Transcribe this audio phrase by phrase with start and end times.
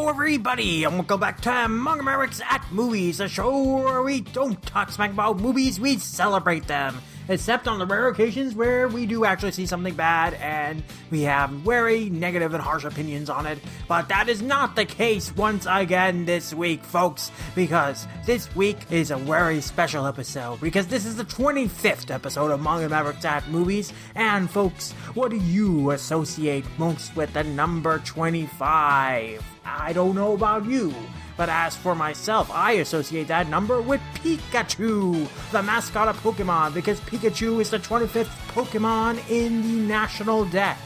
[0.00, 4.60] Hello, everybody, and welcome back to Manga Mavericks at Movies, a show where we don't
[4.62, 6.96] talk smack about movies, we celebrate them.
[7.28, 11.50] Except on the rare occasions where we do actually see something bad and we have
[11.50, 13.58] very negative and harsh opinions on it.
[13.88, 19.10] But that is not the case once again this week, folks, because this week is
[19.10, 20.62] a very special episode.
[20.62, 23.92] Because this is the 25th episode of Manga Mavericks at Movies.
[24.14, 29.59] And, folks, what do you associate most with the number 25?
[29.78, 30.94] I don't know about you.
[31.36, 37.00] But as for myself, I associate that number with Pikachu, the mascot of Pokemon, because
[37.00, 40.78] Pikachu is the 25th Pokemon in the National Dex.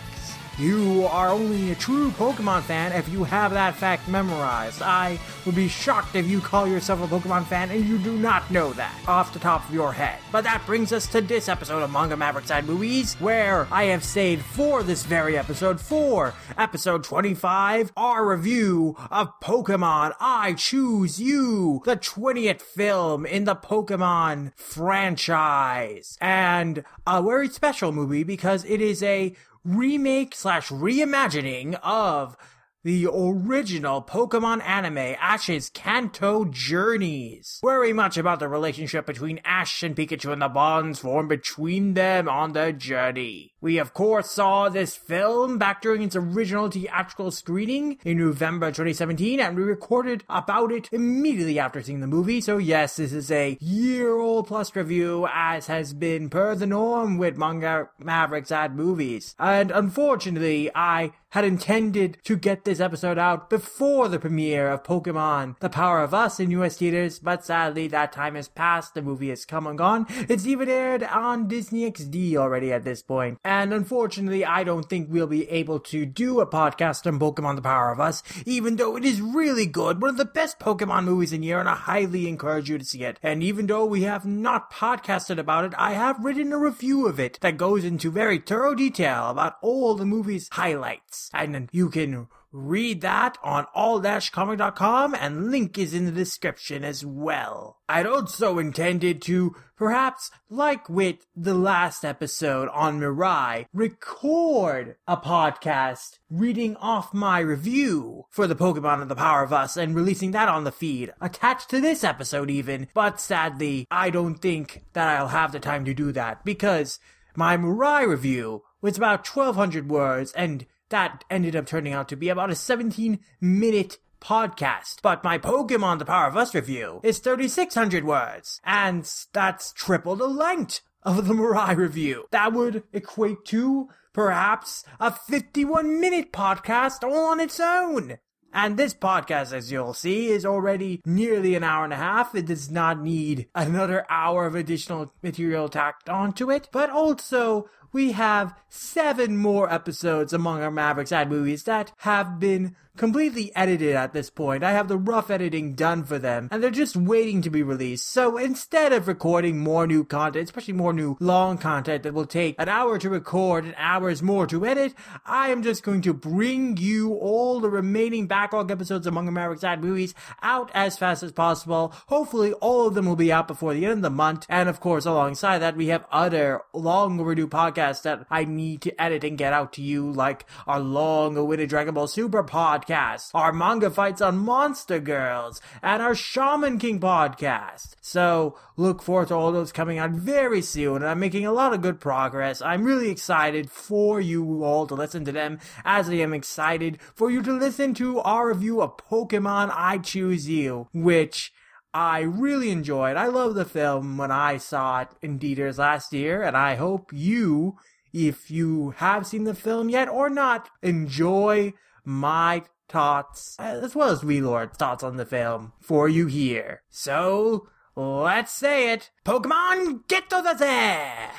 [0.56, 4.82] You are only a true Pokemon fan if you have that fact memorized.
[4.82, 8.48] I would be shocked if you call yourself a Pokemon fan and you do not
[8.52, 10.20] know that off the top of your head.
[10.30, 14.04] But that brings us to this episode of Manga Mavericks at Movies, where I have
[14.04, 21.82] saved for this very episode, for episode 25, our review of Pokemon I Choose You,
[21.84, 26.16] the 20th film in the Pokemon franchise.
[26.20, 29.34] And a very special movie because it is a
[29.64, 32.36] remake slash reimagining of
[32.84, 37.60] the original Pokemon anime, Ash's Kanto Journeys.
[37.64, 42.28] Very much about the relationship between Ash and Pikachu and the bonds formed between them
[42.28, 43.53] on their journey.
[43.64, 49.40] We of course saw this film back during its original theatrical screening in November 2017
[49.40, 52.42] and we recorded about it immediately after seeing the movie.
[52.42, 57.16] So yes, this is a year old plus review as has been per the norm
[57.16, 59.34] with manga Mavericks at movies.
[59.38, 65.58] And unfortunately, I had intended to get this episode out before the premiere of Pokemon
[65.58, 68.92] The Power of Us in US theaters, but sadly that time has passed.
[68.92, 70.06] The movie has come and gone.
[70.28, 73.38] It's even aired on Disney XD already at this point.
[73.54, 77.92] Unfortunately, I don't think we'll be able to do a podcast on Pokemon The Power
[77.92, 80.00] of Us, even though it is really good.
[80.00, 83.04] One of the best Pokemon movies in year, and I highly encourage you to see
[83.04, 83.18] it.
[83.22, 87.20] And even though we have not podcasted about it, I have written a review of
[87.20, 91.30] it that goes into very thorough detail about all the movie's highlights.
[91.32, 97.80] And you can read that on all-comic.com and link is in the description as well.
[97.88, 106.20] I'd also intended to, perhaps like with the last episode on Mirai, record a podcast
[106.30, 110.48] reading off my review for the Pokemon of the Power of Us and releasing that
[110.48, 115.28] on the feed, attached to this episode even, but sadly, I don't think that I'll
[115.28, 117.00] have the time to do that because
[117.34, 122.28] my Mirai review was about 1200 words and that ended up turning out to be
[122.28, 125.02] about a 17 minute podcast.
[125.02, 130.28] But my Pokemon The Power of Us review is 3,600 words, and that's triple the
[130.28, 132.26] length of the Mirai review.
[132.30, 138.18] That would equate to perhaps a 51 minute podcast all on its own.
[138.52, 142.36] And this podcast, as you'll see, is already nearly an hour and a half.
[142.36, 146.68] It does not need another hour of additional material tacked onto it.
[146.70, 152.74] But also, we have seven more episodes among our Mavericks at movies that have been
[152.96, 154.62] completely edited at this point.
[154.62, 158.08] I have the rough editing done for them, and they're just waiting to be released.
[158.08, 162.54] So instead of recording more new content, especially more new long content that will take
[162.58, 164.94] an hour to record and hours more to edit,
[165.26, 169.80] I am just going to bring you all the remaining backlog episodes Manga Mavericks at
[169.80, 171.92] Movies out as fast as possible.
[172.08, 174.46] Hopefully all of them will be out before the end of the month.
[174.48, 179.00] And of course, alongside that, we have other long overdue podcasts that I need to
[179.00, 183.30] edit and get out to you, like our long awaited Dragon Ball Super podcast podcast,
[183.34, 187.94] our manga fights on Monster Girls, and our Shaman King podcast.
[188.00, 191.72] So look forward to all those coming out very soon, and I'm making a lot
[191.72, 192.62] of good progress.
[192.62, 197.30] I'm really excited for you all to listen to them, as I am excited for
[197.30, 201.52] you to listen to our review of Pokemon I Choose You, which
[201.94, 203.16] I really enjoyed.
[203.16, 207.12] I love the film when I saw it in theaters last year, and I hope
[207.12, 207.76] you,
[208.12, 211.72] if you have seen the film yet or not, enjoy
[212.04, 216.82] my thoughts, as well as Lord's thoughts on the film for you here.
[216.90, 219.10] So, let's say it.
[219.24, 221.30] Pokemon, get to the there!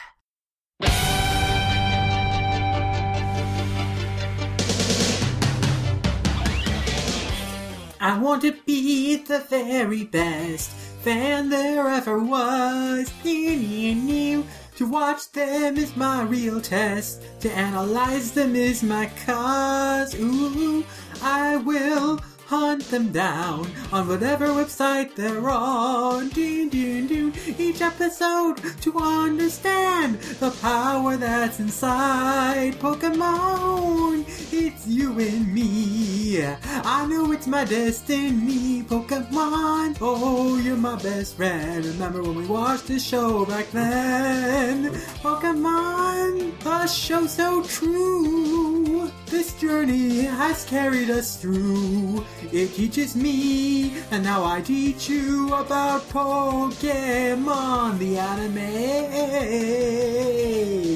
[8.06, 10.70] I want to be the very best
[11.02, 13.12] fan there ever was.
[13.24, 14.44] To
[14.82, 17.24] watch them is my real test.
[17.40, 20.14] To analyze them is my cause.
[20.20, 20.86] Ooh,
[21.24, 26.30] I will hunt them down on whatever website they're on.
[26.30, 27.34] Dun, dun, dun.
[27.58, 34.26] Each episode to understand the power that's inside Pokemon.
[34.52, 36.44] It's you and me.
[36.44, 39.98] I know it's my destiny, Pokemon.
[40.02, 41.84] Oh, you're my best friend.
[41.86, 44.92] Remember when we watched the show back then?
[45.22, 49.12] Pokemon, the show so true.
[49.28, 52.24] This journey has carried us through.
[52.52, 58.56] It teaches me, and now I teach you about Pokemon, the anime.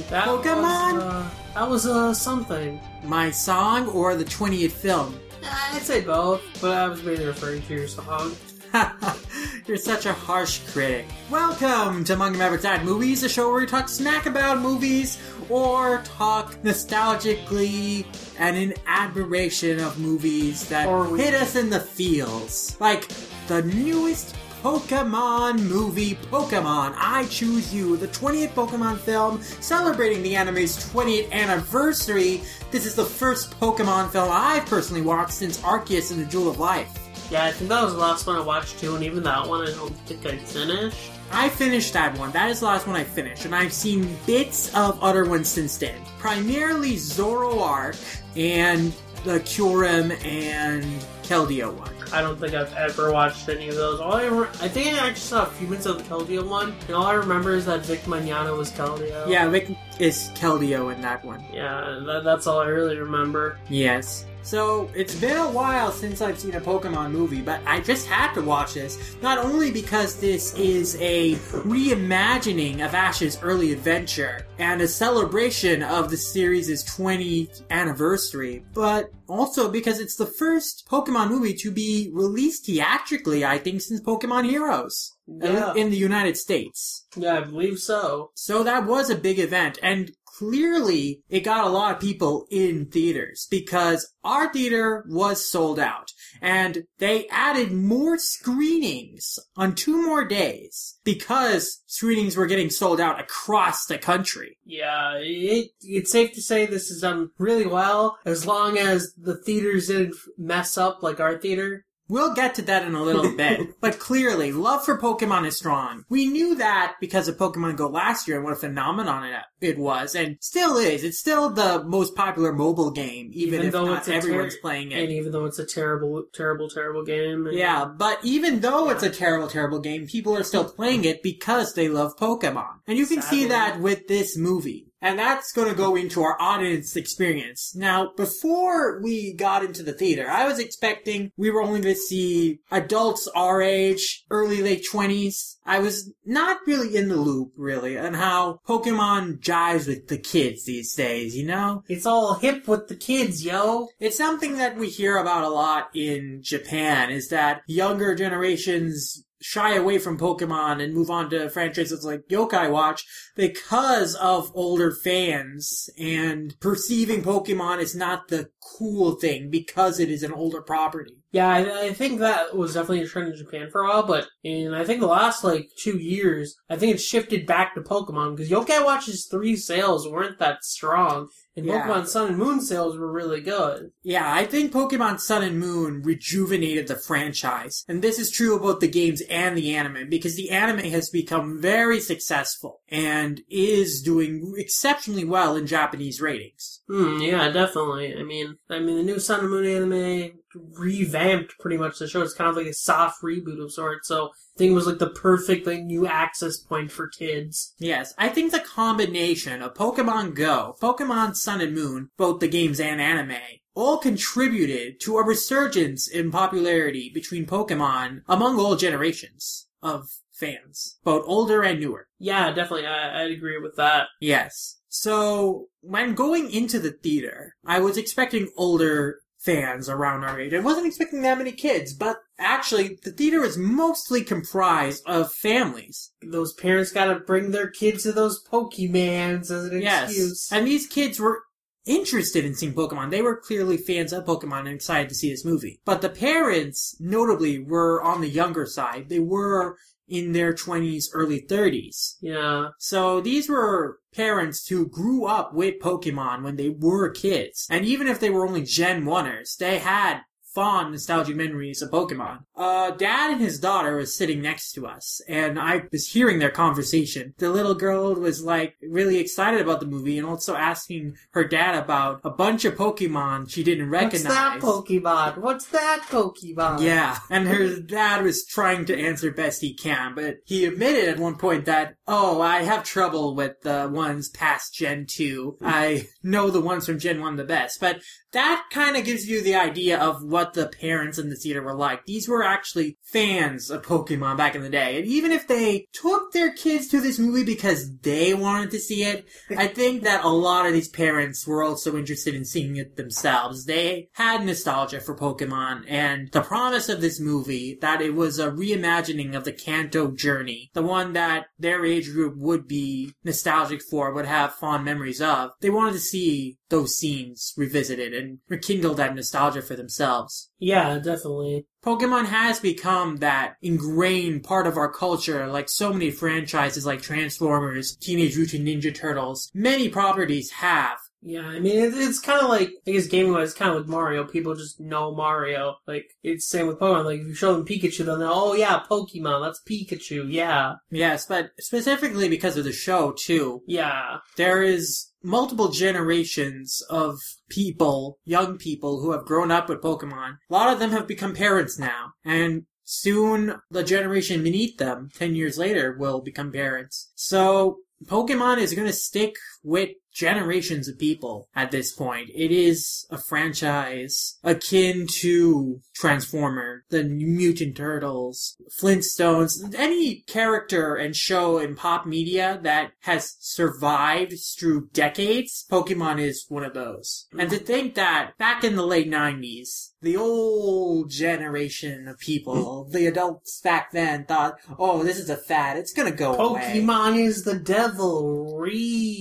[0.10, 2.80] That Pokemon, Was, uh, that was uh, something.
[3.04, 5.20] my song or the 20th film?
[5.44, 8.36] I'd say both, but I was mainly referring to your song.
[9.68, 11.06] You're such a harsh critic.
[11.30, 15.18] Welcome to Manga Mavericks at Movies, a show where we talk smack about movies
[15.50, 18.06] or talk nostalgically
[18.38, 22.76] and in admiration of movies that we- hit us in the feels.
[22.80, 23.08] Like
[23.48, 30.76] the newest Pokemon movie, Pokemon I Choose You, the 20th Pokemon film celebrating the anime's
[30.92, 32.42] 20th anniversary.
[32.70, 36.60] This is the first Pokemon film I've personally watched since Arceus and the Jewel of
[36.60, 37.09] Life.
[37.30, 39.68] Yeah, I think that was the last one I watched too, and even that one
[39.68, 41.12] I don't think I finished.
[41.32, 42.32] I finished that one.
[42.32, 45.78] That is the last one I finished, and I've seen bits of other ones since
[45.78, 46.02] then.
[46.18, 47.98] Primarily Zoroark
[48.36, 48.92] and
[49.26, 50.84] the Kyurem and
[51.24, 51.94] Keldeo one.
[52.12, 54.00] I don't think I've ever watched any of those.
[54.00, 56.74] All I, re- I think I actually saw a few minutes of the Keldeo one,
[56.88, 59.30] and all I remember is that Vic Mignogna was Keldeo.
[59.30, 61.44] Yeah, Vic is Keldeo in that one.
[61.54, 63.60] Yeah, that, that's all I really remember.
[63.70, 64.26] Yes.
[64.42, 68.34] So it's been a while since I've seen a Pokemon movie, but I just had
[68.34, 69.16] to watch this.
[69.22, 76.10] Not only because this is a reimagining of Ash's early adventure and a celebration of
[76.10, 82.66] the series' 20th anniversary, but also because it's the first Pokemon movie to be released
[82.66, 85.14] theatrically, I think, since Pokemon Heroes
[85.44, 85.74] uh, Yeah.
[85.76, 87.06] in the United States.
[87.16, 88.32] Yeah, I believe so.
[88.36, 92.86] So that was a big event, and clearly it got a lot of people in
[92.86, 100.26] theaters because our theater was sold out, and they added more screenings on two more
[100.26, 104.58] days because screenings were getting sold out across the country.
[104.64, 109.36] Yeah, it, it's safe to say this is done really well, as long as the
[109.36, 111.86] theaters didn't mess up like our theater.
[112.10, 116.04] We'll get to that in a little bit, but clearly, love for Pokemon is strong.
[116.10, 119.78] We knew that because of Pokemon Go last year and what a phenomenon it, it
[119.78, 121.04] was, and still is.
[121.04, 125.04] It's still the most popular mobile game, even, if not everyone's ter- playing it.
[125.04, 127.46] And even though it's a terrible, terrible, terrible game.
[127.46, 131.22] and- Yeah, but even though it's a terrible, terrible game, people are still playing it
[131.22, 132.80] because they love Pokemon.
[132.88, 134.88] And you can see that with this movie.
[135.02, 137.74] And that's going to go into our audience experience.
[137.76, 142.00] Now, before we got into the theater, I was expecting we were only going to
[142.00, 145.56] see adults our age, early late 20s.
[145.66, 150.66] I was not really in the loop, really, on how Pokemon jives with the kids
[150.66, 151.84] these days, you know?
[151.88, 153.88] It's all hip with the kids, yo.
[154.00, 159.76] It's something that we hear about a lot in Japan is that younger generations shy
[159.76, 163.06] away from Pokemon and move on to franchises like Yokai Watch
[163.36, 170.24] because of older fans and perceiving Pokemon is not the cool thing because it is
[170.24, 171.16] an older property.
[171.32, 174.28] Yeah, I, I think that was definitely a trend in Japan for a while, but
[174.44, 178.36] in I think the last like two years, I think it shifted back to Pokemon
[178.36, 181.30] because Yokai Watch's three sales weren't that strong,
[181.60, 181.88] and Yeah.
[181.88, 183.92] Pokemon Sun and Moon sales were really good.
[184.04, 187.86] Yeah, I think Pokemon Sun and Moon rejuvenated the franchise.
[187.88, 191.62] And this is true about the games and the anime, because the anime has become
[191.62, 196.82] very successful and is doing exceptionally well in Japanese ratings.
[196.88, 198.16] Hmm, yeah, definitely.
[198.18, 202.22] I mean, I mean, the new Sun and Moon anime revamped pretty much the show.
[202.22, 204.08] It's kind of like a soft reboot of sorts.
[204.08, 207.74] So I think it was like the perfect like new access point for kids.
[207.80, 212.80] Yes, I think the combination of Pokemon Go, Pokemon Sun and Moon, both the games
[212.80, 213.38] and anime,
[213.76, 221.24] all contributed to a resurgence in popularity between Pokemon among all generations of fans, both
[221.28, 222.08] older and newer.
[222.18, 222.88] Yeah, definitely.
[222.88, 224.08] I, I'd agree with that.
[224.20, 224.78] Yes.
[224.88, 230.54] So, when going into the theater, I was expecting older fans around our age.
[230.54, 236.12] I wasn't expecting that many kids, but actually, the theater is mostly comprised of families.
[236.22, 240.10] Those parents gotta bring their kids to those Pokemans as an Yes.
[240.10, 240.50] excuse.
[240.52, 241.42] And these kids were
[241.86, 243.10] interested in seeing Pokemon.
[243.12, 245.80] They were clearly fans of Pokemon and excited to see this movie.
[245.86, 249.08] But the parents, notably, were on the younger side.
[249.10, 249.78] They were
[250.10, 252.16] in their 20s, early 30s.
[252.22, 252.70] Yeah.
[252.78, 257.68] So these were parents who grew up with Pokemon when they were kids.
[257.70, 260.22] And even if they were only Gen 1ers, they had
[260.54, 262.40] fond nostalgic memories of Pokemon.
[262.56, 266.50] Uh, dad and his daughter was sitting next to us, and I was hearing their
[266.50, 267.34] conversation.
[267.38, 271.76] The little girl was like really excited about the movie and also asking her dad
[271.76, 274.24] about a bunch of Pokemon she didn't recognize.
[274.24, 275.38] What's that Pokemon?
[275.38, 276.82] What's that Pokemon?
[276.82, 281.20] Yeah, and her dad was trying to answer best he can, but he admitted at
[281.20, 285.60] one point that, oh, I have trouble with the ones past Gen 2.
[285.62, 287.80] I know the ones from Gen 1 the best.
[287.80, 288.02] But
[288.32, 291.76] that kind of gives you the idea of what the parents in the theater were
[291.76, 292.06] like.
[292.06, 294.98] These were actually fans of Pokemon back in the day.
[294.98, 299.04] And even if they took their kids to this movie because they wanted to see
[299.04, 302.98] it, I think that a lot of these parents were also interested in seeing it
[302.98, 303.66] themselves.
[303.66, 308.52] They had nostalgia for Pokemon and the promise of this movie that it was a
[308.52, 314.14] reimagining of the Kanto journey, the one that their age group would be nostalgic for,
[314.14, 315.52] would have fond memories of.
[315.62, 320.50] They wanted to see those scenes revisited and rekindle that nostalgia for themselves.
[320.60, 321.66] Yeah, definitely.
[321.84, 327.96] Pokemon has become that ingrained part of our culture, like so many franchises like Transformers,
[327.96, 329.50] Teenage Mutant Ninja Turtles.
[329.54, 330.98] Many properties have.
[331.22, 333.88] Yeah, I mean, it, it's kind of like, I guess gaming wise, kind of like
[333.88, 334.24] Mario.
[334.24, 335.76] People just know Mario.
[335.88, 337.06] Like, it's same with Pokemon.
[337.06, 340.76] Like, if you show them Pikachu, they'll know, oh yeah, Pokemon, that's Pikachu, yeah.
[340.90, 343.62] Yes, but specifically because of the show, too.
[343.68, 344.18] Yeah.
[344.38, 347.18] There is multiple generations of
[347.50, 350.38] people, young people who have grown up with Pokemon.
[350.50, 355.36] A lot of them have become parents now, and soon the generation beneath them, 10
[355.36, 357.12] years later, will become parents.
[357.16, 362.30] So, Pokemon is going to stick with generations of people at this point.
[362.36, 371.58] It is a franchise akin to Transformer, the Mutant Turtles, Flintstones, any character and show
[371.58, 377.28] in pop media that has survived through decades, Pokemon is one of those.
[377.38, 383.06] And to think that back in the late 90s, the old generation of people, the
[383.06, 386.62] adults back then thought, oh, this is a fad, it's gonna go away.
[386.62, 389.20] Pokemon is the devilry.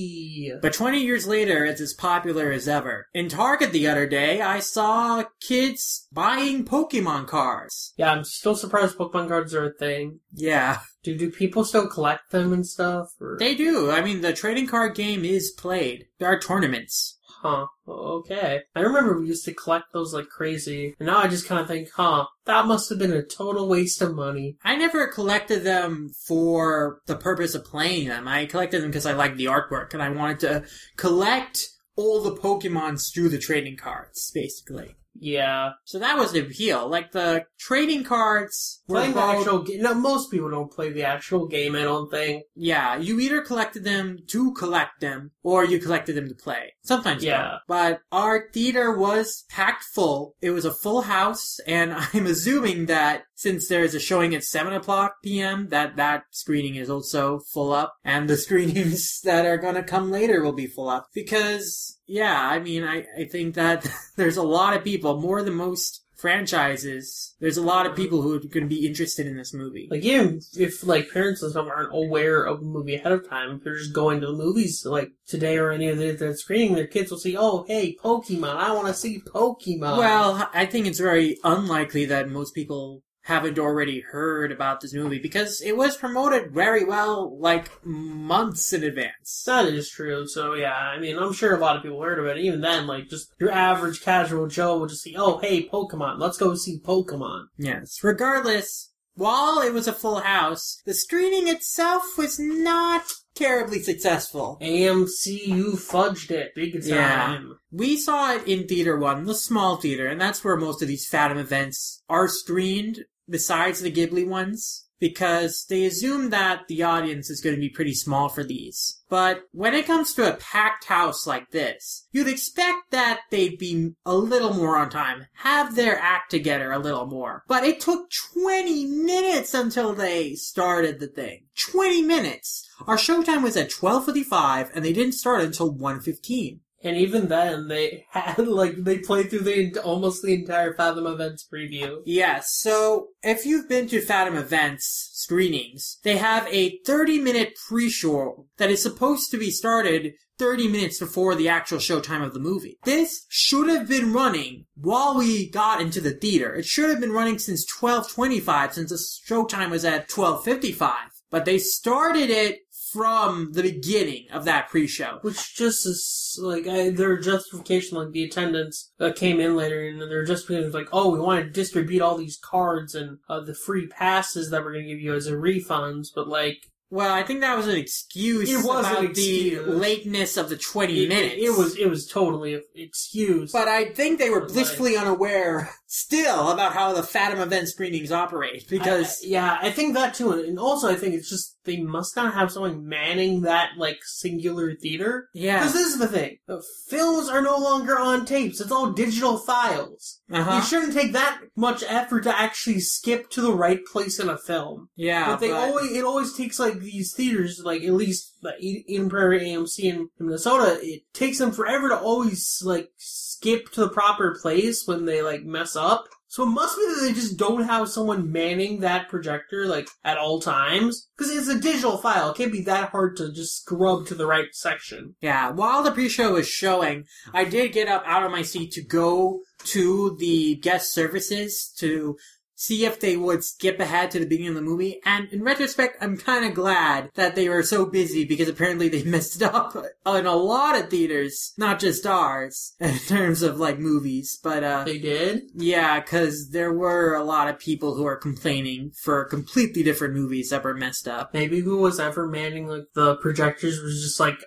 [0.63, 3.09] But 20 years later, it's as popular as ever.
[3.13, 7.93] In Target the other day, I saw kids buying Pokemon cards.
[7.99, 10.21] Yeah, I'm still surprised Pokemon cards are a thing.
[10.33, 13.09] Yeah, Do do people still collect them and stuff?
[13.21, 13.37] Or?
[13.39, 13.91] they do.
[13.91, 16.07] I mean, the trading card game is played.
[16.19, 17.18] There are tournaments.
[17.41, 17.67] Huh.
[17.87, 18.63] Okay.
[18.75, 21.69] I remember we used to collect those like crazy, and now I just kind of
[21.69, 24.57] think, huh, that must have been a total waste of money.
[24.65, 28.27] I never collected them for the purpose of playing them.
[28.27, 30.65] I collected them because I liked the artwork and I wanted to
[30.97, 34.97] collect all the Pokemons through the trading cards, basically.
[35.21, 35.71] Yeah.
[35.85, 36.89] So that was the appeal.
[36.89, 39.83] Like the trading cards were Playing the about- actual game.
[39.83, 42.45] No, most people don't play the actual game, I don't think.
[42.55, 46.75] Yeah, you either collected them to collect them, or you collected them to play.
[46.83, 47.43] Sometimes, Yeah.
[47.43, 47.61] both.
[47.69, 50.35] But our theater was packed full.
[50.41, 54.45] It was a full house, and I'm assuming that since there is a showing at
[54.45, 59.59] 7 o'clock p.m., that that screening is also full up, and the screenings that are
[59.59, 61.07] gonna come later will be full up.
[61.15, 63.87] Because, yeah, I mean, I, I think that
[64.17, 68.03] there's a lot of people, more than most franchises, there's a lot of uh-huh.
[68.03, 69.87] people who are going to be interested in this movie.
[69.91, 73.57] Like, even if, like, parents and stuff aren't aware of the movie ahead of time,
[73.57, 76.75] if they're just going to the movies, like, today or any of the, the screening,
[76.75, 79.99] their kids will see, oh, hey, Pokemon, I want to see Pokemon.
[79.99, 85.19] Well, I think it's very unlikely that most people haven't already heard about this movie
[85.19, 89.43] because it was promoted very well, like months in advance.
[89.45, 90.27] That is true.
[90.27, 92.39] So yeah, I mean, I'm sure a lot of people heard of it.
[92.39, 96.39] Even then, like just your average casual Joe would just see, "Oh, hey, Pokemon, let's
[96.39, 98.03] go see Pokemon." Yes.
[98.03, 103.03] Regardless, while it was a full house, the screening itself was not
[103.35, 104.57] terribly successful.
[104.63, 106.83] AMC, you fudged it big time.
[106.89, 107.41] Yeah.
[107.71, 111.07] We saw it in Theater 1, the small theater, and that's where most of these
[111.07, 117.41] Fathom events are screened, besides the Ghibli ones, because they assume that the audience is
[117.41, 119.01] going to be pretty small for these.
[119.09, 123.93] But when it comes to a packed house like this, you'd expect that they'd be
[124.05, 127.45] a little more on time, have their act together a little more.
[127.49, 131.45] But it took 20 minutes until they started the thing.
[131.71, 132.69] 20 minutes!
[132.87, 136.61] Our showtime was at 12.55 and they didn't start until 1.15.
[136.83, 141.47] And even then, they had like they played through the almost the entire Fathom Events
[141.53, 141.99] preview.
[142.05, 148.47] Yes, so if you've been to Fathom events screenings, they have a 30 minute pre-show
[148.59, 152.79] that is supposed to be started 30 minutes before the actual showtime of the movie.
[152.85, 156.55] This should have been running while we got into the theater.
[156.55, 160.95] It should have been running since 1225 since the showtime was at 1255.
[161.31, 162.61] But they started it
[162.93, 165.19] from the beginning of that pre-show.
[165.23, 170.01] Which just is like I, their justification, like the attendants that came in later, and
[170.01, 173.55] their justification was like, "Oh, we want to distribute all these cards and uh, the
[173.55, 176.59] free passes that we're going to give you as a refunds." But like,
[176.91, 179.65] Well, I think that was an excuse It was about excuse.
[179.67, 181.35] the lateness of the 20 it, minutes.
[181.39, 183.53] it was it was totally an excuse.
[183.53, 188.67] But I think they were blissfully unaware still about how the Fathom event screenings operate
[188.69, 192.17] because I- yeah, I think that too, and also I think it's just they must
[192.17, 195.29] not have someone manning that like singular theater.
[195.33, 198.91] yeah, Because this is the thing: the films are no longer on tapes; it's all
[198.93, 200.21] digital files.
[200.33, 200.57] uh-huh.
[200.57, 204.37] You shouldn't take that much effort to actually skip to the right place in a
[204.39, 204.89] film.
[204.97, 209.09] yeah, but they always it always takes like these theaters, like at least the Eden
[209.09, 214.37] Prairie AMC in Minnesota, it takes them forever to always like skip to the proper
[214.41, 216.07] place when they like mess up.
[216.29, 220.19] So it must be that they just don't have someone manning that projector like at
[220.19, 222.31] all times because it's a digital file.
[222.31, 225.17] It can't be that hard to just scrub to the right section.
[225.23, 228.83] Yeah, while the pre-show was showing, I did get up out of my seat to
[228.85, 232.17] go to the guest services to
[232.61, 235.01] see if they would skip ahead to the beginning of the movie.
[235.05, 239.03] And in retrospect, I'm kind of glad that they were so busy because apparently they
[239.15, 243.79] messed it up in a lot of theaters, not just ours, in terms of like
[243.79, 244.41] movies.
[244.43, 245.43] But uh, They did.
[245.55, 250.51] yeah, because there were a lot of people who are complaining for completely different movies
[250.51, 251.33] that were messed up.
[251.33, 254.39] Maybe who was ever manning like the projectors was just like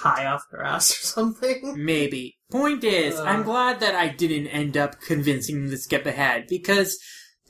[0.00, 1.74] high off their ass or something.
[1.84, 2.38] Maybe.
[2.50, 3.24] Point is, Uh.
[3.24, 6.98] I'm glad that I didn't end up convincing them to skip ahead because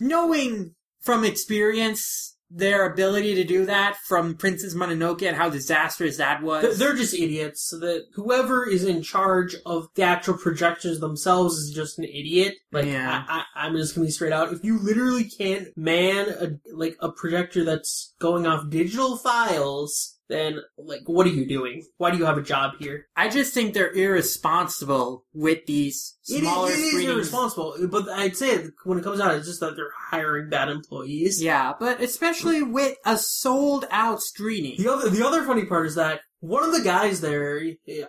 [0.00, 6.42] knowing from experience their ability to do that from Princess Mononoke and how disastrous that
[6.42, 6.78] was.
[6.78, 7.68] They're just idiots.
[7.68, 12.54] So that whoever is in charge of the actual projectors themselves is just an idiot.
[12.72, 13.24] Like, Yeah.
[13.28, 14.52] I, I, I'm just gonna be straight out.
[14.52, 20.60] If you literally can't man a like a projector that's going off digital files, then
[20.76, 21.84] like, what are you doing?
[21.96, 23.06] Why do you have a job here?
[23.16, 27.12] I just think they're irresponsible with these It is, smaller it is screenings.
[27.12, 31.42] irresponsible, but I'd say when it comes out, it's just that they're hiring bad employees.
[31.42, 34.76] Yeah, but especially with a sold out screening.
[34.78, 37.60] The other, the other funny part is that one of the guys there,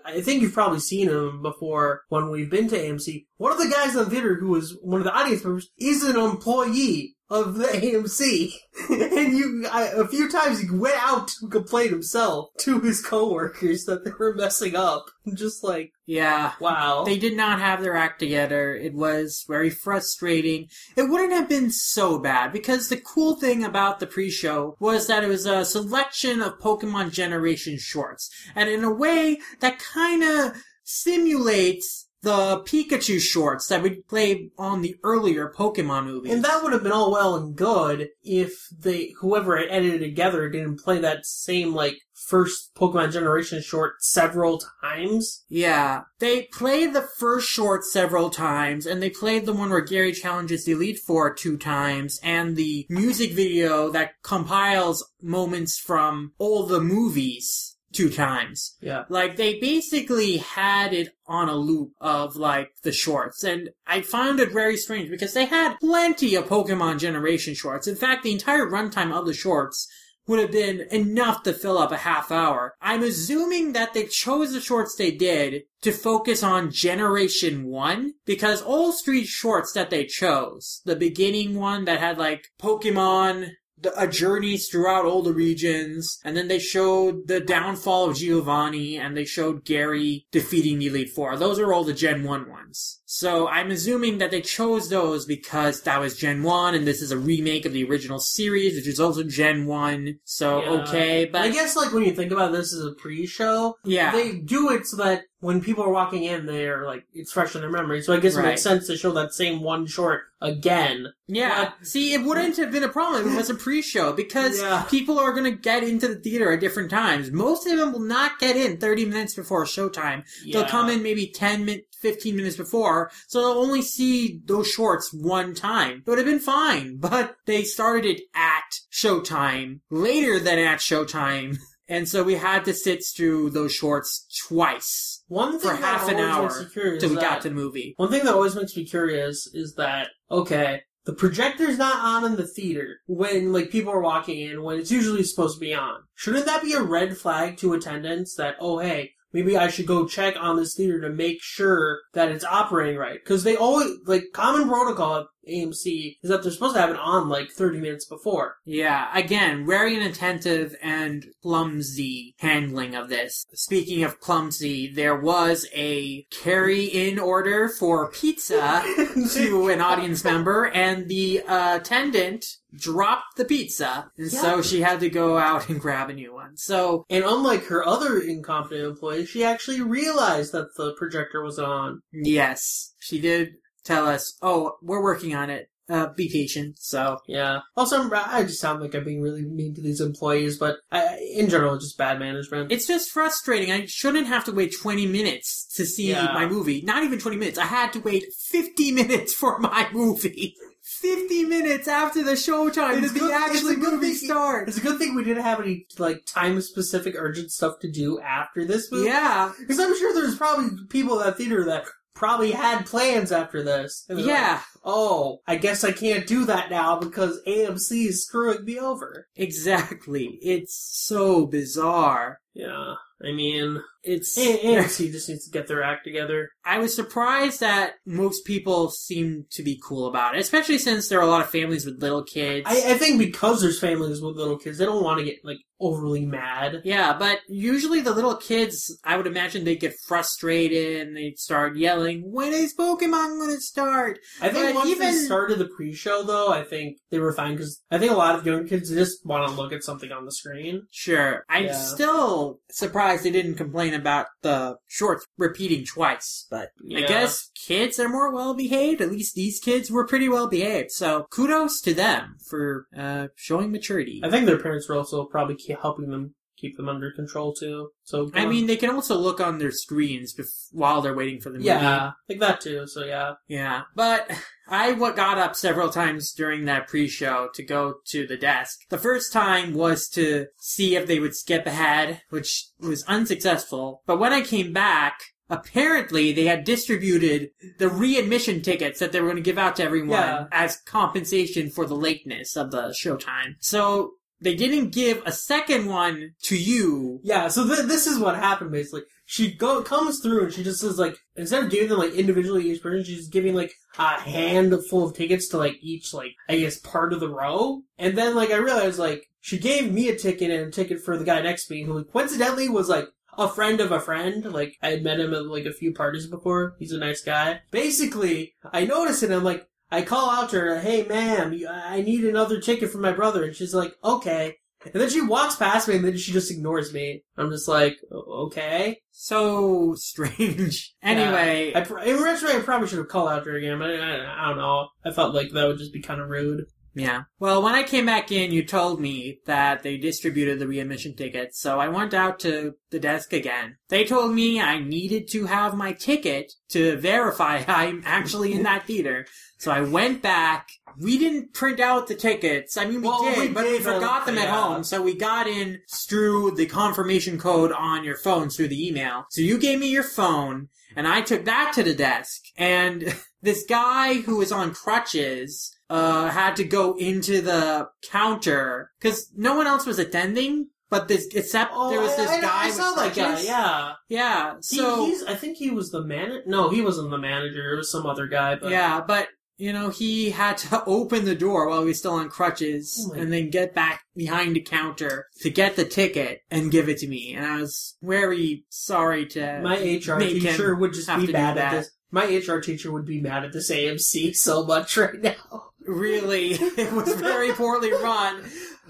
[0.05, 3.25] I think you've probably seen him before when we've been to AMC.
[3.37, 6.03] One of the guys in the theater who was one of the audience members is
[6.03, 8.53] an employee of the AMC.
[8.89, 13.85] and you, I, a few times he went out to complain himself to his coworkers
[13.85, 15.05] that they were messing up.
[15.27, 16.53] I'm just like, Yeah.
[16.59, 17.03] wow.
[17.03, 18.73] They did not have their act together.
[18.73, 20.67] It was very frustrating.
[20.95, 25.23] It wouldn't have been so bad because the cool thing about the pre-show was that
[25.23, 28.29] it was a selection of Pokemon Generation shorts.
[28.55, 34.81] And in a way that kind of simulates the Pikachu shorts that we played on
[34.81, 36.33] the earlier Pokemon movies.
[36.33, 40.05] and that would have been all well and good if they, whoever had edited it
[40.05, 45.45] together didn't play that same, like, first Pokemon generation short several times.
[45.47, 46.01] Yeah.
[46.19, 50.65] They played the first short several times, and they played the one where Gary challenges
[50.65, 56.81] the Elite Four two times, and the music video that compiles moments from all the
[56.81, 58.77] movies two times.
[58.81, 59.05] Yeah.
[59.09, 64.39] Like, they basically had it on a loop of, like, the shorts, and I found
[64.39, 67.87] it very strange because they had plenty of Pokemon Generation shorts.
[67.87, 69.87] In fact, the entire runtime of the shorts
[70.27, 72.75] would have been enough to fill up a half hour.
[72.79, 78.61] I'm assuming that they chose the shorts they did to focus on Generation 1, because
[78.61, 84.07] all three shorts that they chose, the beginning one that had like Pokemon, the, a
[84.07, 89.25] journey throughout all the regions, and then they showed the downfall of Giovanni, and they
[89.25, 91.37] showed Gary defeating the Elite Four.
[91.37, 92.98] Those are all the Gen 1 ones.
[93.11, 97.11] So I'm assuming that they chose those because that was Gen 1, and this is
[97.11, 100.19] a remake of the original series, which is also Gen 1.
[100.25, 100.69] So, Yeah.
[100.83, 104.11] okay, but I guess like when you think about this as a pre-show, yeah.
[104.11, 107.61] they do it so that when people are walking in, they're like it's fresh in
[107.61, 108.01] their memory.
[108.03, 108.49] So I guess it Right.
[108.49, 111.07] makes sense to show that same one short again.
[111.27, 111.71] Yeah.
[111.81, 114.83] See, it wouldn't have been a problem if it was a pre-show because Yeah.
[114.83, 117.31] people are going to get into the theater at different times.
[117.31, 120.23] Most of them will not get in 30 minutes before showtime.
[120.51, 125.13] They'll come in maybe 10 min- 15 minutes before, so they'll only see those shorts
[125.13, 126.03] one time.
[126.05, 131.57] It would have been fine, but they started it at showtime, later than at showtime,
[131.87, 136.09] and so we had to sit through those shorts twice One thing for that half
[136.09, 137.93] an hour makes me curious till we is got that- to the movie.
[137.97, 142.35] One thing that always makes me curious is that okay, the projector's not on in
[142.35, 146.01] the theater when like people are walking in when it's usually supposed to be on.
[146.13, 150.07] Shouldn't that be a red flag to attendants that oh hey maybe I should go
[150.07, 153.19] check on this theater to make sure that it's operating right?
[153.23, 157.29] Because they always like common protocol AMC is that they're supposed to have it on
[157.29, 158.57] like 30 minutes before.
[158.65, 163.45] Yeah, again, very inattentive and clumsy handling of this.
[163.53, 168.83] Speaking of clumsy, there was a carry-in order for pizza
[169.33, 174.99] to an audience member, and the uh, attendant dropped the pizza, and so she had
[174.99, 176.55] to go out and grab a new one.
[176.55, 182.01] So, And unlike her other incompetent employee, she actually realized that the projector was on.
[182.11, 183.53] yes, she did
[183.89, 185.69] tell us, "Oh, we're working on it.
[185.89, 187.61] Uh, be patient." So, Yeah.
[187.75, 191.17] Also, I'm, I just sound like I'm being really mean to these employees, but I,
[191.35, 192.71] in general, just bad management.
[192.71, 193.71] It's just frustrating.
[193.71, 196.31] I shouldn't have to wait 20 minutes to see Yeah.
[196.33, 196.81] my movie.
[196.83, 197.57] Not even 20 minutes.
[197.57, 200.55] I had to wait 50 minutes for my movie.
[200.83, 204.67] 50 minutes after the showtime It's good- the actual it's a good movie thing- start.
[204.69, 208.19] It's a good thing we didn't have any like time specific urgent stuff to do
[208.19, 209.05] after this movie.
[209.07, 209.51] Yeah.
[209.59, 211.85] Because I'm sure there's probably people in that theater that
[212.19, 214.03] probably had plans after this.
[214.05, 214.61] They're like, Yeah.
[214.83, 219.27] oh, I guess I can't do that now because AMC is screwing me over.
[219.37, 220.37] Exactly.
[220.41, 222.41] It's so bizarre.
[222.53, 222.95] Yeah.
[223.23, 224.37] I mean, It's.
[224.37, 226.49] AMC just needs to get their act together.
[226.65, 231.19] I was surprised that most people seem to be cool about it, especially since there
[231.19, 232.65] are a lot of families with little kids.
[232.69, 235.57] I, I think because there's families with little kids, they don't want to get like
[235.81, 236.81] overly mad.
[236.83, 241.75] Yeah, but usually the little kids, I would imagine they'd get frustrated and they'd start
[241.77, 244.19] yelling, when is Pokemon gonna start?
[244.41, 247.53] I think But once they even- started the pre-show, though, I think they were fine
[247.53, 250.25] because I think a lot of young kids just want to look at something on
[250.25, 250.83] the screen.
[250.91, 251.43] Sure.
[251.49, 251.73] I'm Yeah.
[251.77, 258.09] still surprised they didn't complain about the shorts repeating twice, but I guess kids are
[258.09, 259.01] more well behaved.
[259.01, 263.71] At least these kids were pretty well behaved, so kudos to them for uh, showing
[263.71, 264.21] maturity.
[264.23, 267.89] I think their parents were also probably helping them keep them under control too.
[268.03, 271.49] So I mean, they can also look on their screens bef- while they're waiting for
[271.49, 271.67] the movie.
[271.67, 272.85] yeah, like that too.
[272.87, 274.29] So yeah, Yeah, but
[274.69, 278.79] I got up several times during that pre-show to go to the desk.
[278.89, 284.01] The first time was to see if they would skip ahead, which was unsuccessful.
[284.05, 289.27] But when I came back, apparently they had distributed the readmission tickets that they were
[289.27, 290.45] going to give out to everyone Yeah.
[290.51, 293.55] as compensation for the lateness of the showtime.
[293.59, 297.19] So they didn't give a second one to you.
[297.23, 297.47] yeah.
[297.49, 299.01] So th- this is what happened basically.
[299.31, 302.67] She go comes through and she just says like instead of giving them like individually
[302.67, 306.79] each person, she's giving like a handful of tickets to like each like I guess
[306.79, 307.83] part of the row.
[307.99, 311.15] And then like I realized like she gave me a ticket and a ticket for
[311.15, 314.51] the guy next to me who coincidentally was like a friend of a friend.
[314.51, 316.75] Like I had met him at like a few parties before.
[316.79, 317.61] He's a nice guy.
[317.69, 319.29] Basically, I noticed it.
[319.29, 323.11] I'm like, I call out to her, "Hey, ma'am, I need another ticket for my
[323.11, 326.51] brother," and she's like, "Okay." And then she walks past me, and then she just
[326.51, 327.23] ignores me.
[327.37, 330.93] I'm just like, "Okay." So strange.
[331.01, 333.89] Anyway, I pr- in retrospect, I probably should have called out to her again, but
[333.89, 334.89] I, I don't know.
[335.03, 336.65] I felt like that would just be kind of rude.
[336.93, 337.23] Yeah.
[337.39, 341.59] Well, when I came back in, you told me that they distributed the readmission tickets,
[341.59, 343.77] so I went out to the desk again.
[343.89, 348.85] They told me I needed to have my ticket to verify I'm actually in that
[348.85, 349.25] theater.
[349.59, 350.69] So I went back.
[350.97, 352.77] We didn't print out the tickets.
[352.77, 354.61] I mean, we Well, did, we but we did, forgot them at yeah.
[354.61, 354.83] home.
[354.83, 359.25] So we got in through the confirmation code on your phone through the email.
[359.29, 362.41] So you gave me your phone, and I took that to the desk.
[362.57, 369.31] And this guy who was on crutches uh, had to go into the counter because
[369.35, 370.67] no one else was attending.
[370.91, 373.39] But this, except there was this Oh, I, guy I saw that guy.
[373.41, 373.93] Yeah.
[374.07, 374.55] yeah.
[374.55, 376.41] He- So he's, I think he was the manager.
[376.47, 377.73] No, he wasn't the manager.
[377.73, 378.55] It was some other guy.
[378.55, 379.27] But yeah, but
[379.59, 383.13] you know he had to open the door while he was still on crutches, Oh
[383.13, 387.07] and then get back behind the counter to get the ticket and give it to
[387.07, 387.35] me.
[387.35, 391.71] And I was very sorry to my HR teacher would just have be mad at
[391.71, 391.91] this.
[392.11, 395.71] My HR teacher would be mad at this AMC so much right now.
[395.85, 398.43] really it was very poorly run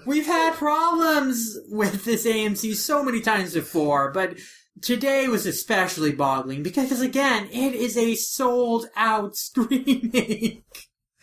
[0.06, 4.34] we've had problems with this amc so many times before but
[4.80, 10.62] today was especially boggling because again it is a sold out screening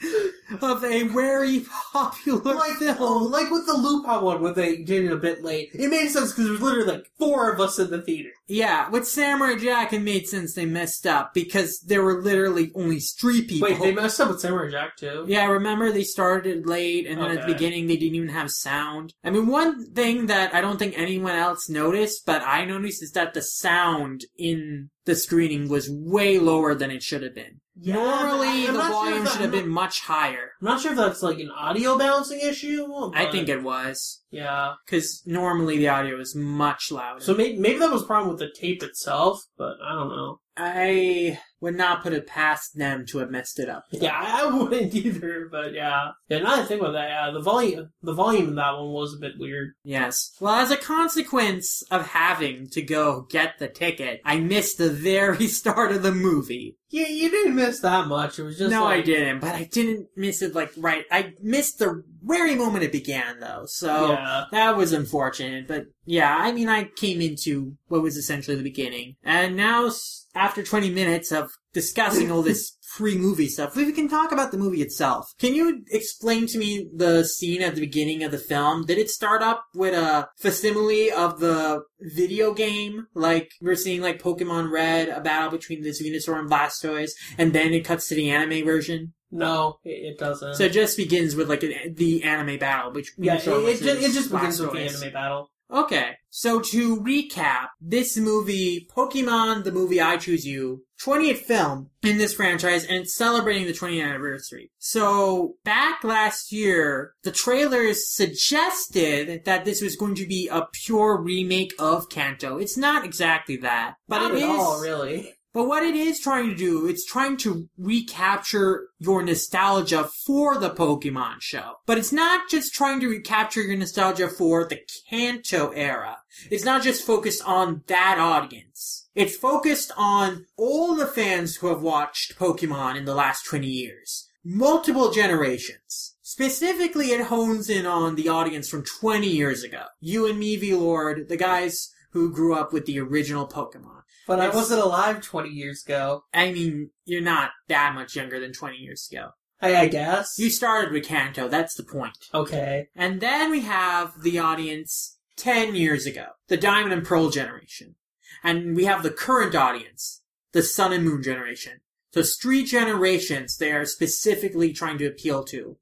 [0.61, 5.05] of a very popular like, film oh, like with the Lupin one, when they did
[5.05, 7.79] it a bit late, it made sense because there was literally like four of us
[7.79, 8.29] in the theater.
[8.47, 12.99] yeah with samurai jack it made sense they messed up because there were literally only
[12.99, 15.25] three people Wait, they messed up with Samurai Jack too.
[15.27, 19.13] Yeah, remember they started late and then at the beginning they didn't even have sound.
[19.23, 23.11] I mean, one thing that I don't think anyone else noticed, but I noticed is
[23.11, 27.61] that the sound in the screening was way lower than it should have been.
[27.79, 30.36] Yeah, Normally the not sure volume should have been much higher.
[30.61, 32.85] I'm not sure if that's like an audio balancing issue.
[33.13, 34.23] I think it was.
[34.31, 34.73] Yeah.
[34.85, 37.21] Because normally the audio is much louder.
[37.21, 40.39] So maybe, maybe that was a problem with the tape itself, but I don't know.
[40.55, 43.83] I would not put it past them to have messed it up.
[43.91, 46.11] Yeah, I wouldn't either, but yeah.
[46.29, 49.19] Yeah, I think about that, yeah, the volume, the volume in that one was a
[49.19, 49.73] bit weird.
[49.83, 50.31] Yes.
[50.39, 55.47] Well, as a consequence of having to go get the ticket, I missed the very
[55.47, 56.77] start of the movie.
[56.89, 58.39] Yeah, you didn't miss that much.
[58.39, 61.03] It was just no, like, I didn't, but I didn't miss it like right.
[61.11, 64.45] I missed the very moment it began though, so Yeah.
[64.51, 65.67] that was unfortunate.
[65.67, 69.89] But yeah, I mean, I came into what was essentially the beginning, and now
[70.37, 74.81] after 20 minutes of discussing all this pre-movie stuff, we can talk about the movie
[74.81, 75.33] itself.
[75.39, 78.85] Can you explain to me the scene at the beginning of the film?
[78.85, 84.21] Did it start up with a facsimile of the video game, like we're seeing like
[84.21, 88.29] Pokemon Red, a battle between this Venusaur and Blastoise, and then it cuts to the
[88.29, 89.13] anime version?
[89.29, 90.55] No, it, it doesn't.
[90.55, 93.83] So it just begins with like an, the anime battle, which yeah, it, Venusaur it,
[93.83, 95.01] just, it just begins with the Blastoise.
[95.01, 95.51] anime battle.
[95.69, 102.19] Okay, so to recap, this movie, Pokemon, the movie I Choose You, 20th film in
[102.19, 104.69] this franchise, and it's celebrating the 20th anniversary.
[104.77, 111.19] So, back last year, the trailers suggested that this was going to be a pure
[111.19, 112.59] remake of Kanto.
[112.59, 114.59] It's not exactly that, but Not it at is.
[114.59, 115.33] all, really.
[115.57, 120.69] But what it is trying to do, it's trying to recapture your nostalgia for the
[120.69, 121.77] Pokemon show.
[121.87, 126.17] But it's not just trying to recapture your nostalgia for the Kanto era.
[126.51, 129.09] It's not just focused on that audience.
[129.15, 134.29] It's focused on all the fans who have watched Pokemon in the last 20 years.
[134.43, 136.17] Multiple generations.
[136.21, 139.85] Specifically, it hones in on the audience from 20 years ago.
[139.99, 143.96] You and me, V-Lord, the guys who grew up with the original Pokemon.
[144.27, 146.25] But I wasn't alive 20 years ago.
[146.33, 149.29] I mean, you're not that much younger than 20 years ago.
[149.61, 150.37] I, I guess.
[150.37, 152.17] You started with Kanto, that's the point.
[152.33, 152.89] okay.
[152.95, 157.95] And then we have the audience 10 years ago, the Diamond and Pearl generation.
[158.43, 161.79] And we have the current audience, the Sun and Moon generation.
[162.13, 165.77] So it's three generations they are specifically trying to appeal to.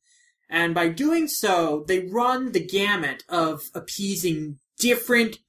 [0.49, 5.39] And by doing so, they run the gamut of appeasing different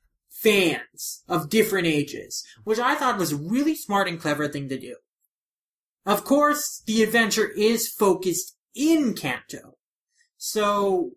[0.46, 4.78] fans of different ages, which I thought was a really smart and clever thing to
[4.78, 4.96] do.
[6.04, 9.76] Of course, the adventure is focused in Kanto.
[10.36, 11.12] So,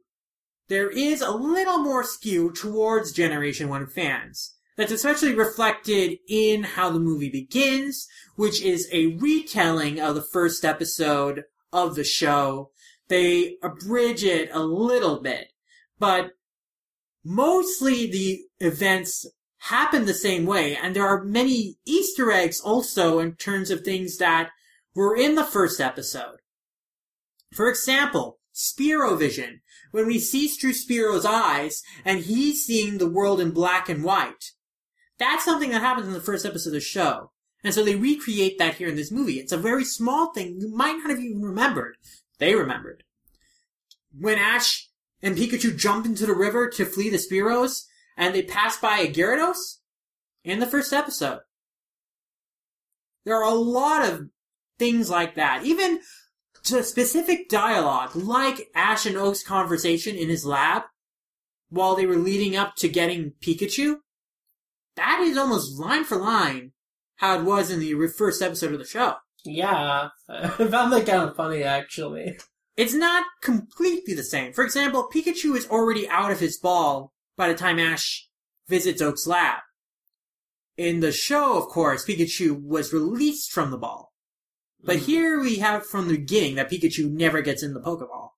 [0.68, 4.56] there is a little more skew towards Generation 1 fans.
[4.78, 10.65] That's especially reflected in how the movie begins, which is a retelling of the first
[10.65, 12.72] episode of the show.
[13.10, 15.52] They abridge it a little bit,
[16.00, 16.32] but
[17.24, 19.26] mostly the events
[19.63, 24.17] happen the same way, and there are many Easter eggs also in terms of things
[24.17, 24.50] that
[24.95, 26.38] were in the first episode.
[27.54, 29.62] For example, Spearow-vision.
[29.91, 34.52] When we see through Spearow's eyes, and he's seeing the world in black and white,
[35.17, 37.32] that's something that happens in the first episode of the show.
[37.63, 39.39] And so they recreate that here in this movie.
[39.39, 41.98] It's a very small thing you might not have even remembered.
[42.38, 43.04] They remembered.
[44.17, 44.89] When Ash
[45.22, 47.86] and Pikachu jump into the river to flee the Spearows,
[48.19, 49.77] and they pass by a Gyarados
[50.43, 51.39] in the first episode.
[53.25, 54.27] There are a lot of
[54.77, 55.63] things like that.
[55.63, 56.01] Even
[56.65, 60.84] to specific dialogue, like Ash and Oak's conversation in his lab
[61.69, 63.99] while they were leading up to getting Pikachu.
[64.97, 66.73] That is almost line for line
[67.15, 69.15] how it was in the first episode of the show.
[69.45, 70.10] Yeah.
[70.29, 72.38] I found that kind of funny, actually.
[72.75, 74.51] It's not completely the same.
[74.51, 78.28] For example, Pikachu is already out of his ball by the time Ash
[78.67, 79.62] visits Oak's lab.
[80.75, 84.13] In the show, of course, Pikachu was released from the ball.
[84.84, 85.06] But Mhm.
[85.06, 88.32] here we have from the beginning that Pikachu never gets in the Pokeball.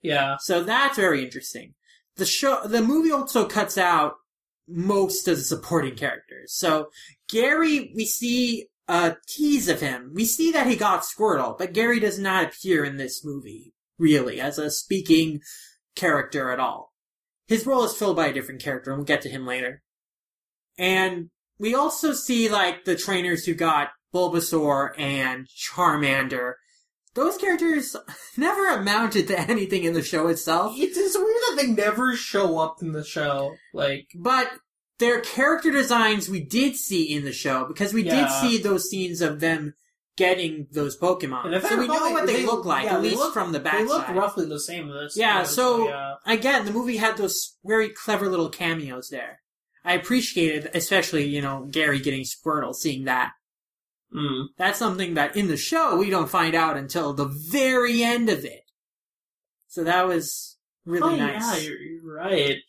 [0.00, 0.38] Yeah.
[0.38, 1.74] So that's very interesting.
[2.16, 4.14] The show, the movie also cuts out
[4.66, 6.54] most of the supporting characters.
[6.54, 6.90] So
[7.28, 10.12] Gary, we see a tease of him.
[10.14, 14.40] We see that he got Squirtle, but Gary does not appear in this movie, really,
[14.40, 15.42] as a speaking
[15.94, 16.91] character at all.
[17.46, 19.82] His role is filled by a different character, and we'll get to him later.
[20.78, 26.54] And we also see, like, the trainers who got Bulbasaur and Charmander.
[27.14, 27.94] Those characters
[28.36, 30.74] never amounted to anything in the show itself.
[30.76, 33.54] It's, it's weird that they never show up in the show.
[33.74, 34.50] Like, But
[34.98, 38.22] their character designs we did see in the show because we Yeah.
[38.22, 39.74] did see those scenes of them
[40.16, 41.60] getting those Pokemon.
[41.62, 43.78] So we know what they, look like, yeah, at least look- from the back.
[43.78, 44.92] They look roughly the same.
[45.14, 46.14] Yeah, so- yeah.
[46.26, 49.40] Again, the movie had those very clever little cameos there.
[49.84, 53.32] I appreciated, especially, you know, Gary getting Squirtle, seeing that.
[54.14, 54.48] Mm.
[54.58, 58.44] That's something that in the show we don't find out until the very end of
[58.44, 58.64] it.
[59.68, 61.40] So that was really oh, nice.
[61.62, 62.56] yeah, you're, you're right.
[62.58, 62.60] I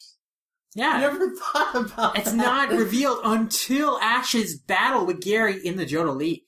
[0.73, 0.99] Yeah.
[1.01, 2.37] never thought about It's that.
[2.37, 6.45] not revealed until Ash's battle with Gary in the Johto League.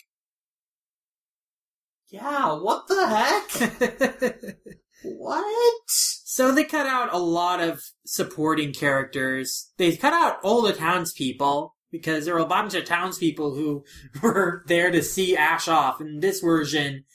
[2.09, 4.57] Yeah, what the heck?
[5.03, 5.83] What?
[5.87, 9.71] so they cut out a lot of supporting characters.
[9.77, 13.85] They cut out all the townspeople because there were a bunch of townspeople who
[14.21, 16.01] were there to see Ash off.
[16.01, 17.05] In this version,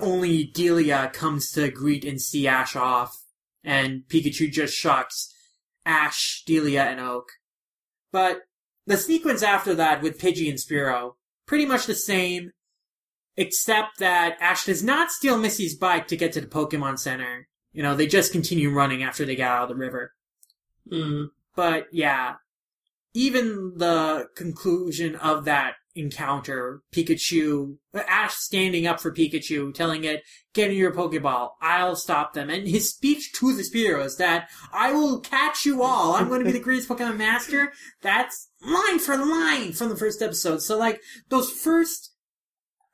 [0.00, 3.16] only Delia comes to greet and see Ash off,
[3.64, 5.32] and Pikachu just shocks
[5.86, 7.30] Ash, Delia, and Oak.
[8.10, 8.42] But
[8.86, 11.12] the sequence after that with Pidgey and Spearow,
[11.46, 12.50] pretty much the same,
[13.36, 17.48] except that Ash does not steal Missy's bike to get to the Pokemon Center.
[17.72, 20.12] You know, they just continue running after they get out of the river.
[20.90, 21.28] Mm.
[21.54, 22.34] But yeah,
[23.14, 30.22] even the conclusion of that encounter, Pikachu, Ash standing up for Pikachu, telling it,
[30.54, 32.48] get in your Pokeball, I'll stop them.
[32.48, 36.40] And his speech to the Spearow is that, I will catch you all, I'm going
[36.40, 37.72] to be the greatest Pokemon Master.
[38.00, 40.62] That's line for line from the first episode.
[40.62, 42.11] So like, those first,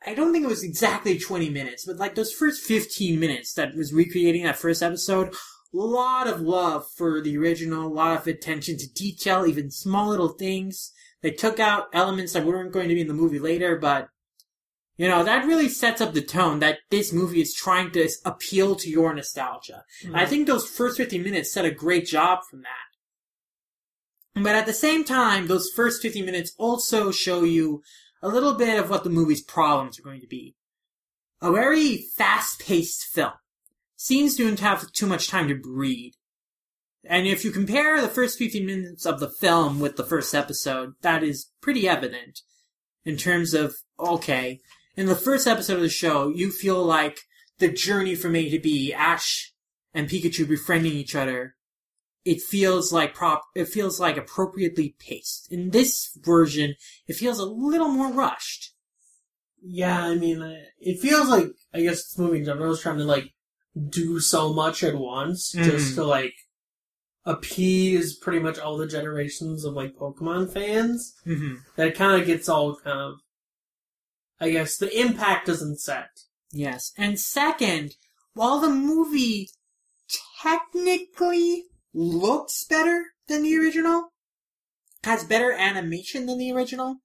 [0.07, 3.75] I don't think it was exactly 20 minutes, but like those first 15 minutes that
[3.75, 5.35] was recreating that first episode,
[5.75, 10.09] a lot of love for the original, a lot of attention to detail, even small
[10.09, 10.93] little things.
[11.23, 14.09] They took out elements that weren't going to be in the movie later, but
[14.97, 18.75] you know, that really sets up the tone that this movie is trying to appeal
[18.77, 19.85] to your nostalgia.
[20.05, 20.31] And I mm-hmm.
[20.31, 22.89] think those first 15 minutes set a great job from that.
[24.43, 27.83] But at the same time, those first 15 minutes also show you
[28.23, 30.55] a little bit of what the movie's problems are going to be.
[31.41, 33.33] A very fast-paced film
[33.97, 36.15] seems to have too much time to breathe.
[37.05, 40.95] And if you compare the first 15 minutes of the film with the first episode,
[41.03, 42.41] that is pretty evident
[43.05, 44.61] in terms of, okay,
[44.97, 47.21] in the first episode of the show, you feel like
[47.59, 49.53] the journey from A to B, Ash
[49.95, 51.55] and Pikachu befriending each other,
[52.33, 55.51] it feels like prop, it feels like appropriately paced.
[55.51, 56.75] In this version,
[57.07, 58.75] it feels a little more rushed.
[59.63, 62.99] Yeah, I mean, uh, it feels like I guess this movie in general is trying
[62.99, 63.33] to like
[63.89, 65.95] do so much at once just Mhm.
[65.97, 66.35] to like
[67.25, 71.15] appease pretty much all the generations of like Pokemon fans.
[71.25, 73.15] hmm That kind of gets all kind of,
[74.41, 76.11] I guess, the impact doesn't set.
[76.53, 76.93] Yes.
[76.97, 77.95] And second,
[78.35, 79.51] while the movie
[80.41, 81.65] technically
[81.99, 84.13] looks better than the original,
[85.03, 86.99] has better animation than the original,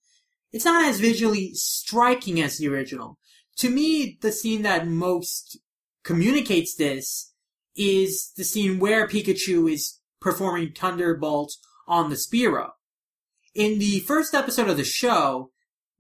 [0.52, 3.18] it's not as visually striking as the original.
[3.58, 5.58] To me, the scene that most
[6.04, 7.34] communicates this
[7.76, 11.56] is the scene where Pikachu is performing Thunderbolt
[11.88, 12.70] on the Spearow.
[13.56, 15.52] In the first episode of the show,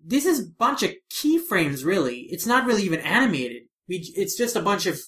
[0.03, 2.27] this is a bunch of keyframes, really.
[2.29, 3.63] It's not really even animated.
[3.87, 4.99] We, it's just a bunch of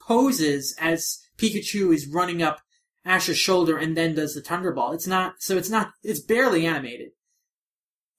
[0.00, 2.60] poses as Pikachu is running up
[3.04, 4.94] Ash's shoulder and then does the Thunderbolt.
[4.94, 7.10] It's not, so it's not, it's barely animated.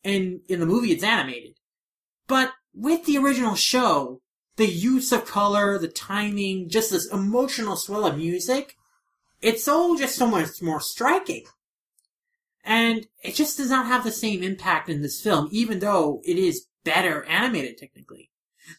[0.04, 1.56] And in the movie, it's animated.
[2.28, 4.22] But with the original show,
[4.56, 8.76] the use of color, the timing, just this emotional swell of music,
[9.42, 11.46] it's all just so much more striking.
[12.64, 16.38] And it just does not have the same impact in this film, even though it
[16.38, 18.30] is better animated technically.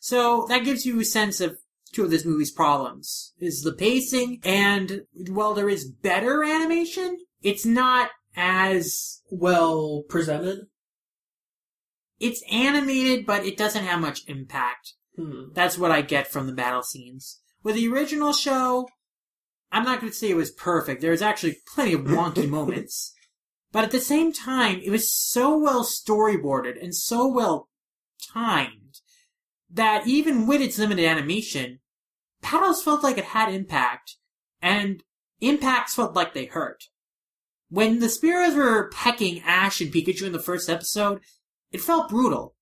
[0.01, 1.59] So that gives you a sense of
[1.93, 7.67] two of this movie's problems is the pacing and while there is better animation, it's
[7.67, 10.67] not as Well presented.
[12.19, 14.95] it's animated, but it doesn't have much impact.
[15.17, 15.53] Hmm.
[15.53, 17.41] That's what I get from the battle scenes.
[17.63, 18.89] With the original show,
[19.71, 21.01] I'm not going to say it was perfect.
[21.01, 23.13] There was actually plenty of wonky moments.
[23.73, 27.69] But at the same time, it was so well storyboarded and so well
[28.33, 29.01] timed
[29.71, 31.81] that even with its limited animation,
[32.43, 34.17] battles felt like it had impact,
[34.61, 35.03] and
[35.41, 36.85] impacts felt like they hurt.
[37.71, 41.21] When the Spearows were pecking Ash and Pikachu in the first episode,
[41.71, 42.55] it felt brutal.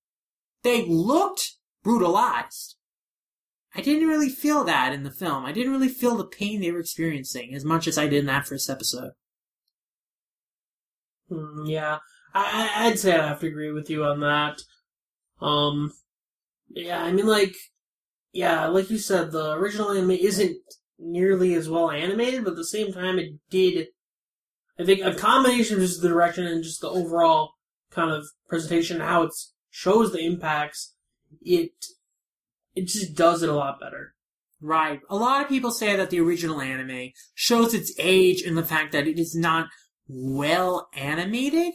[0.63, 2.75] They looked brutalized.
[3.75, 5.45] I didn't really feel that in the film.
[5.45, 8.25] I didn't really feel the pain they were experiencing as much as I did in
[8.27, 9.11] that first episode.
[11.29, 11.99] Hmm, yeah,
[12.33, 14.61] I, I'd say I have to agree with you on that.
[15.41, 15.93] Um,
[16.69, 17.55] yeah, I mean, like,
[18.33, 20.57] yeah, like you said, the original anime isn't
[20.97, 23.87] nearly as well animated, but at the same time, it did.
[24.79, 27.53] I think a combination of just the direction and just the overall
[27.91, 29.33] kind of presentation, how it
[29.69, 30.95] shows the impacts,
[31.41, 31.71] it
[32.75, 34.15] it just does it a lot better.
[34.61, 35.01] Right.
[35.09, 38.91] A lot of people say that the original anime shows its age in the fact
[38.91, 39.67] that it is not
[40.07, 41.73] well animated,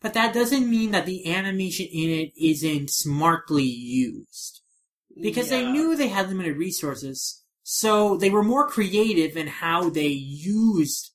[0.00, 4.62] but that doesn't mean that the animation in it isn't smartly used.
[5.20, 10.08] Because they knew they had limited resources, so they were more creative in how they
[10.08, 11.12] used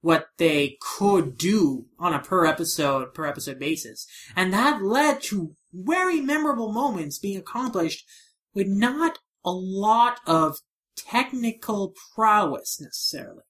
[0.00, 4.06] what they could do on a per episode, per episode basis.
[4.36, 8.04] And that led to very memorable moments being accomplished
[8.52, 10.58] with not a lot of
[10.96, 13.44] technical prowess necessarily.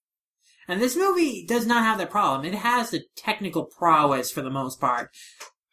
[0.69, 2.45] And this movie does not have that problem.
[2.47, 5.11] It has the technical prowess for the most part.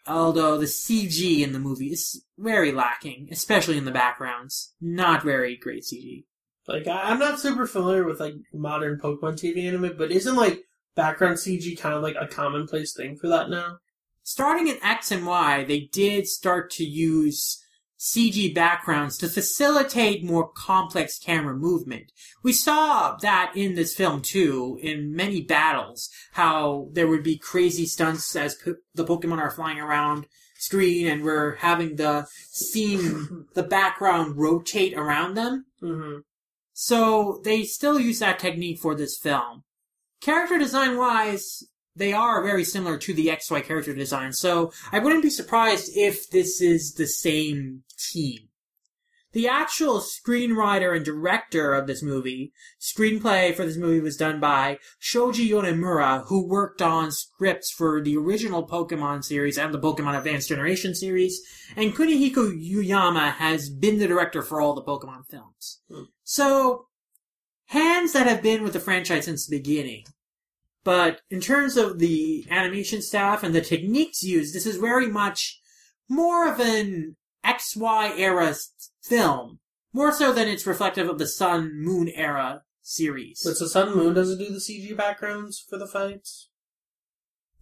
[0.08, 4.74] Although the CG in the movie is very lacking, especially in the backgrounds.
[4.82, 6.26] Not very great CG.
[6.68, 10.64] Like I, I'm not super familiar with like modern Pokemon TV anime, but isn't like
[10.96, 13.78] background CG kind of like a commonplace thing for that now?
[14.24, 17.64] Starting in X and Y, they did start to use
[18.00, 22.12] CG backgrounds to facilitate more complex camera movement.
[22.42, 27.86] We saw that in this film too, in many battles, how there would be crazy
[27.86, 30.28] stunts as po- the Pokemon are flying around
[30.58, 35.66] screen and we're having the scene, the background rotate around them.
[35.82, 36.20] Mm-hmm.
[36.74, 39.64] So they still use that technique for this film.
[40.22, 41.64] Character design wise,
[42.00, 46.30] they are very similar to the XY character design, so I wouldn't be surprised if
[46.30, 48.48] this is the same team.
[49.32, 54.80] The actual screenwriter and director of this movie, screenplay for this movie was done by
[54.98, 60.50] Shoji Yonemura, who worked on scripts for the original Pokemon series and the Pokemon Advanced
[60.50, 61.40] Generation series,
[61.76, 65.82] and Kunihiko Yuyama has been the director for all the Pokemon films.
[65.92, 66.04] Hmm.
[66.24, 66.88] So,
[67.68, 70.06] hands that have been with the franchise since the beginning.
[70.84, 75.60] But in terms of the animation staff and the techniques used, this is very much
[76.08, 78.56] more of an XY era
[79.04, 79.60] film,
[79.94, 83.42] more so than it's reflective of the Sun Moon era series.
[83.44, 86.50] But so Sun Moon doesn't do the CG backgrounds for the fights.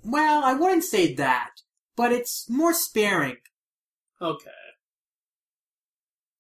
[0.04, 1.52] Well, I wouldn't say that,
[1.96, 3.38] but it's more sparing.
[4.22, 4.50] Okay.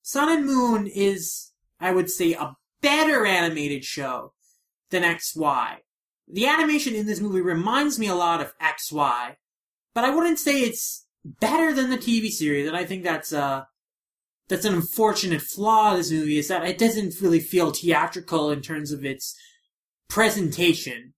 [0.02, 4.34] Sun and Moon is, I would say, a better animated show
[4.90, 5.80] than XY.
[6.28, 9.36] The animation in this movie reminds me a lot of XY,
[9.94, 13.64] but I wouldn't say it's better than the TV series, and I think that's uh
[14.50, 18.62] that's an unfortunate flaw of this movie is that it doesn't really feel theatrical in
[18.62, 19.36] terms of its
[20.08, 21.14] presentation.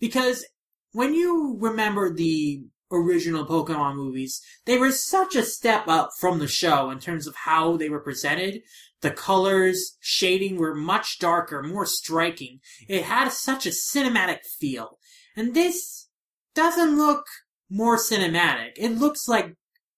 [0.00, 0.44] Because
[0.92, 6.48] when you remember the original Pokemon movies, they were such a step up from the
[6.48, 8.62] show in terms of how they were presented.
[9.00, 12.60] The colors, shading were much darker, more striking.
[12.88, 14.98] It had such a cinematic feel.
[15.36, 16.08] And this
[16.54, 17.26] doesn't look
[17.68, 18.72] more cinematic.
[18.76, 19.54] It looks like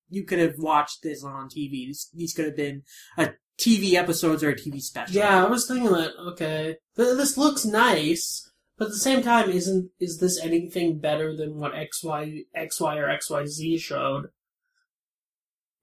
[0.09, 1.93] you could have watched this on TV.
[2.15, 2.83] These, could have been
[3.19, 5.17] a TV episodes or a TV special.
[5.17, 6.13] Yeah, I was thinking that.
[6.29, 8.46] Okay, this looks nice,
[8.79, 13.09] but at the same time, isn't is this anything better than what XY XY or
[13.09, 14.27] XYZ showed?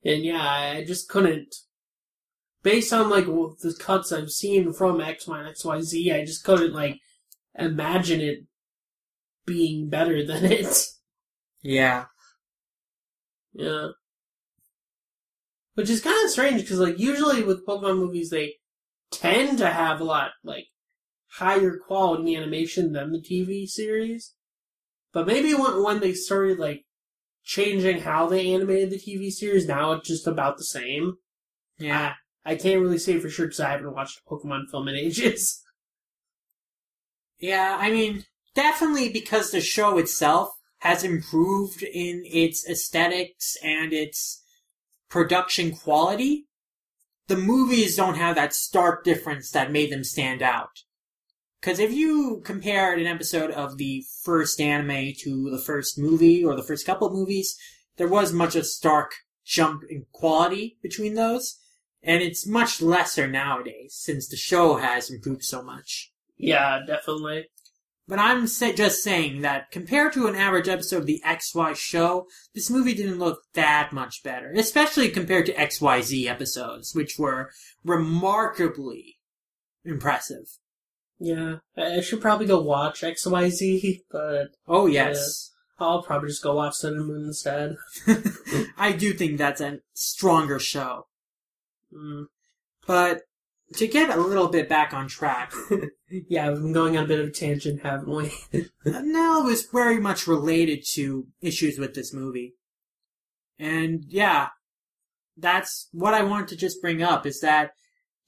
[0.06, 1.56] And yeah, I just couldn't.
[2.62, 7.00] Based on like the cuts I've seen from XY and XYZ, I just couldn't like
[7.58, 8.46] imagine it
[9.46, 10.86] being better than it.
[11.62, 12.06] Yeah.
[13.54, 13.90] Yeah.
[15.76, 18.56] Which is kind of strange because, like, usually with Pokemon movies, they
[19.10, 20.68] tend to have a lot, like,
[21.38, 24.36] higher quality animation than the TV series.
[25.12, 26.86] But maybe when, when they started, like,
[27.44, 31.16] changing how they animated the TV series, now it's just about the same.
[31.78, 32.14] Yeah.
[32.46, 35.62] I can't really say for sure because I haven't watched a Pokemon film in ages.
[37.40, 38.26] Yeah, I mean,
[38.56, 44.44] definitely because the show itself has improved in its aesthetics and its
[45.10, 46.48] production quality.
[47.28, 50.84] The movies don't have that stark difference that made them stand out.
[51.64, 56.58] Because if you compared an episode of the first anime to the first movie or
[56.58, 57.58] the first couple of movies,
[57.96, 59.14] there was much a stark
[59.46, 61.62] jump in quality between those,
[62.02, 66.12] and it's much lesser nowadays since the show has improved so much.
[66.36, 67.46] Yeah, definitely.
[68.10, 72.70] But I'm just saying that compared to an average episode of the XY show, this
[72.70, 77.52] movie didn't look that much better, especially compared to XYZ episodes, which were
[77.86, 79.20] remarkably
[79.86, 80.58] impressive.
[81.24, 85.52] Yeah, I should probably go watch XYZ, but Oh yes.
[85.80, 87.76] I'll probably just go watch Sun and Moon instead.
[88.78, 91.08] I do think that's a stronger show.
[91.94, 92.26] Mm.
[92.86, 93.22] But
[93.76, 95.52] to get a little bit back on track,
[96.28, 98.32] Yeah, we've been going on a bit of a tangent, haven't we?
[98.86, 102.54] no, it was very much related to issues with this movie.
[103.58, 104.50] And yeah,
[105.38, 107.72] that's what I wanted to just bring up is that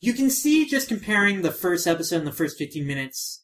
[0.06, 3.43] you can see just comparing the first episode and the first 15 minutes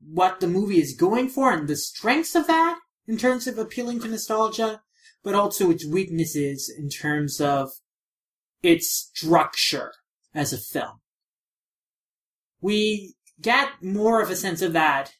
[0.00, 4.00] what the movie is going for and the strengths of that in terms of appealing
[4.00, 4.80] to nostalgia,
[5.22, 7.70] but also its weaknesses in terms of
[8.62, 9.92] its structure
[10.34, 11.00] as a film.
[12.60, 15.12] We get more of a sense of that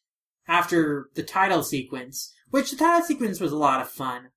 [0.49, 4.31] after the title sequence, which the title sequence was a lot of fun.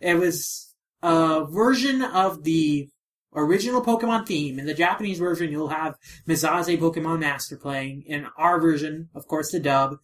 [0.00, 0.72] It was
[1.02, 2.88] a version of the
[3.34, 4.58] original Pokemon theme.
[4.58, 8.02] In the Japanese version, you'll have Mezase Pokemon Master playing.
[8.06, 9.96] In our version, of course, the dub,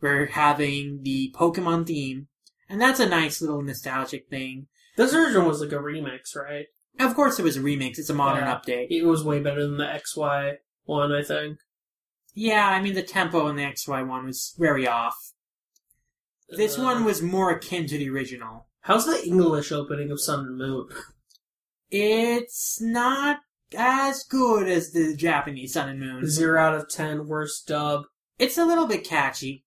[0.00, 2.28] we're having the Pokemon theme.
[2.68, 4.66] And that's a nice little nostalgic thing.
[4.96, 6.66] This version was like a remix, right?
[7.00, 7.98] Of course, it was a remix.
[7.98, 8.54] It's a modern Yeah.
[8.58, 8.88] update.
[8.90, 11.58] It was way better than the XY one, I think.
[12.34, 15.14] Yeah, I mean, the tempo in the XY one was very off.
[16.48, 18.66] This Uh, one was more akin to the original.
[18.80, 20.88] How's the English opening of Sun and Moon?
[21.90, 23.40] It's not
[23.76, 26.28] as good as the Japanese Sun and Moon.
[26.28, 28.04] Zero out of ten, worst dub.
[28.38, 29.64] It's a little bit catchy.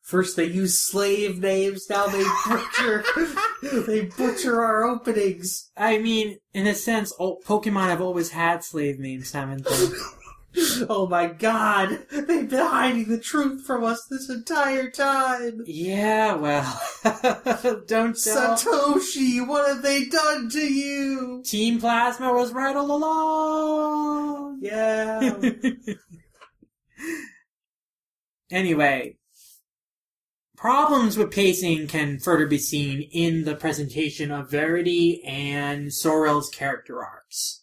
[0.00, 3.04] First they use slave names, now they butcher
[3.86, 5.70] they butcher our openings.
[5.76, 9.88] I mean, in a sense, Pokemon have always had slave names, haven't they?
[10.88, 15.62] Oh my god, they've been hiding the truth from us this entire time.
[15.66, 16.80] yeah, well,
[17.86, 18.56] don't tell.
[18.56, 21.42] Satoshi, what have they done to you?
[21.44, 24.58] Team Plasma was right all along.
[24.62, 25.38] Yeah.
[28.50, 29.16] Anyway,
[30.58, 37.02] problems with pacing can further be seen in the presentation of Verity and Sorrel's character
[37.02, 37.61] arcs.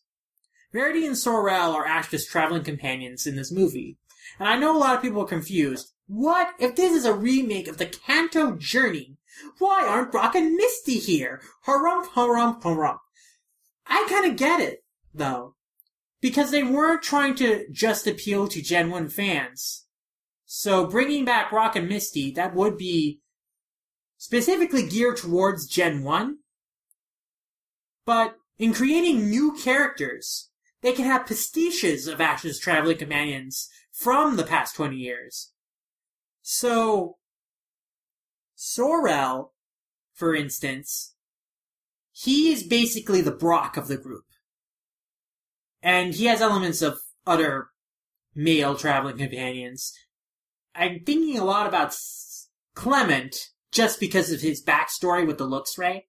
[0.71, 3.97] Verity and Sorrel are Ash's traveling companions in this movie,
[4.37, 5.93] and I know a lot of people are confused.
[6.07, 9.17] What if this is a remake of the Kanto Journey?
[9.57, 11.41] Why aren't Brock and Misty here?
[11.65, 12.99] Harump, harump, harump.
[13.87, 15.55] I kinda get it, though.
[16.21, 19.85] Because they weren't trying to just appeal to Gen 1 fans.
[20.45, 23.21] So bringing back Brock and Misty, that would be
[24.17, 26.39] specifically geared towards Gen 1.
[28.05, 30.48] But in creating new characters,
[30.81, 35.51] they can have pastiches of Ash's traveling companions from the past 20 years.
[36.41, 37.17] So,
[38.55, 39.53] Sorrel,
[40.13, 41.15] for instance,
[42.11, 44.25] he is basically the Brock of the group.
[45.81, 47.67] And he has elements of other
[48.35, 49.93] male traveling companions.
[50.75, 51.95] I'm thinking a lot about
[52.73, 56.03] Clemont just because of his backstory with the Luxray.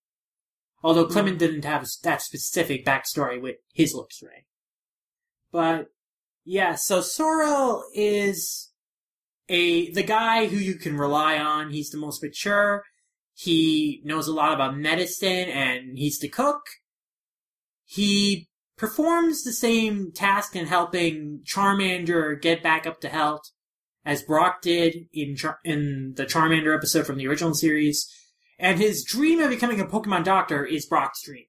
[0.82, 1.12] Although hmm.
[1.12, 4.44] Clemont didn't have that specific backstory with his Luxray.
[5.52, 5.88] But
[6.44, 8.70] yeah, so Sorrel is
[9.48, 11.70] a the guy who you can rely on.
[11.70, 12.84] He's the most mature.
[13.34, 16.60] He knows a lot about medicine and he's the cook.
[17.84, 23.42] He performs the same task in helping Charmander get back up to health
[24.04, 28.08] as Brock did in Char- in the Charmander episode from the original series.
[28.58, 31.46] And his dream of becoming a Pokemon doctor is Brock's dream.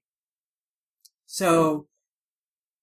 [1.26, 1.86] So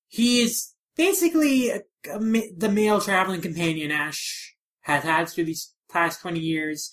[0.07, 1.79] he is basically a,
[2.13, 2.19] a
[2.57, 6.91] the male traveling companion Ash has had through these past 20 years,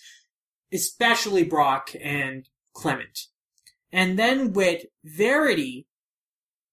[0.72, 3.18] especially Brock and Clemont.
[3.90, 5.88] And then with Verity,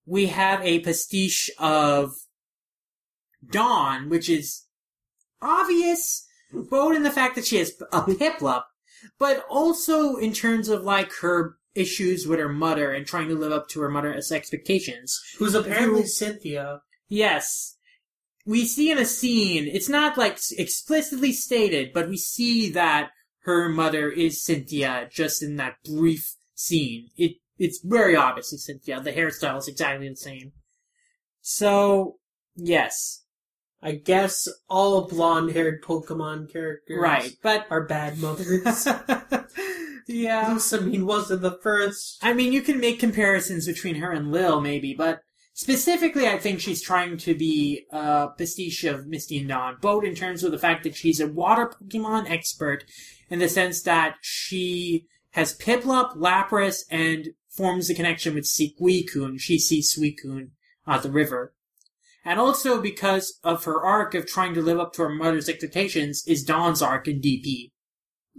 [0.05, 2.13] we have a pastiche of
[3.49, 4.65] Dawn, which is
[5.41, 8.65] obvious, both in the fact that she has a Piplup,
[9.17, 13.51] but also in terms of like her issues with her mother and trying to live
[13.51, 15.19] up to her mother's expectations.
[15.39, 16.81] Who's apparently Cynthia.
[17.07, 17.77] Yes.
[18.45, 23.11] We see in a scene, it's not like explicitly stated, but we see that
[23.43, 27.09] her mother is Cynthia just in that brief scene.
[27.15, 28.99] It it's very obviously Cynthia.
[28.99, 30.53] The hairstyle is exactly the same.
[31.41, 32.17] So,
[32.55, 33.23] yes.
[33.81, 37.31] I guess all blonde haired Pokemon characters Right.
[37.41, 38.87] But are bad mothers.
[40.07, 40.55] yeah.
[40.55, 42.17] Lusamine wasn't the first.
[42.21, 45.19] I mean, you can make comparisons between her and Lil, maybe, but
[45.53, 50.15] specifically, I think she's trying to be a pastiche of Misty and Dawn, both in
[50.15, 52.85] terms of the fact that she's a water Pokemon expert,
[53.29, 59.39] in the sense that she has Piplup, Lapras, and forms a connection with Suicune.
[59.39, 60.49] She sees Suicune
[60.87, 61.53] at the river.
[62.25, 66.23] And also because of her arc of trying to live up to her mother's expectations
[66.25, 67.71] is Dawn's arc in DP.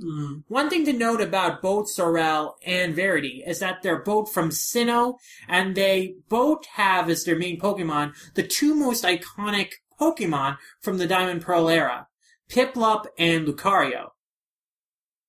[0.02, 0.42] Mm.
[0.48, 5.18] One thing to note about both Sorrel and Verity is that they're both from Sinnoh,
[5.48, 11.06] and they both have as their main Pokemon the two most iconic Pokemon from the
[11.06, 12.08] Diamond Pearl era,
[12.50, 14.10] Piplup and Lucario.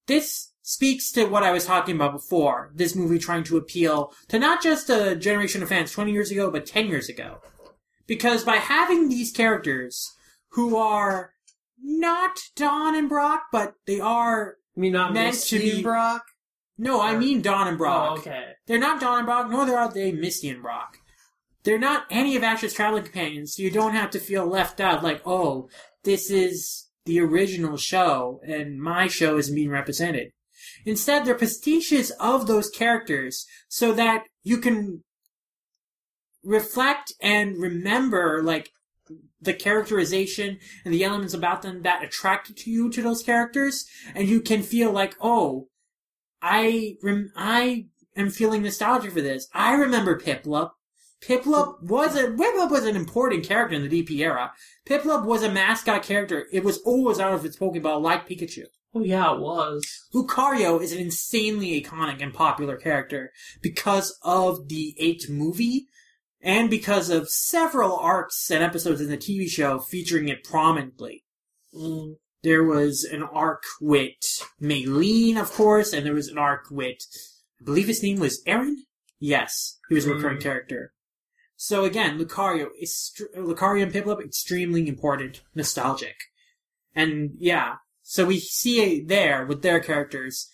[0.07, 4.39] This speaks to what I was talking about before, this movie trying to appeal to
[4.39, 7.37] not just a generation of fans 20 years ago, but 10 years ago.
[8.07, 10.11] Because by having these characters
[10.49, 11.34] who are
[11.81, 15.83] not Dawn and Brock, but they are I mean, not Meant Misty to be- and
[15.83, 16.23] Brock.
[16.77, 18.17] no, I mean Dawn and Brock.
[18.17, 18.51] Oh, okay.
[18.67, 20.97] They're not Dawn and Brock, nor are they Misty and Brock.
[21.63, 25.03] They're not any of Ash's traveling companions, so you don't have to feel left out
[25.03, 25.67] like, oh,
[26.03, 30.31] this is the original show, and my show isn't being represented.
[30.85, 35.03] Instead, they're pastiches of those characters so that you can
[36.43, 38.69] reflect and remember, like,
[39.45, 44.27] the characterization and the elements about them that attracted to you to those characters, and
[44.27, 45.69] you can feel like, oh,
[46.41, 49.47] I rem- I am feeling nostalgia for this.
[49.53, 50.71] I remember Piplup.
[51.21, 54.51] Piplup was a Piplup was an important character in the DP era.
[54.87, 56.47] Piplup was a mascot character.
[56.51, 58.65] It was always out of its Pokeball like Pikachu.
[58.93, 60.07] Oh yeah, it was.
[60.13, 63.31] Lucario is an insanely iconic and popular character
[63.61, 65.87] because of the 8 movie
[66.45, 71.25] and because of several arcs and episodes in the TV show featuring it prominently.
[71.75, 72.17] Mm.
[72.43, 74.13] There was an arc with
[74.61, 76.99] Maylene, of course, and there was an arc with,
[77.59, 78.85] I believe his name was Aaron?
[79.19, 80.43] Yes, he was a recurring Mm.
[80.43, 80.93] character.
[81.55, 86.15] So again, Lucario, is Lucario and Piplup, extremely important, nostalgic.
[86.93, 90.47] And yeah, so we see there with their characters,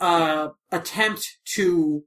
[0.00, 2.04] uh, attempt to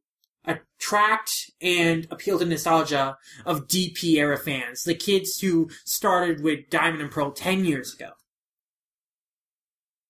[0.49, 7.01] attract and appeal to nostalgia of DP era fans, the kids who started with Diamond
[7.01, 8.11] and Pearl 10 years ago.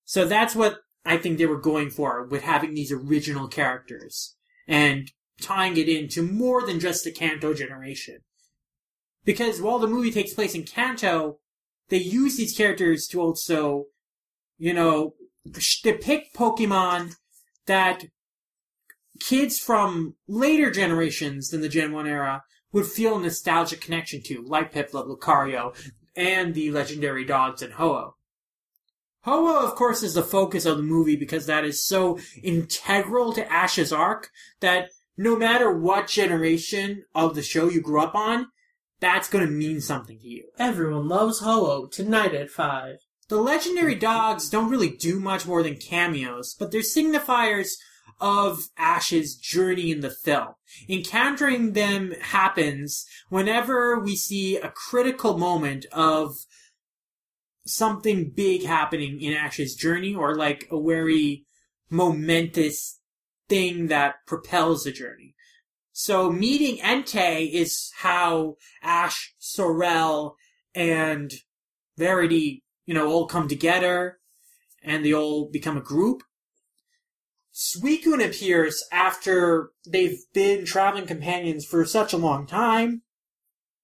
[0.05, 4.35] So that's what I think they were going for with having these original characters
[4.67, 5.11] and
[5.41, 8.19] tying it into more than just the Kanto generation.
[9.23, 11.39] Because while the movie takes place in Kanto,
[11.89, 13.85] they use these characters to also,
[14.57, 15.13] you know,
[15.83, 17.15] depict Pokemon
[17.65, 18.05] that
[19.19, 24.43] kids from later generations than the Gen 1 era would feel a nostalgic connection to,
[24.43, 25.75] like Piplup, Lucario,
[26.15, 28.15] and the legendary dogs in Ho-Oh.
[29.23, 33.51] Ho-Oh, of course, is the focus of the movie because that is so integral to
[33.51, 34.29] Ash's arc
[34.61, 38.47] that no matter what generation of the show you grew up on,
[38.99, 40.45] that's going to mean something to you.
[40.57, 42.97] Everyone loves Ho-Oh tonight at five.
[43.27, 47.73] The legendary dogs don't really do much more than cameos, but they're signifiers
[48.19, 50.55] of Ash's journey in the film.
[50.87, 56.35] Encountering them happens whenever we see a critical moment of
[57.65, 61.45] something big happening in Ash's journey or like a very
[61.89, 62.99] momentous
[63.47, 65.35] thing that propels the journey.
[65.91, 70.35] So meeting Entei is how Ash, Sorrel,
[70.73, 71.31] and
[71.97, 74.19] Verity, you know, all come together
[74.81, 76.23] and they all become a group.
[77.59, 83.01] Suicune appears after they've been traveling companions for such a long time,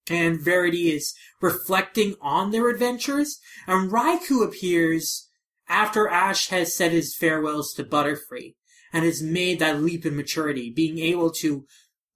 [0.09, 5.29] and Verity is reflecting on their adventures, and Raikou appears
[5.67, 8.55] after Ash has said his farewells to Butterfree,
[8.93, 11.65] and has made that leap in maturity, being able to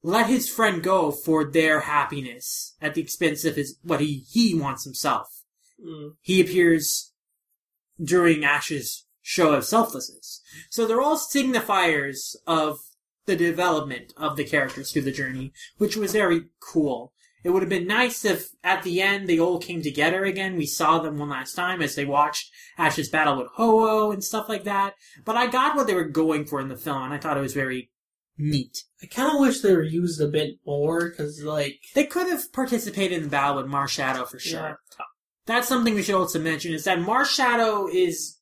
[0.02, 4.56] let his friend go for their happiness at the expense of his what he, he
[4.56, 5.28] wants himself.
[5.86, 6.12] Mm.
[6.22, 7.12] He appears
[8.02, 10.42] during Ash's show of selflessness.
[10.72, 12.80] So they're all signifiers of
[13.28, 17.14] the development of the characters through the journey, which was very cool.
[17.44, 20.58] It would have been nice if at the end they all came together again.
[20.58, 24.50] We saw them one last time as they watched Ash's battle with Ho-Oh and stuff
[24.50, 24.96] like that.
[25.26, 27.42] But I got what they were going for in the film, and I thought it
[27.42, 27.92] was very
[28.36, 28.84] neat.
[29.04, 32.52] I kind of wish they were used a bit more because, like, They could have
[32.52, 34.80] participated in the battle with Marshadow for sure.
[34.98, 35.06] yeah,
[35.46, 38.39] That's something we should also mention is that Marshadow is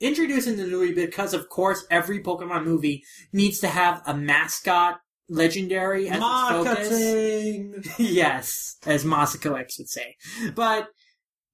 [0.00, 5.00] introduced in the movie because, of course, every Pokemon movie needs to have a mascot
[5.28, 6.90] legendary as its focus.
[6.90, 7.84] marketing.
[7.98, 10.16] yes, as Masako X would say.
[10.54, 10.88] But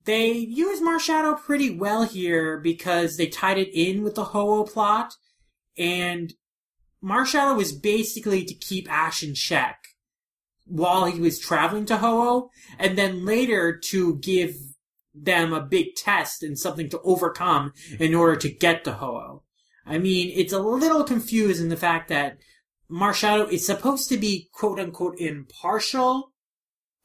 [0.04, 5.14] they use Marshadow pretty well here because they tied it in with the Ho-Oh plot,
[5.76, 6.32] and
[7.04, 9.78] Marshadow was basically to keep Ash in check
[10.64, 14.56] while he was traveling to Ho-Oh, and then later to give
[15.16, 19.42] them a big test and something to overcome in order to get to Ho-Oh.
[19.86, 22.38] I mean, it's a little confused in the fact that
[22.90, 26.32] Marshadow is supposed to be quote unquote impartial,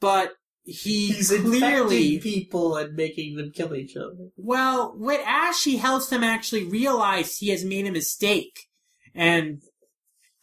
[0.00, 0.32] but
[0.64, 4.30] he He's clearly people and making them kill each other.
[4.36, 8.68] well, with Ash, he helps him actually realize he has made a mistake
[9.14, 9.60] and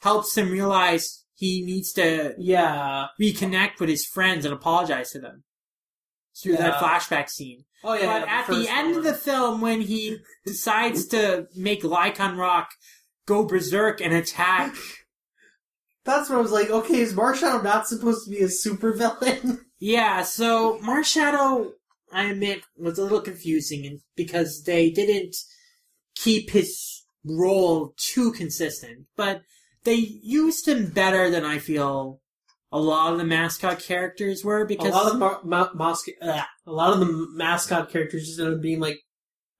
[0.02, 3.08] helps him realize he needs to Yeah.
[3.20, 5.44] reconnect with his friends and apologize to them
[6.42, 7.66] through that flashback scene.
[7.84, 8.20] Oh yeah.
[8.20, 12.66] but at the end of the film, when he decides to make Lycanroc
[13.26, 14.76] go berserk and attack,
[16.06, 19.60] that's when I was like, okay, is Marshadow not supposed to be a supervillain?
[19.80, 21.72] yeah, so Marshadow,
[22.12, 25.36] I admit, was a little confusing and- because they didn't
[26.16, 29.42] keep his role too consistent, but
[29.84, 32.20] they used him better than I feel
[32.72, 36.44] a lot of the mascot characters were because a lot of mar- ma- mascot, uh,
[36.66, 39.00] a lot of the mascot characters just ended up being like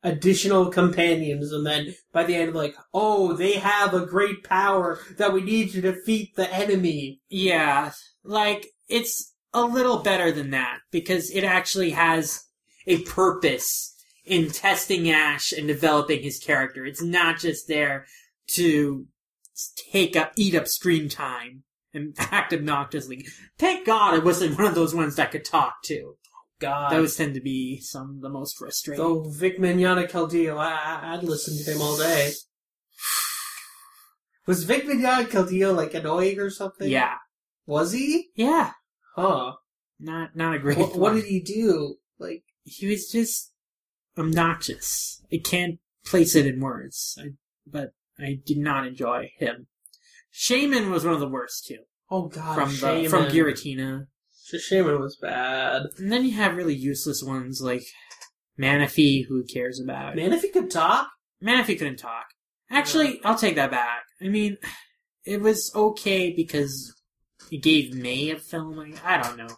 [0.04, 5.34] additional companions, and then by the end, like, oh, they have a great power that
[5.34, 7.20] we need to defeat the enemy.
[7.30, 7.92] Yeah,
[8.24, 12.46] like it's a little better than that because it actually has
[12.86, 16.86] a purpose in testing Ash and developing his character.
[16.86, 18.06] It's not just there
[18.52, 19.08] to
[19.92, 21.64] take up, eat up screen time
[21.94, 23.26] and act obnoxiously.
[23.58, 26.16] Thank God it wasn't one of those ones that could talk too.
[26.60, 29.04] God, Those tend to be some of the most frustrating.
[29.04, 32.32] Oh, Vic Mignogna Caldillo, I, I- I'd listen to him all day.
[34.46, 36.90] Was Vic Mignogna Caldillo like annoying or something?
[36.90, 37.16] yeah,
[37.66, 38.30] Was he?
[38.36, 38.72] yeah,
[39.16, 39.54] Huh.
[40.00, 40.78] not not a great.
[40.78, 41.96] What, what did he do?
[42.18, 43.54] Like, he was just
[44.18, 45.22] obnoxious.
[45.32, 47.30] I can't place it in words, I,
[47.68, 49.68] but I did not enjoy him.
[50.34, 54.08] Shaymin was one of the worst too, oh god, from the, from Giratina.
[54.54, 55.84] Shaymin was bad.
[55.98, 57.84] And then you have really useless ones like
[58.60, 60.16] Manaphy, who cares about.
[60.16, 61.10] Man, if he could talk,
[61.44, 62.26] Manaphy couldn't talk.
[62.72, 64.04] Actually, I'll take that back.
[64.22, 64.58] I mean,
[65.26, 66.94] it was okay because
[67.52, 68.96] it gave May a film.
[69.04, 69.50] I don't know.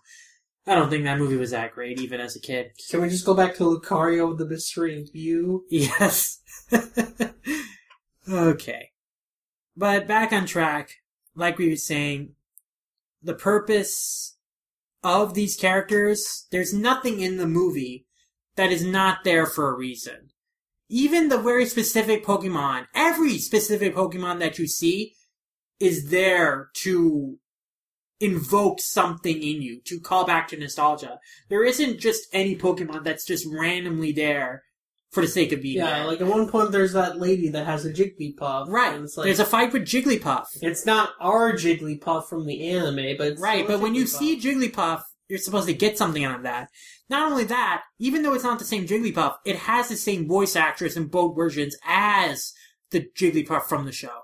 [0.68, 2.72] I don't think that movie was that great, even as a kid.
[2.90, 5.66] can we just go back to Lucario, with the mystery of Mew?
[5.70, 6.40] Yes.
[8.32, 8.91] okay.
[9.76, 11.02] But back on track,
[11.36, 12.36] like we were saying,
[13.22, 14.38] the purpose
[15.04, 18.06] of these characters, there's nothing in the movie
[18.56, 20.30] that is not there for a reason.
[20.90, 25.16] Even the very specific Pokemon, every specific Pokemon that you see
[25.80, 27.40] is there to
[28.20, 31.20] invoke something in you, to call back to nostalgia.
[31.50, 34.64] There isn't just any Pokemon that's just randomly there
[35.12, 36.08] for the sake of being Yeah, there.
[36.08, 38.68] like at one point there's that lady that has a Jigglypuff.
[38.70, 39.00] right.
[39.02, 40.46] It's like, There's a fight with Jigglypuff.
[40.62, 45.04] it's not our Jigglypuff from the anime, but it's Right, but when you see Jigglypuff,
[45.28, 46.70] you're supposed to get something out of that.
[47.10, 50.56] Not only that, even though it's not the same Jigglypuff, it has the same voice
[50.56, 52.54] actress in both versions as
[52.92, 54.22] the Jigglypuff from the show.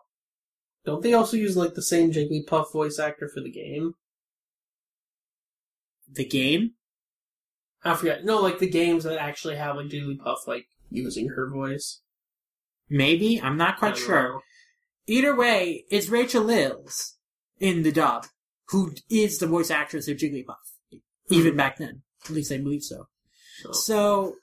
[0.85, 3.93] Don't they also use like the same Jigglypuff voice actor for the game?
[6.09, 6.71] The game?
[7.83, 8.23] I forget.
[8.25, 12.01] No, like the games that actually have like Jigglypuff like using her voice.
[12.89, 13.41] Maybe?
[13.41, 14.23] I'm not quite sure.
[14.23, 14.41] know.
[15.07, 17.13] Either way, it's Rachel Lillis
[17.59, 18.25] in the dub,
[18.69, 20.55] who is the voice actress of Jigglypuff.
[21.29, 21.57] Even hmm.
[21.57, 22.01] back then.
[22.25, 23.07] At least I believe so.
[23.61, 24.35] So, So,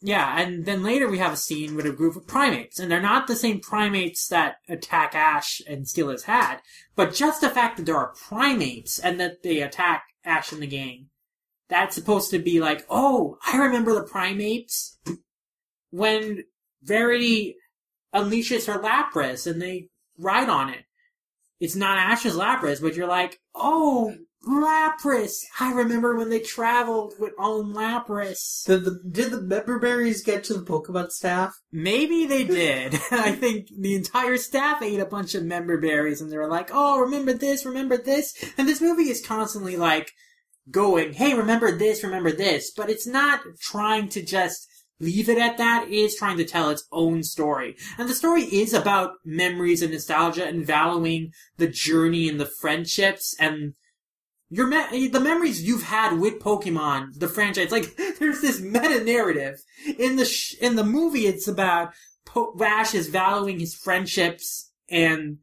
[0.00, 3.00] yeah, and then later we have a scene with a group of primates, and they're
[3.00, 6.62] not the same primates that attack Ash and steal his hat,
[6.96, 10.66] but just the fact that there are primates and that they attack Ash and the
[10.66, 11.06] gang,
[11.68, 14.98] that's supposed to be like, oh, I remember the primates
[15.92, 16.42] when
[16.82, 17.56] Verity
[18.14, 19.88] unleashes her Lapras and they
[20.18, 20.84] ride on it.
[21.60, 24.12] It's not Ash's Lapras, but you're like, oh,
[24.48, 25.44] Lapras!
[25.60, 28.64] I remember when they traveled with own Lapras.
[28.64, 31.54] did the did the member berries get to the Pokemon staff?
[31.70, 32.94] Maybe they did.
[33.12, 36.70] I think the entire staff ate a bunch of member berries and they were like,
[36.72, 38.34] oh, remember this, remember this.
[38.58, 40.10] And this movie is constantly like
[40.68, 42.72] going, hey, remember this, remember this.
[42.76, 44.66] But it's not trying to just
[45.02, 45.88] leave it at that.
[45.88, 47.76] Is trying to tell its own story.
[47.98, 53.36] And the story is about memories and nostalgia and valuing the journey and the friendships
[53.38, 53.74] and
[54.48, 57.72] your me- the memories you've had with Pokemon, the franchise.
[57.72, 59.58] Like, there's this meta narrative
[59.98, 61.26] in the sh- in the movie.
[61.26, 61.92] It's about
[62.24, 65.38] po- Ash is valuing his friendships and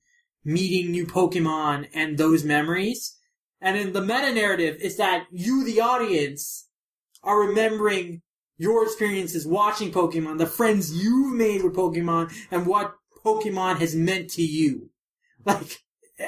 [0.45, 3.17] meeting new Pokemon and those memories.
[3.59, 6.67] And in the meta narrative is that you, the audience,
[7.23, 8.21] are remembering
[8.59, 12.93] your experiences watching Pokemon, the friends you've made with Pokemon, and what
[13.25, 14.91] Pokemon has meant to you.
[15.45, 15.79] Like,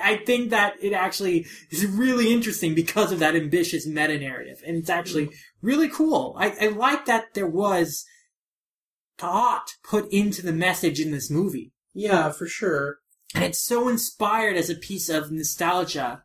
[0.01, 4.63] I think that it actually is really interesting because of that ambitious meta narrative.
[4.65, 6.33] And it's actually really cool.
[6.39, 8.05] I, I like that there was
[9.17, 11.73] thought put into the message in this movie.
[11.93, 12.99] Yeah, for sure.
[13.35, 16.23] And it's so inspired as a piece of nostalgia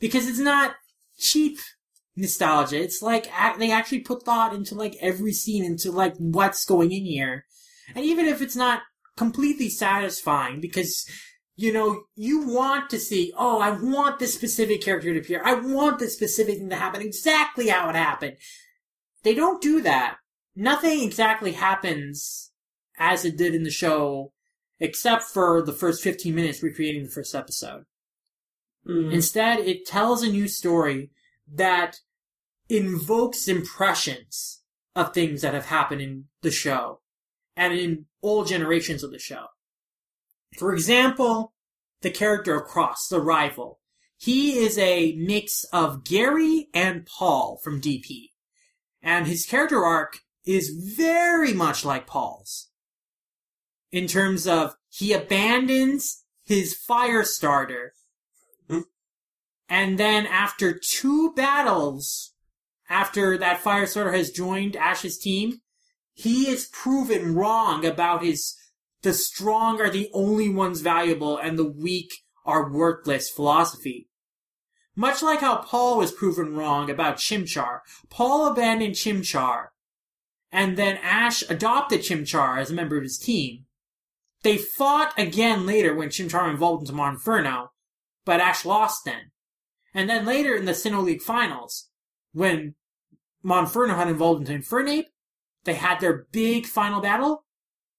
[0.00, 0.76] because it's not
[1.18, 1.58] cheap
[2.16, 2.80] nostalgia.
[2.80, 7.04] It's like they actually put thought into like every scene, into like what's going in
[7.04, 7.44] here.
[7.94, 8.82] And even if it's not
[9.16, 11.06] completely satisfying because
[11.56, 15.40] you know, you want to see, oh, I want this specific character to appear.
[15.44, 18.36] I want this specific thing to happen exactly how it happened.
[19.22, 20.16] They don't do that.
[20.56, 22.50] Nothing exactly happens
[22.98, 24.32] as it did in the show,
[24.80, 27.84] except for the first 15 minutes recreating the first episode.
[28.86, 29.12] Mm.
[29.12, 31.10] Instead, it tells a new story
[31.52, 31.96] that
[32.68, 34.62] invokes impressions
[34.96, 37.00] of things that have happened in the show
[37.56, 39.46] and in all generations of the show.
[40.58, 41.54] For example,
[42.02, 43.80] the character of Cross, the rival.
[44.16, 48.30] He is a mix of Gary and Paul from DP.
[49.02, 52.68] And his character arc is very much like Paul's.
[53.90, 57.94] In terms of he abandons his fire starter.
[59.68, 62.32] And then after two battles,
[62.88, 65.60] after that fire starter has joined Ash's team,
[66.12, 68.56] he is proven wrong about his
[69.02, 72.10] the strong are the only ones valuable and the weak
[72.46, 74.08] are worthless philosophy.
[74.96, 79.68] Much like how Paul was proven wrong about Chimchar, Paul abandoned Chimchar,
[80.50, 83.66] and then Ash adopted Chimchar as a member of his team.
[84.42, 87.68] They fought again later when Chimchar involved into Monferno,
[88.24, 89.32] but Ash lost then.
[89.94, 91.88] And then later in the Sinnoh League finals,
[92.32, 92.74] when
[93.44, 95.06] Monferno had involved into Infernape,
[95.64, 97.44] they had their big final battle,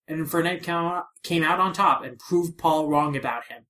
[0.07, 3.65] and Infernape came out, came out on top and proved Paul wrong about him.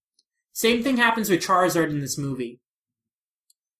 [0.51, 2.59] Same thing happens with Charizard in this movie.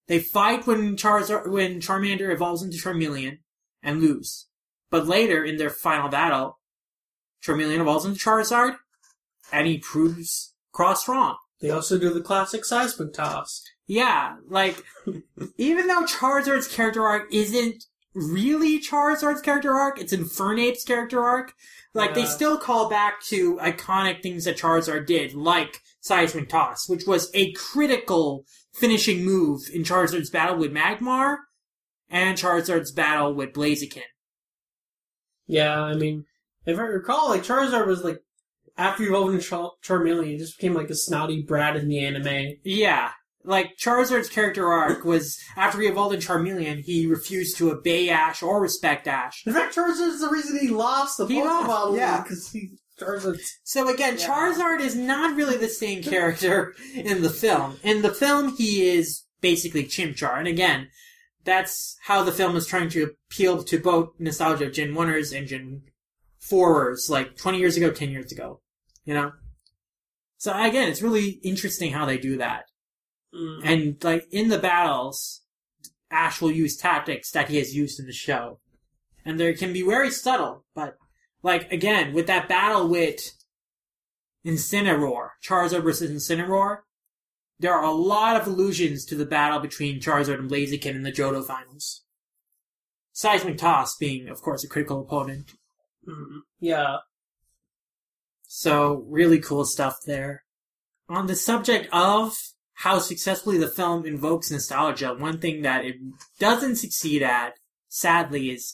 [0.07, 3.39] They fight when Charizard, when Charmander evolves into Charmeleon
[3.81, 4.47] and lose.
[4.91, 6.59] But later in their final battle,
[7.43, 8.75] Charmeleon evolves into Charizard
[9.51, 11.37] and he proves Cross wrong.
[11.61, 13.63] They also do the classic seismic toss.
[13.88, 14.83] Yeah, like,
[15.57, 17.83] even though Charizard's character arc isn't
[18.13, 21.53] really Charizard's character arc, it's Infernape's character arc,
[21.93, 27.05] like, they still call back to iconic things that Charizard did, like Seismic Toss, which
[27.07, 31.38] was a critical finishing move in Charizard's battle with Magmar
[32.09, 34.01] and Charizard's battle with Blaziken.
[35.47, 36.25] Yeah, I mean,
[36.65, 38.21] if I recall, like Charizard was like
[38.77, 41.99] after he evolved into Char- Charmeleon, he just became like a snotty brat in the
[41.99, 42.57] anime.
[42.63, 43.11] Yeah.
[43.45, 48.41] Like, Charizard's character arc was, after he evolved in Charmeleon, he refused to obey Ash
[48.41, 49.43] or respect Ash.
[49.45, 52.21] In fact, Charizard is the reason he lost the He lost, Pokeball yeah.
[52.21, 53.39] because he Charizard.
[53.63, 54.27] So again, Yeah.
[54.27, 57.77] Charizard is not really the same character in the film.
[57.83, 60.87] In the film, he is basically Chimchar, and again,
[61.43, 65.47] that's how the film is trying to appeal to both nostalgia of Gen 1ers and
[65.47, 65.83] Gen
[66.41, 68.61] 4ers, like 20 years ago, 10 years ago.
[69.03, 69.31] You know?
[70.37, 72.65] So again, it's really interesting how they do that.
[73.36, 73.59] Mm.
[73.63, 75.41] And like in the battles,
[76.09, 78.59] Ash will use tactics that he has used in the show.
[79.25, 80.97] And they can be very subtle, but
[81.43, 83.33] like again, with that battle with
[84.45, 86.79] Incineroar, Charizard versus Incineroar,
[87.59, 91.11] there are a lot of allusions to the battle between Charizard and Blaziken in the
[91.11, 92.03] Johto finals.
[93.13, 95.53] Seismic Toss being, of course, a critical opponent.
[96.07, 96.41] Mm.
[96.59, 96.97] Yeah.
[98.47, 100.43] So, really cool stuff there.
[101.07, 102.38] On the subject of
[102.80, 105.95] how successfully the film invokes nostalgia, one thing that it
[106.39, 107.53] doesn't succeed at,
[107.88, 108.73] sadly, is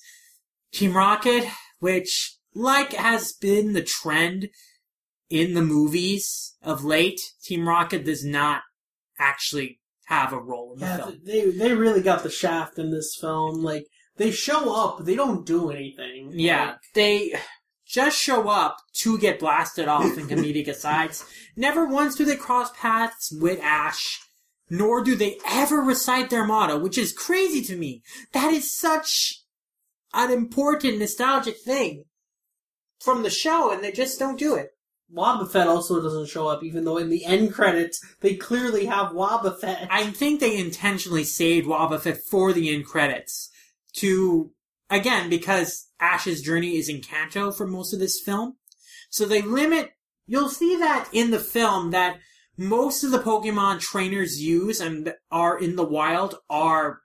[0.74, 1.46] Team Rocket,
[1.80, 4.50] which, like has been the trend
[5.30, 8.62] in the movies of late, Team Rocket does not
[9.20, 11.18] actually have a role in the Yeah, film.
[11.24, 13.64] they they really got the shaft in this film.
[13.64, 13.86] Like
[14.18, 16.32] they show up, they don't do anything.
[16.34, 17.34] Yeah, Like, they
[17.92, 21.26] just show up to get blasted off in comedic asides.
[21.56, 24.20] Never once do they cross paths with Ash,
[24.70, 28.02] nor do they ever recite their motto, which is crazy to me.
[28.32, 29.44] That is such
[30.14, 32.06] an important nostalgic thing
[33.00, 34.70] from the show, and they just don't do it.
[35.14, 39.88] Wobbuffet also doesn't show up, even though in the end credits they clearly have Wobbuffet.
[39.90, 43.50] I think they intentionally saved Wobbuffet for the end credits
[43.96, 44.52] to,
[44.90, 48.58] again, because Ash's journey is in Kanto for most of this film.
[49.10, 49.92] So they limit,
[50.26, 52.20] you'll see that in the film that
[52.58, 57.02] most of the Pokemon trainers use and are in the wild are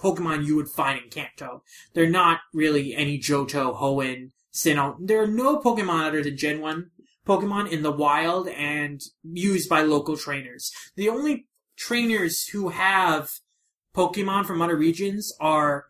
[0.00, 1.62] Pokemon you would find in Kanto.
[1.92, 4.96] They're not really any Johto, Hoenn, Sinnoh.
[5.00, 6.90] There are no Pokemon other than Gen 1
[7.26, 10.72] Pokemon in the wild and used by local trainers.
[10.96, 13.30] The only trainers who have
[13.94, 15.86] Pokemon from other regions are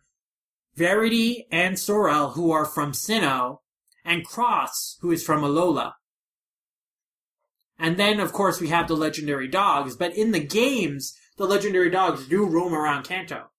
[0.79, 3.57] Verity and Sorrel, who are from Sinnoh,
[4.05, 5.91] and Cross, who is from Alola.
[7.77, 11.89] And then, of course, we have the legendary dogs, but in the games, the legendary
[11.89, 13.51] dogs do roam around Kanto.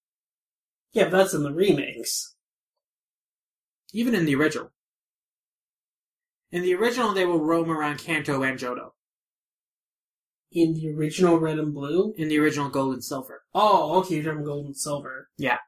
[0.92, 2.36] yeah, but that's in the remakes.
[3.92, 4.72] Even in the original.
[6.50, 8.92] In the original, they will roam around Kanto and Johto.
[10.50, 12.14] In the original Red and Blue.
[12.16, 13.42] In the original Gold and Silver.
[13.54, 15.28] Oh, okay, you're talking Gold and Silver.
[15.36, 15.58] Yeah.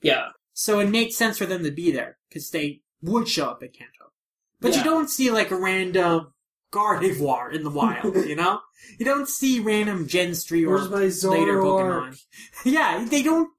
[0.00, 0.30] Yeah.
[0.52, 3.72] So it makes sense for them to be there, because they would show up at
[3.72, 4.12] Kanto.
[4.60, 6.32] But you don't see like a random
[6.72, 8.60] Gardevoir in the wild, you know?
[8.98, 12.20] You don't see random Gen 3 or later Pokemon.
[12.64, 13.50] yeah, they don't.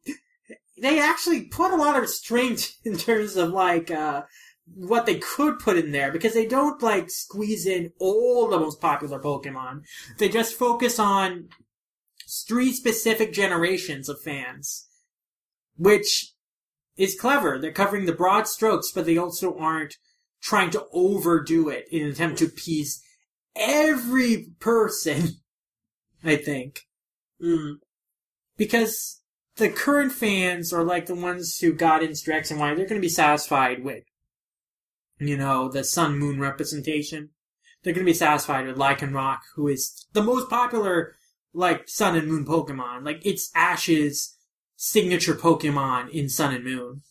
[0.82, 4.24] They actually put a lot of restraint in terms of like uh,
[4.74, 8.82] what they could put in there because they don't like squeeze in all the most
[8.82, 9.84] popular Pokemon.
[10.18, 11.50] They just focus on
[12.48, 14.88] three specific generations of fans,
[15.78, 16.31] which
[17.02, 17.58] is clever.
[17.58, 19.98] They're covering the broad strokes, but they also aren't
[20.42, 23.02] trying to overdo it in an attempt to appease
[23.56, 25.30] every person.
[26.24, 26.82] I think
[27.44, 27.78] Mm.
[28.56, 29.22] because
[29.56, 32.68] the current fans are like the ones who got into X and Y.
[32.76, 34.04] They're going to be satisfied with,
[35.18, 37.30] you know, the Sun Moon representation.
[37.82, 41.16] They're going to be satisfied with Lycanroc, who is the most popular,
[41.52, 43.04] like, Sun and Moon Pokemon.
[43.04, 44.38] Like, it's Ash's
[44.82, 47.04] signature Pokemon in Sun and Moon.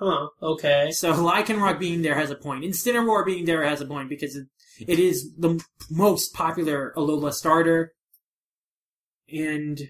[0.00, 0.30] Huh.
[0.42, 0.90] Okay.
[0.90, 2.64] So Lycanroc being there has a point.
[2.64, 4.48] Incineroar being there has a point because it,
[4.80, 7.92] it is the m- most popular Alola starter.
[9.32, 9.80] And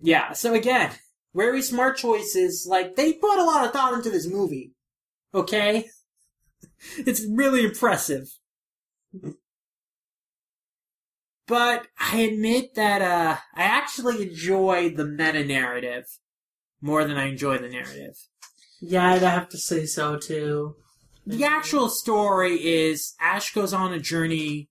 [0.00, 0.92] yeah, so again,
[1.34, 2.64] very smart choices.
[2.68, 4.72] Like they put a lot of thought into this movie.
[5.34, 5.86] Okay?
[6.96, 8.28] It's really impressive.
[11.46, 16.06] But I admit that uh I actually enjoy the meta narrative
[16.82, 18.16] more than I enjoy the narrative.
[18.80, 20.74] Yeah, I'd have to say so too.
[21.24, 24.68] The actual story is Ash goes on a journey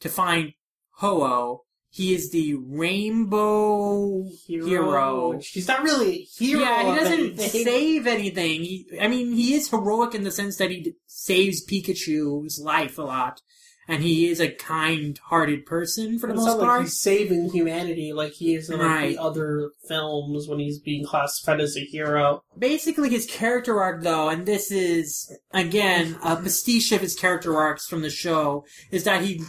[0.00, 0.52] to find
[0.96, 1.62] Ho-Oh.
[1.88, 5.38] He is the rainbow hero.
[5.42, 6.60] He's not really a hero.
[6.62, 7.48] yeah, he doesn't anything.
[7.64, 8.62] save anything.
[8.62, 12.98] He, I mean, he is heroic in the sense that he d- saves Pikachu's life
[12.98, 13.40] a lot,
[13.88, 16.82] and he is a kind-hearted person for the It's most not like part.
[16.82, 19.16] he's saving humanity like he is in like, Right.
[19.16, 22.42] the other films when he's being classified as a hero.
[22.58, 27.86] Basically, his character arc, though, and this is again a pastiche of his character arcs
[27.86, 29.42] from the show, is that he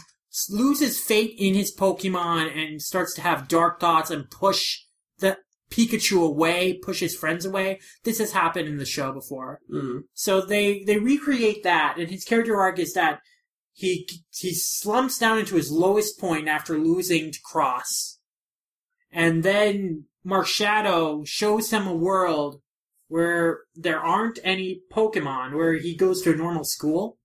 [0.50, 4.80] loses faith in his Pokemon and starts to have dark thoughts and push
[5.20, 5.38] the
[5.70, 7.80] Pikachu away, push his friends away.
[8.04, 9.60] This has happened in the show before.
[9.72, 10.02] Mm.
[10.14, 13.20] So they they recreate that, and his character arc is that
[13.74, 18.20] he he slumps down into his lowest point after losing to Cross,
[19.12, 22.62] and then Marshadow shows him a world
[23.08, 27.18] where there aren't any Pokemon, where he goes to a normal school,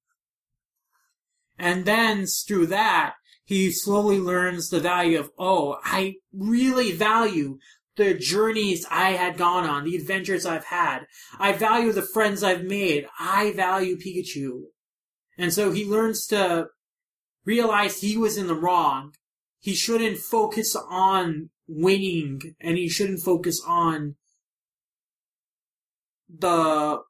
[1.59, 7.59] and then through that he slowly learns the value of oh, I really value
[7.97, 11.07] the journeys I had gone on, the adventures I've had.
[11.39, 13.07] I value the friends I've made.
[13.19, 14.65] I value Pikachu.
[15.39, 16.67] And so he learns to
[17.45, 19.15] realize he was in the wrong.
[19.61, 24.17] He shouldn't focus on winning and he shouldn't focus on
[26.29, 27.03] the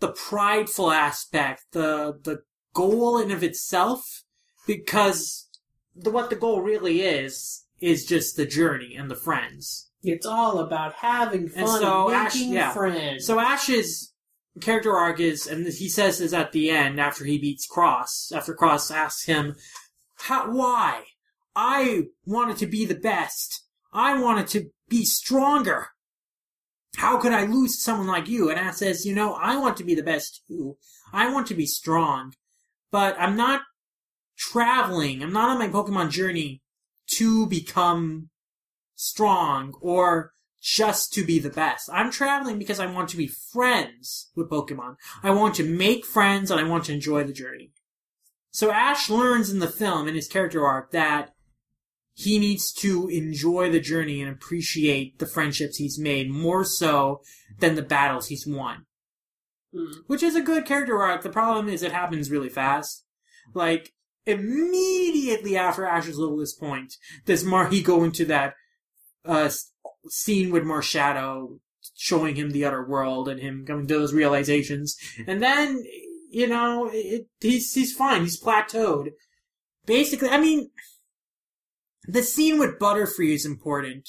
[0.00, 2.42] the prideful aspect, the the
[2.74, 4.24] goal in of itself
[4.66, 5.48] because
[5.94, 9.90] the what the goal really is is just the journey and the friends.
[10.02, 12.72] It's all about having fun And and, so Ash- making yeah.
[12.72, 13.26] friends.
[13.26, 14.11] So Ash's
[14.60, 18.32] character arc is, and he says this at the end after he beats Cross.
[18.34, 19.56] After Cross asks him,
[20.16, 20.50] "How?
[20.50, 21.06] Why?
[21.56, 23.64] I wanted to be the best.
[23.92, 25.88] I wanted to be stronger.
[26.96, 29.84] How could I lose someone like you?" And Ash says, "You know, I want to
[29.84, 30.76] be the best too.
[31.12, 32.34] I want to be strong,
[32.90, 33.62] but I'm not
[34.36, 35.22] traveling.
[35.22, 36.62] I'm not on my Pokemon journey
[37.16, 38.30] to become
[38.94, 40.32] strong or."
[40.62, 41.90] Just to be the best.
[41.92, 44.94] I'm traveling because I want to be friends with Pokemon.
[45.22, 47.72] I want to make friends and I want to enjoy the journey.
[48.52, 51.34] So Ash learns in the film, in his character arc, that
[52.14, 57.22] he needs to enjoy the journey and appreciate the friendships he's made more so
[57.58, 58.86] than the battles he's won.
[59.74, 59.94] Mm.
[60.06, 61.22] Which is a good character arc.
[61.22, 63.04] The problem is it happens really fast.
[63.54, 63.92] Like,
[64.26, 66.94] immediately after Ash's lowest point,
[67.24, 68.54] does Marhi go into that
[69.24, 69.50] uh,
[70.08, 71.58] scene with Marshadow
[71.96, 74.96] showing him the other world and him coming to those realizations.
[75.26, 75.84] And then,
[76.30, 78.22] you know, it, he's, he's fine.
[78.22, 79.10] He's plateaued.
[79.86, 80.70] Basically, I mean,
[82.04, 84.08] the scene with Butterfree is important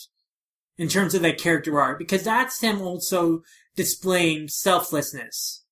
[0.78, 3.42] in terms of that character arc because that's him also
[3.76, 5.64] displaying selflessness.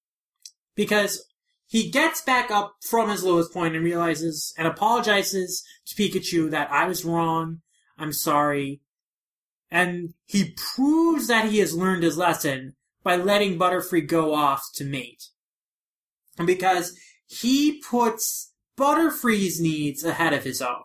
[0.75, 1.25] Because
[1.67, 6.71] he gets back up from his lowest point and realizes and apologizes to Pikachu that
[6.71, 7.61] I was wrong.
[7.97, 8.81] I'm sorry.
[9.71, 14.83] And he proves that he has learned his lesson by letting Butterfree go off to
[14.83, 15.29] mate.
[16.45, 20.83] Because he puts Butterfree's needs ahead of his own.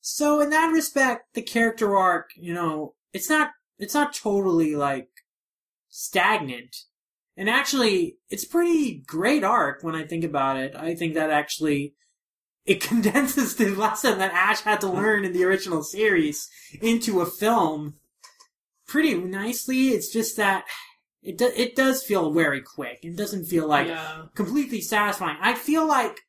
[0.00, 5.08] So in that respect, the character arc, you know, it's not, it's not totally like
[5.88, 6.76] stagnant.
[7.36, 10.76] And actually, it's pretty great arc when I think about it.
[10.76, 11.94] I think that actually,
[12.66, 16.48] it condenses the lesson that Ash had to learn in the original series
[16.80, 17.94] into a film
[18.86, 19.88] pretty nicely.
[19.88, 20.64] It's just that
[21.22, 23.00] it do, it does feel very quick.
[23.02, 24.24] It doesn't feel like yeah.
[24.34, 25.38] completely satisfying.
[25.40, 26.20] I feel like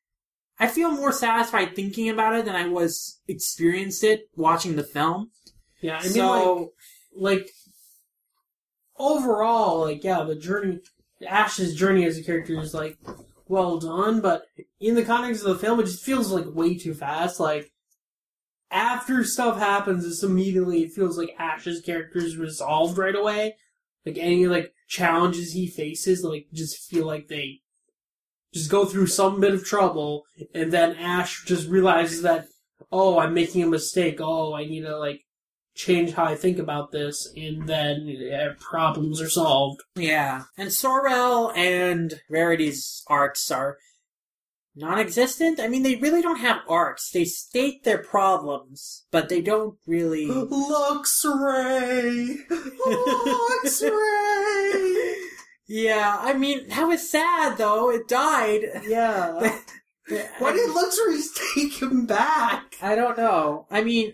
[0.58, 5.32] I feel more satisfied thinking about it than I was experienced it watching the film.
[5.82, 5.98] Yeah.
[5.98, 6.72] I mean, so
[7.14, 7.50] like, like,
[8.98, 10.80] overall, like yeah, the journey,
[11.28, 12.98] Ash's journey as a character is like
[13.48, 14.44] well done, but
[14.80, 17.40] in the context of the film, it just feels like way too fast.
[17.40, 17.72] Like
[18.72, 23.56] after stuff happens, it's immediately it feels like Ash's character is resolved right away.
[24.06, 27.62] Like any like challenges he faces, like just feel like they
[28.54, 30.24] just go through some bit of trouble,
[30.54, 32.48] and then Ash just realizes that
[32.92, 34.20] oh, I'm making a mistake.
[34.22, 35.25] Oh, I need to like
[35.76, 39.82] change how I think about this, and then eh, problems are solved.
[39.96, 40.44] Yeah.
[40.58, 43.78] And Sorrel and Verity's arcs are
[44.76, 45.60] non-existent.
[45.60, 47.12] I mean, they really don't have arcs.
[47.12, 50.28] They state their problems, but they don't really.
[50.28, 52.38] Luxray,
[53.66, 55.14] Luxray.
[55.68, 57.92] yeah, I mean, that was sad though.
[57.92, 58.62] It died.
[58.88, 59.56] yeah.
[60.38, 61.20] Why did Luxray
[61.56, 62.76] take him back?
[62.80, 63.66] I don't know.
[63.72, 64.14] I mean,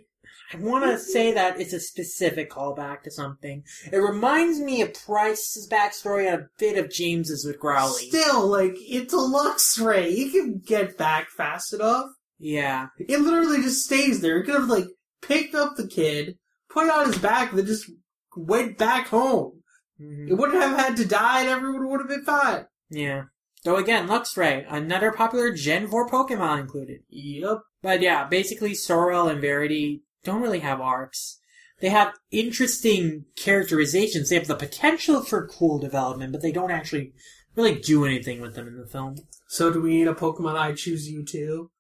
[0.53, 3.63] I want to say that it's a specific callback to something.
[3.91, 8.09] It reminds me of Price's backstory and a bit of James's with Growly.
[8.09, 10.15] Still, like it's a Luxray.
[10.15, 12.07] You can get back fast enough.
[12.39, 12.87] Yeah.
[12.97, 14.37] It literally just stays there.
[14.37, 14.87] It could have like
[15.21, 16.37] picked up the kid,
[16.69, 17.89] put it on his back, and then just
[18.35, 19.61] went back home.
[20.01, 20.29] Mhm.
[20.29, 22.65] It wouldn't have had to die, and everyone would have been fine.
[22.89, 23.25] Yeah.
[23.63, 27.01] Though again, Luxray, another popular Gen 4 Pokemon included.
[27.09, 27.59] Yep.
[27.83, 31.39] But yeah, basically Sorrel and Verity don't really have arcs.
[31.79, 34.29] They have interesting characterizations.
[34.29, 37.13] They have the potential for cool development, but they don't actually
[37.55, 39.15] really do anything with them in the film.
[39.47, 41.71] So do we need a Pokemon I choose you too?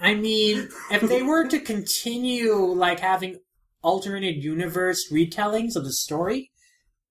[0.00, 3.40] I mean, if they were to continue like having
[3.82, 6.50] alternate universe retellings of the story,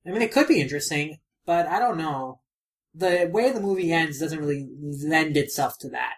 [0.05, 2.41] I mean, it could be interesting, but I don't know.
[2.93, 6.15] The way the movie ends doesn't really lend itself to that.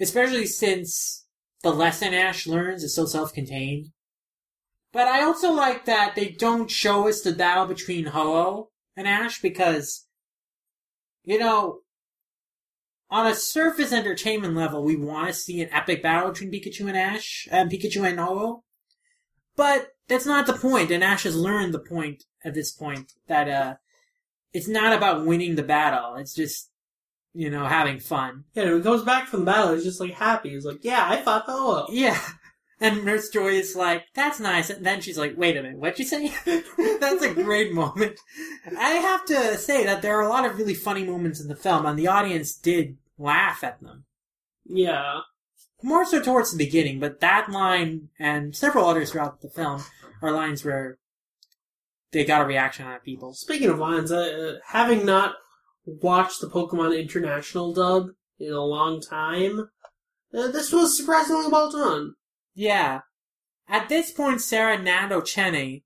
[0.00, 1.26] Especially since
[1.62, 3.88] the lesson Ash learns is so self-contained.
[4.92, 9.40] But I also like that they don't show us the battle between Ho-Oh and Ash
[9.40, 10.06] because,
[11.24, 11.80] you know,
[13.10, 16.96] on a surface entertainment level, we want to see an epic battle between Pikachu and
[16.96, 18.64] Ash, and Pikachu and Ho-Oh.
[19.56, 23.48] But that's not the point, and Ash has learned the point at this point that
[23.48, 23.74] uh,
[24.52, 26.14] it's not about winning the battle.
[26.16, 26.67] It's just,
[27.38, 28.42] you know, having fun.
[28.52, 30.50] Yeah, when he comes back from the battle, he's just like happy.
[30.50, 31.86] He's like, yeah, I fought Ho-Oh.
[31.88, 32.20] Yeah.
[32.80, 34.70] And Nurse Joy is like, that's nice.
[34.70, 36.32] And then she's like, wait a minute, what'd you say?
[36.98, 38.18] that's a great moment.
[38.76, 41.54] I have to say that there are a lot of really funny moments in the
[41.54, 44.04] film, and the audience did laugh at them.
[44.64, 45.20] Yeah.
[45.80, 49.84] More so towards the beginning, but that line and several others throughout the film
[50.22, 50.98] are lines where
[52.10, 53.32] they got a reaction out of people.
[53.32, 55.34] Speaking of lines, uh, having not
[56.02, 58.08] watched the Pokemon International dub
[58.38, 59.70] in a long time,
[60.34, 62.14] uh, this was surprisingly well done.
[62.54, 63.00] Yeah.
[63.68, 65.82] At this point, Sarah Natochenny,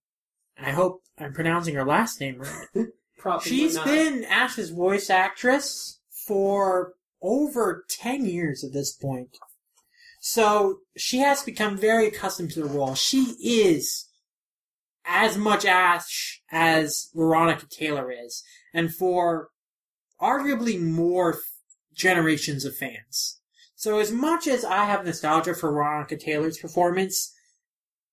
[0.59, 2.87] I hope I'm pronouncing her last name right.
[3.19, 3.87] Probably She's not.
[3.87, 9.37] been Ash's voice actress for over 10 years at this point.
[10.21, 12.95] So she has become very accustomed to the role.
[12.95, 14.09] She is
[15.05, 18.43] as much Ash as Veronica Taylor is,
[18.73, 19.49] and for
[20.23, 21.39] arguably more
[21.95, 23.41] generations of fans.
[23.75, 27.35] So as much as I have nostalgia for Veronica Taylor's performance,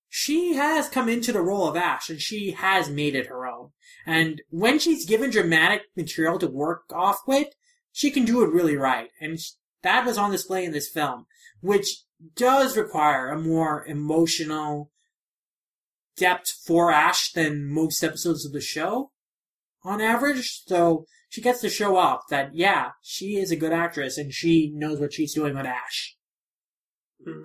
[0.09, 3.69] she has come into the role of Ash and she has made it her own.
[4.05, 7.49] And when she's given dramatic material to work off with,
[7.91, 9.09] she can do it really right.
[9.21, 9.37] And
[9.83, 11.27] that was on display in this film,
[11.61, 12.03] which
[12.35, 14.91] does require a more emotional
[16.17, 19.11] depth for Ash than most episodes of the show
[19.83, 20.63] on average.
[20.65, 24.71] So she gets to show off that, yeah, she is a good actress and she
[24.73, 26.15] knows what she's doing with Ash.
[27.23, 27.43] Hmm.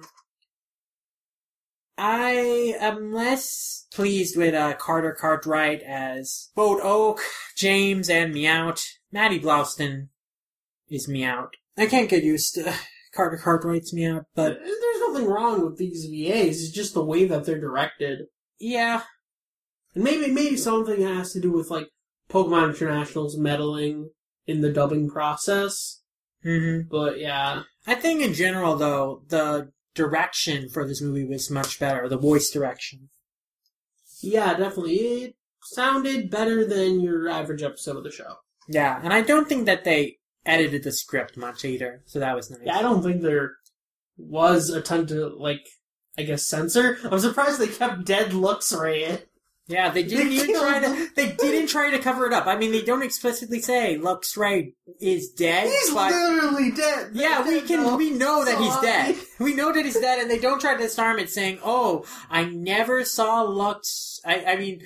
[1.96, 7.20] I am less pleased with uh, Carter Cathcart as Boat Oak,
[7.56, 8.82] James, and Meowth.
[9.12, 10.08] Maddie Blaustein
[10.88, 11.50] is Meowth.
[11.76, 12.74] I can't get used to
[13.14, 16.62] Carter Cathcart's Meowth, but There's nothing wrong with these VAs.
[16.62, 18.26] It's just the way that they're directed,
[18.58, 19.02] yeah,
[19.94, 21.88] and maybe maybe something has to do with like
[22.34, 24.10] Pokemon International's meddling
[24.46, 26.02] in the dubbing process.
[26.42, 31.78] hmm But yeah, I think in general, though, the direction for this movie was much
[31.78, 32.08] better.
[32.08, 33.08] The voice direction.
[34.20, 38.34] yeah, definitely, it sounded better than your average episode of the show.
[38.68, 42.50] Yeah, and I don't think that they edited the script much either, so that was
[42.50, 42.60] nice.
[42.64, 43.52] Yeah, I don't think there
[44.18, 45.66] was a ton to like.
[46.16, 46.96] I guess censor.
[47.10, 49.18] I'm surprised they kept dead looks in.
[49.66, 51.08] Yeah, they didn't They even try to.
[51.16, 52.46] They didn't try to cover it up.
[52.46, 55.68] I mean, they don't explicitly say Luxray is dead.
[55.68, 57.10] He's but literally dead.
[57.14, 57.82] yeah, we can.
[57.82, 57.96] though.
[57.96, 59.16] We know that he's dead.
[59.40, 62.44] We know that he's dead, and they don't try to disarm it, saying, "Oh, I
[62.44, 64.82] never saw Lux." I, I mean,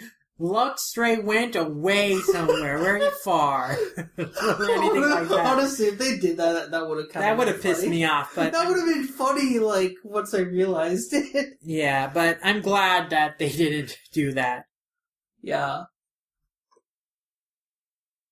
[0.76, 3.76] straight went away somewhere, very far.
[3.96, 5.46] or anything like that.
[5.56, 8.32] Honestly, if they did that, that would have kind That would have pissed me off,
[8.36, 9.58] but that would have been funny.
[9.58, 11.54] Like once I realized it.
[11.62, 14.66] yeah, but I'm glad that they didn't do that.
[15.48, 15.82] Yeah.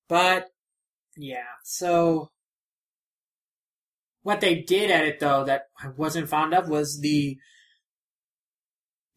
[0.08, 0.48] But
[1.16, 2.30] yeah, so
[4.22, 7.38] what they did at it though that I wasn't fond of was the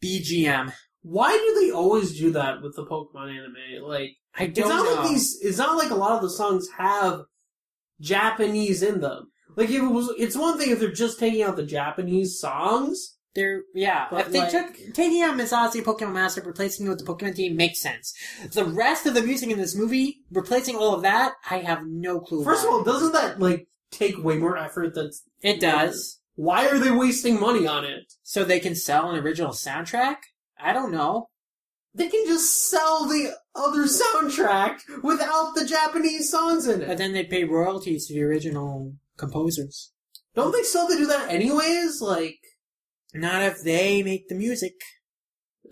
[0.02, 0.72] BGM.
[1.02, 3.86] Why do they always do that with the Pokemon anime?
[3.86, 4.94] Like I it's don't not know.
[4.94, 5.38] like these.
[5.42, 7.22] It's not like a lot of the songs have
[8.00, 9.30] Japanese in them.
[9.56, 13.18] Like if it was, it's one thing if they're just taking out the Japanese songs.
[13.34, 14.06] They're yeah.
[14.10, 17.36] But, if they like- took taking out Mezase Pokemon Master, replacing it with the Pokemon
[17.36, 18.12] team makes sense.
[18.52, 22.20] The rest of the music in this movie, replacing all of that, I have no
[22.20, 22.42] clue.
[22.42, 24.94] First of all, doesn't that like take way more effort?
[24.94, 26.20] That's it does.
[26.34, 28.12] why are they wasting money on it?
[28.22, 30.16] So they can sell an original soundtrack.
[30.58, 31.28] I don't know.
[31.94, 36.88] They can just sell the other soundtrack without the Japanese songs in it.
[36.88, 39.92] But then they pay royalties to the original composers.
[40.36, 42.00] Don't they still have to do that anyways?
[42.00, 42.38] Like,
[43.14, 44.74] Not if they make the music.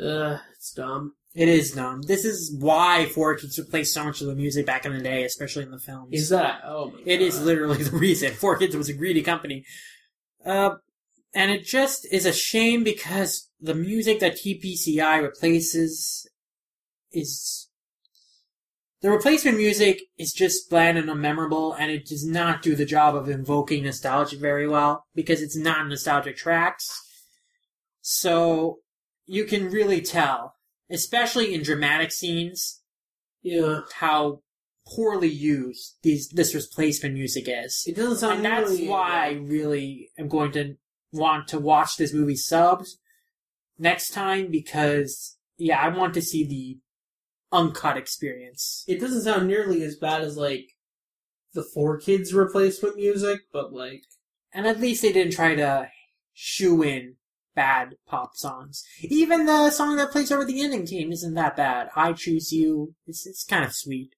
[0.01, 1.15] uh, it's dumb.
[1.35, 2.03] It is dumb.
[2.03, 5.25] This is why Four Kids replaced so much of the music back in the day,
[5.25, 6.09] especially in the films.
[6.13, 6.63] Is that?
[6.65, 8.33] Oh It is literally the reason.
[8.33, 9.65] Four Kids was a greedy company.
[10.45, 10.77] Uh,
[11.35, 16.29] and it just is a shame because the music that TPCI replaces
[17.13, 17.67] is.
[19.01, 23.15] The replacement music is just bland and unmemorable, and it does not do the job
[23.15, 26.91] of invoking nostalgia very well because it's not nostalgic tracks.
[28.01, 28.79] So,
[29.27, 30.55] you can really tell,
[30.91, 32.81] especially in dramatic scenes,
[33.43, 34.43] Yeah, how
[34.87, 37.85] poorly used these this replacement music is.
[37.87, 38.37] it doesn't sound.
[38.37, 40.77] And that's why I really am going to
[41.13, 42.89] want to watch this movie subbed
[43.79, 46.79] next time because yeah, I want to see the
[47.53, 48.85] uncut experience.
[48.89, 50.75] it doesn't sound nearly as bad as like
[51.55, 54.05] the Four Kids replacement music, but like
[54.55, 55.91] And at least they didn't try to
[56.33, 57.17] shoe in
[57.55, 58.85] bad pop songs.
[59.03, 61.89] Even the song that plays over the ending team isn't that bad.
[61.97, 62.95] I choose you.
[63.07, 64.11] It's it's kind of sweet.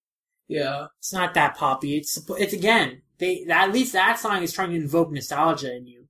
[0.49, 1.97] yeah, It's not that poppy.
[1.97, 3.03] It's it's again.
[3.19, 6.09] They at least that song is trying to invoke nostalgia in you,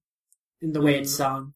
[0.61, 1.17] in the way it's Mhm.
[1.17, 1.55] sung,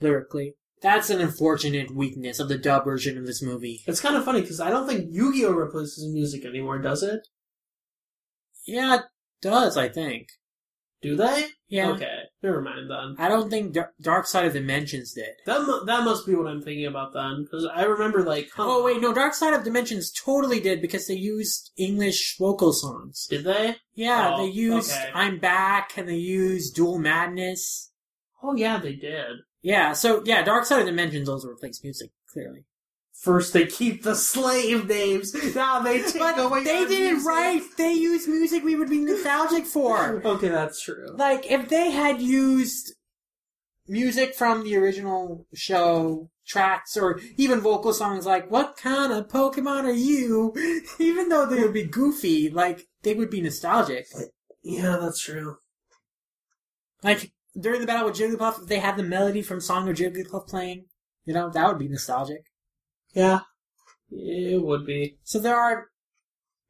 [0.00, 0.54] lyrically.
[0.80, 3.82] That's an unfortunate weakness of the dub version of this movie.
[3.86, 7.28] it's kind of funny because I don't think Yu-Gi-Oh replaces music anymore, does it?
[8.66, 9.02] Yeah, it
[9.40, 10.28] does I think.
[11.02, 11.46] Do they?
[11.68, 13.16] Yeah, Okay, never mind then.
[13.18, 15.30] I don't think Dar- Dark Side of Dimensions did.
[15.46, 18.50] That mu- that must be what I'm thinking about then, because I remember like.
[18.54, 22.72] huh, Oh wait, no, Dark Side of Dimensions totally did because they used English vocal
[22.72, 23.26] songs.
[23.28, 23.76] Did they?
[23.94, 25.10] Yeah, Oh, they used okay.
[25.14, 27.90] "I'm Back" and they used "Dual Madness."
[28.42, 29.38] Oh yeah, they did.
[29.62, 32.64] Yeah, so yeah, Dark Side of Dimensions also replaced music clearly.
[33.22, 36.64] First they keep the slave names, now they take But away.
[36.64, 37.28] they didn't music.
[37.28, 37.62] write.
[37.78, 40.20] They used music we would be nostalgic for.
[40.24, 41.06] Okay, that's true.
[41.16, 42.94] Like if they had used
[43.86, 49.84] music from the original show tracks or even vocal songs like "What kind of Pokemon
[49.84, 50.52] are you?"
[50.98, 54.06] Even though they would be goofy, like they would be nostalgic.
[54.64, 55.56] Yeah, that's true.
[57.04, 57.30] Like
[57.60, 60.86] during the battle with Jigglypuff, if they had the melody from Song of Jigglypuff playing,
[61.24, 62.42] you know that would be nostalgic.
[63.12, 63.40] Yeah,
[64.10, 65.18] it would be.
[65.22, 65.88] So there are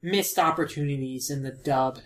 [0.02, 2.00] missed opportunities in the dub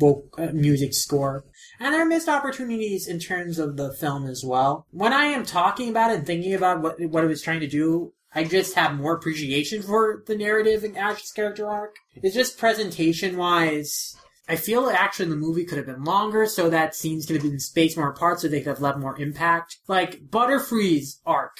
[0.00, 1.44] uh, music score,
[1.78, 4.86] and there are missed opportunities in terms of the film as well.
[4.90, 7.68] When I am talking about it and thinking about what what it was trying to
[7.68, 11.96] do, I just have more appreciation for the narrative and Ash's character arc.
[12.14, 14.16] It's just presentation wise.
[14.48, 17.44] I feel that actually the movie could have been longer, so that scenes could have
[17.44, 19.78] been spaced more apart, so they could have left more impact.
[19.86, 21.56] Like Butterfree's arc,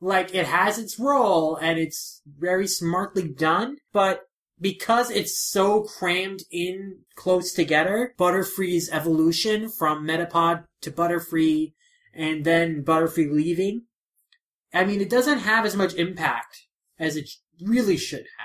[0.00, 4.22] like it has its role and it's very smartly done, but
[4.60, 11.72] because it's so crammed in close together, Butterfree's evolution from Metapod to Butterfree
[12.14, 13.82] and then Butterfree leaving,
[14.72, 16.66] I mean, it doesn't have as much impact
[16.98, 18.39] as it really should have.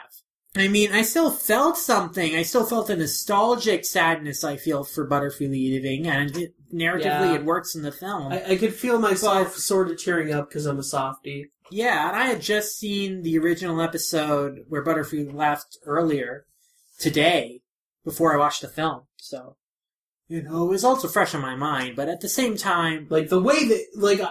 [0.58, 2.36] I mean, I still felt something.
[2.36, 7.36] I still felt the nostalgic sadness I feel for Butterfree leaving, and it, narratively Yeah.
[7.36, 8.32] it works in the film.
[8.32, 11.52] I, I could feel myself sort of cheering up because I'm a softie.
[11.72, 16.46] Yeah, and I had just seen the original episode where Butterfree left earlier
[17.00, 17.62] today
[18.04, 19.02] before I watched the film.
[19.18, 19.58] So,
[20.28, 23.30] you know, it was also fresh in my mind, but at the same time, Like
[23.30, 24.22] the way that, like,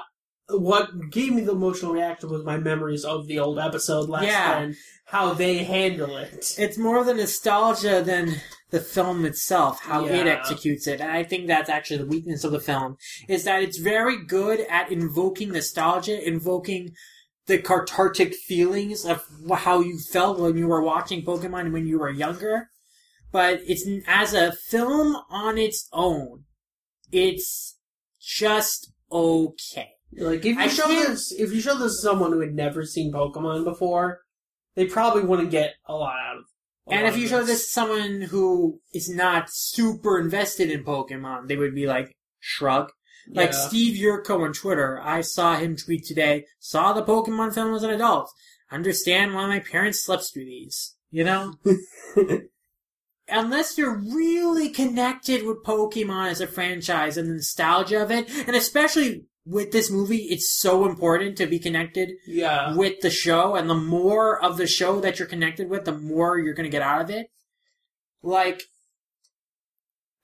[0.48, 4.58] what gave me the emotional reaction was my memories of the old episode last Yeah.
[4.58, 4.76] and
[5.06, 6.54] how they handle it.
[6.58, 8.40] it's more the nostalgia than
[8.70, 11.00] the film itself, how it executes it.
[11.00, 12.96] And I think that's actually the weakness of the film,
[13.28, 16.90] is that it's very good at invoking nostalgia, invoking
[17.46, 22.10] the cathartic feelings of how you felt when you were watching Pokemon when you were
[22.10, 22.68] younger.
[23.30, 26.44] But it's as a film on its own,
[27.12, 27.76] it's
[28.20, 29.93] just okay.
[30.16, 32.54] Like if you I show can't- this, if you show this to someone who had
[32.54, 34.20] never seen Pokemon before,
[34.74, 36.44] they probably wouldn't get a lot out of.
[36.88, 40.70] a And lot if of you show this to someone who is not super invested
[40.70, 42.90] in Pokemon, they would be like, shrug.
[43.28, 43.68] Like Yeah.
[43.68, 47.90] Steve Yurko on Twitter, I saw him tweet today, saw the Pokemon film as an
[47.90, 48.30] adult.
[48.70, 50.94] Understand why my parents slept through these.
[51.10, 51.54] You know?
[53.28, 58.54] Unless you're really connected with Pokemon as a franchise and the nostalgia of it, and
[58.54, 63.68] especially with this movie, it's so important to be connected yeah, with the show, and
[63.68, 66.82] the more of the show that you're connected with, the more you're going to get
[66.82, 67.28] out of it.
[68.22, 68.62] Like,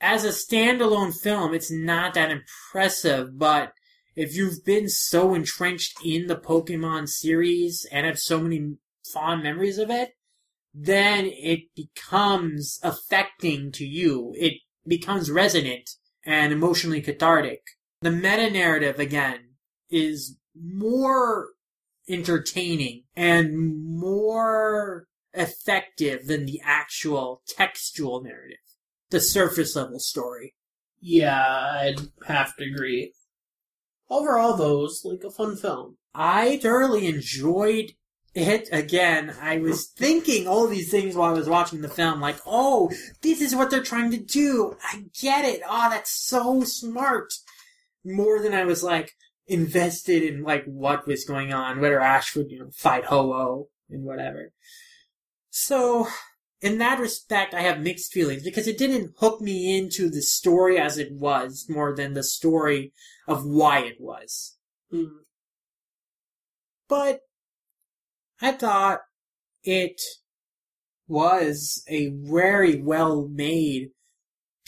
[0.00, 3.72] as a standalone film, it's not that impressive, but
[4.16, 8.76] if you've been so entrenched in the Pokemon series and have so many
[9.12, 10.12] fond memories of it,
[10.72, 14.32] then it becomes affecting to you.
[14.38, 14.54] It
[14.86, 15.90] becomes resonant
[16.24, 17.60] and emotionally cathartic.
[18.02, 19.50] The meta narrative, again,
[19.90, 21.50] is more
[22.08, 23.56] entertaining and
[23.98, 28.56] more effective than the actual textual narrative,
[29.10, 30.54] the surface level story.
[31.02, 33.12] yeah, I'd have to agree.
[34.08, 35.96] Overall, though, like a fun film.
[36.14, 37.92] I thoroughly enjoyed
[38.34, 38.68] it.
[38.72, 42.90] Again, I was thinking all these things while I was watching the film, like, oh,
[43.22, 44.76] this is what they're trying to do.
[44.82, 45.60] I get it.
[45.68, 47.32] Oh, that's so smart.
[48.04, 49.12] More than I was like
[49.46, 54.04] invested in like what was going on, whether Ash would, you know, fight Ho-Oh and
[54.04, 54.52] whatever.
[55.50, 56.06] So,
[56.60, 60.78] in that respect, I have mixed feelings because it didn't hook me into the story
[60.78, 62.92] as it was more than the story
[63.26, 64.56] of why it was.
[64.90, 65.04] Hmm.
[66.88, 67.20] But
[68.40, 69.00] I thought
[69.62, 70.00] it
[71.08, 73.90] was a very well made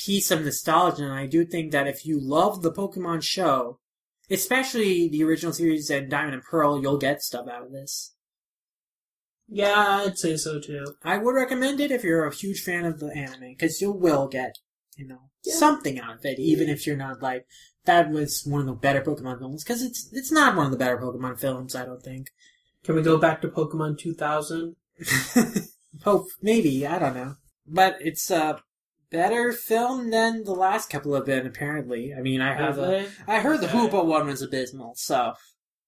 [0.05, 3.79] piece of nostalgia, and I do think that if you love the Pokemon show,
[4.31, 8.15] especially the original series and Diamond and Pearl, you'll get stuff out of this.
[9.49, 10.95] Yeah, I'd say so too.
[11.03, 14.29] I would recommend it if you're a huge fan of the anime, because you will
[14.29, 14.57] get,
[14.97, 15.55] you know, Yeah.
[15.57, 17.47] something out of it, even if you're not like,
[17.85, 20.79] that was one of the better Pokemon films, because it's, it's not one of the
[20.79, 22.29] better Pokemon films, I don't think.
[22.85, 24.77] Can we go back to Pokemon 2000?
[26.05, 27.35] Hope maybe I don't know,
[27.67, 28.61] but it's a
[29.13, 31.47] better film than the last couple have been.
[31.47, 33.09] Apparently, I mean, I have a, they?
[33.29, 33.69] I heard the.
[33.69, 35.35] Hoopa one was abysmal, so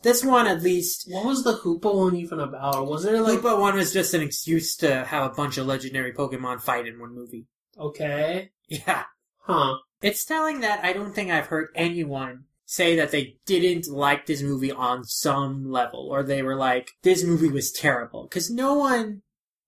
[0.03, 1.07] this one at least.
[1.09, 2.77] What was the Hoopa one even about?
[2.77, 5.67] Or was it like Hoopa one was just an excuse to have a bunch of
[5.67, 7.47] legendary Pokemon fight in one movie.
[7.79, 9.05] okay, Yeah,
[9.41, 9.77] huh?
[10.03, 14.43] it's telling that I don't think I've heard anyone say that they didn't like this
[14.43, 18.25] movie on some level, or they were like, this movie was terrible.
[18.25, 19.23] Because no one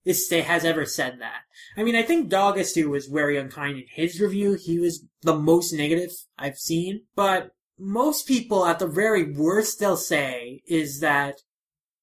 [0.06, 1.42] is, has ever said that.
[1.76, 4.54] I mean, I think Dogasu was very unkind in his review.
[4.54, 7.02] He was the most negative I've seen.
[7.14, 11.40] But most people, at the very worst, they'll say is that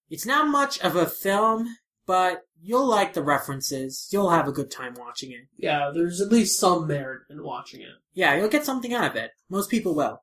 [0.10, 1.68] it's not much of a film,
[2.06, 4.10] but you'll like the references.
[4.12, 5.48] You'll have a good time watching it.
[5.58, 7.96] Yeah, there's at least some merit in watching it.
[8.14, 9.32] Yeah, you'll get something out of it.
[9.50, 10.22] Most people will.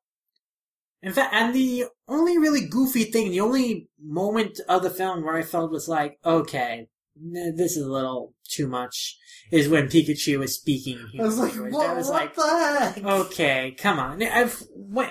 [1.03, 5.37] In fact, and the only really goofy thing, the only moment of the film where
[5.37, 9.17] I felt was like, okay, this is a little too much,
[9.51, 10.99] is when Pikachu was speaking.
[11.19, 13.05] I was like, what, was what like, the heck?
[13.05, 14.23] okay, come on.
[14.23, 14.63] I've,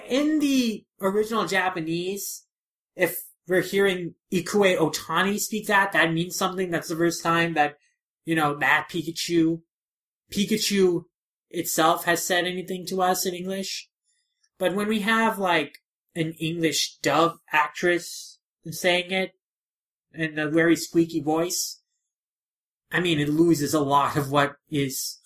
[0.09, 2.45] in the original Japanese,
[2.95, 3.17] if
[3.47, 6.69] we're hearing Ikue Otani speak that, that means something.
[6.69, 7.75] That's the first time that,
[8.25, 9.61] you know, that Pikachu,
[10.31, 11.03] Pikachu
[11.49, 13.89] itself has said anything to us in English.
[14.57, 15.79] But when we have, like,
[16.15, 18.39] an English dub actress
[18.69, 19.31] saying it
[20.13, 21.78] in a very squeaky voice,
[22.91, 25.19] I mean, it loses a lot of what is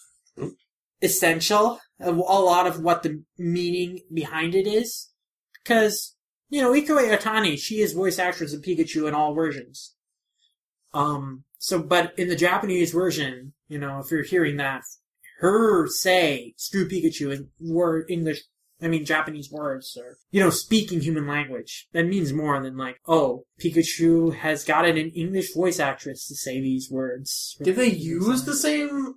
[1.02, 5.10] essential, a lot of what the meaning behind it is.
[5.64, 6.16] Because,
[6.50, 9.96] you know, Ikue Otani, she is voice actress of Pikachu in all versions.
[10.94, 14.82] Um, so, but in the Japanese version, you know, if you're hearing that,
[15.40, 18.42] her say, screw Pikachu in word English,
[18.82, 22.98] I mean Japanese words, or, you know, speaking human language, that means more than like,
[23.08, 27.58] oh, Pikachu has gotten an English voice actress to say these words.
[27.64, 29.16] Did they use the same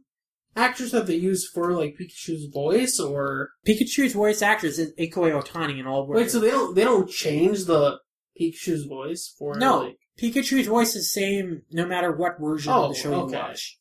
[0.55, 5.79] actress that they used for like Pikachu's voice, or Pikachu's voice actress is Ikue Otani
[5.81, 6.17] in all words.
[6.19, 6.31] wait?
[6.31, 7.99] So they don't they don't change the
[8.41, 12.85] Pikachu's voice for No, Like, Pikachu's voice is the same no matter what version Oh,
[12.85, 13.33] of the show okay.
[13.37, 13.79] you watch.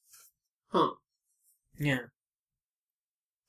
[0.69, 0.89] huh?
[1.79, 1.99] Yeah.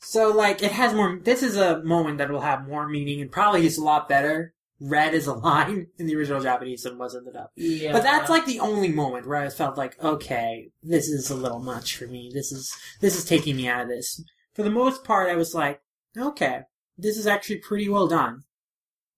[0.08, 1.18] So, like, it has more.
[1.22, 4.54] This is a moment that will have more meaning and probably is a lot better
[4.78, 7.48] read as a line in the original Japanese than was in the dub.
[7.56, 7.92] Yeah.
[7.92, 11.58] But that's like the only moment where I felt like, okay, this is a little
[11.58, 12.30] much for me.
[12.32, 14.22] This is this is taking me out of this.
[14.54, 15.80] For the most part, I was like,
[16.16, 16.60] okay,
[16.96, 18.44] this is actually pretty well done.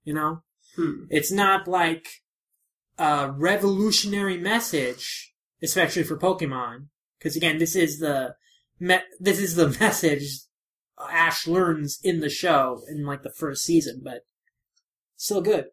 [0.05, 0.43] You know,
[0.74, 1.05] Hmm.
[1.10, 2.09] it's not like
[2.98, 6.86] a revolutionary message, especially for Pokemon,
[7.19, 8.36] because again, this is the
[8.81, 10.40] me- this is the message
[11.11, 14.27] Ash learns in the show in like the first season, but
[15.16, 15.66] still good.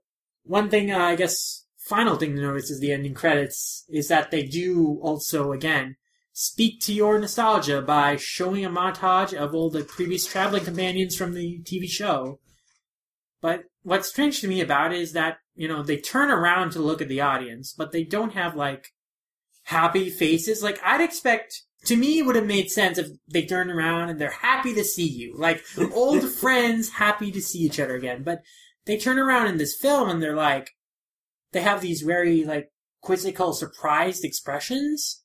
[0.43, 4.31] One thing, uh, I guess, final thing to notice is the ending credits is that
[4.31, 5.95] they do also again
[6.33, 11.33] speak to your nostalgia by showing a montage of all the previous traveling companions from
[11.33, 12.39] the TV show.
[13.41, 16.79] But what's strange to me about it is that, you know, they turn around to
[16.79, 18.91] look at the audience, but they don't have like
[19.63, 20.61] happy faces.
[20.61, 24.19] Like I'd expect to me it would have made sense if they turned around and
[24.19, 25.35] they're happy to see you.
[25.37, 25.63] Like
[25.93, 28.23] old friends happy to see each other again.
[28.23, 28.41] But
[28.85, 30.71] they turn around in this film and they're like
[31.51, 32.71] they have these very like
[33.01, 35.23] quizzical surprised expressions.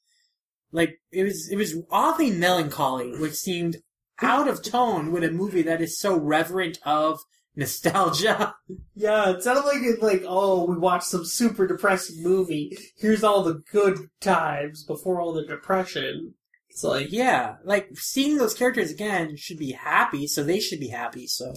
[0.72, 3.78] Like it was it was oddly melancholy, which seemed
[4.22, 7.20] out of tone with a movie that is so reverent of
[7.56, 8.54] nostalgia.
[8.94, 12.76] Yeah, it sounded like it, like oh, we watched some super depressing movie.
[12.98, 16.34] Here's all the good times before all the depression.
[16.70, 20.88] It's like yeah, like seeing those characters again should be happy, so they should be
[20.88, 21.26] happy.
[21.26, 21.52] So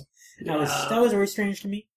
[0.45, 0.87] that was Yeah.
[0.89, 1.87] that was very strange to me.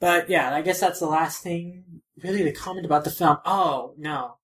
[0.00, 3.38] But yeah, I guess that's the last thing really to comment about the film.
[3.44, 4.36] Oh no,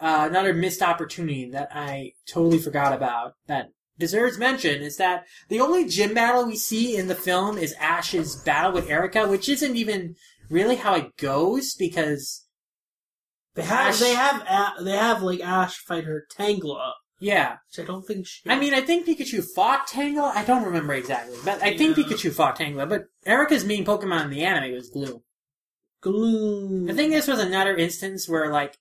[0.00, 5.60] uh, another missed opportunity that I totally forgot about that deserves mention is that the
[5.60, 9.76] only gym battle we see in the film is Ash's battle with Erica, which isn't
[9.76, 10.14] even
[10.48, 12.41] really how it goes because
[13.54, 17.84] they have Ash- they have A- they have like Ash fight her Tangela, yeah, which
[17.84, 18.48] I don't think she.
[18.48, 20.34] I mean, I think Pikachu fought Tangela.
[20.34, 22.04] I don't remember exactly, but I think Yeah.
[22.04, 22.88] Pikachu fought Tangela.
[22.88, 25.22] But Erica's main Pokemon in the anime was Glue.
[26.00, 26.90] Gloom.
[26.90, 28.76] I think this was another instance where like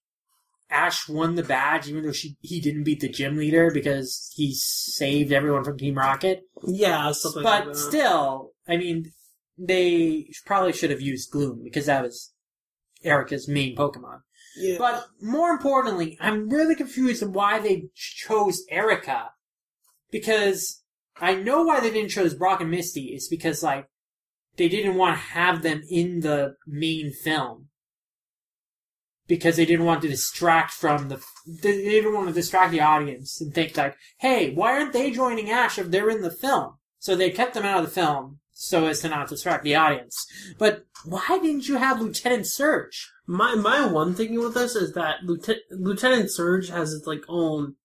[0.70, 4.54] Ash won the badge, even though she he didn't beat the gym leader because he
[4.56, 6.42] saved everyone from Team Rocket.
[6.66, 7.78] yeah, something like but that.
[7.80, 9.12] still, I mean,
[9.58, 12.32] they probably should have used Gloom because that was
[13.04, 14.22] Erica's main Pokemon.
[14.56, 14.78] Yeah.
[14.78, 19.32] But more importantly, I'm really confused on why they chose Erica.
[20.12, 20.84] Because
[21.20, 23.88] I know why they didn't choose Brock and Misty is because like
[24.58, 27.68] they didn't want to have them in the main film.
[29.28, 33.40] Because they didn't want to distract from the they didn't want to distract the audience
[33.40, 36.74] and think like, hey, why aren't they joining Ash if they're in the film?
[37.00, 40.26] So they kept them out of the film so as to not distract the audience.
[40.58, 43.12] But why didn't you have Lieutenant Surge?
[43.26, 47.76] My my one thing with this is that Lieutenant, Lieutenant Surge has its like own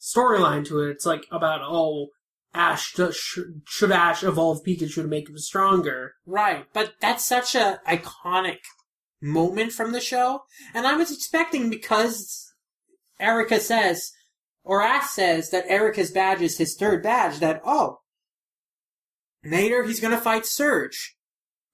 [0.00, 0.90] storyline to it.
[0.90, 2.08] It's like about oh
[2.54, 6.14] Ash does, should, should Ash evolve Pikachu to make him stronger?
[6.26, 8.58] Right, but that's such a iconic
[9.22, 10.42] moment from the show,
[10.74, 12.52] and I was expecting because
[13.18, 14.12] Erica says,
[14.62, 17.38] or Ash says that Erica's badge is his third badge.
[17.38, 18.01] That oh,
[19.44, 21.16] later he's gonna fight Surge,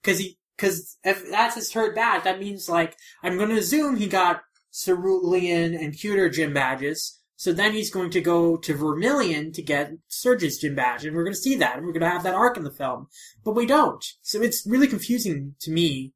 [0.02, 4.06] because he because if that's his third badge, that means like I'm gonna assume he
[4.08, 4.42] got
[4.72, 7.14] Cerulean and Pewter gym badges.
[7.36, 11.22] So then he's going to go to Vermilion to get Surge's gym badge, and we're
[11.22, 13.06] going to see that, and we're going to have that arc in the film
[13.44, 14.04] but we don't.
[14.20, 16.12] So it's really confusing to me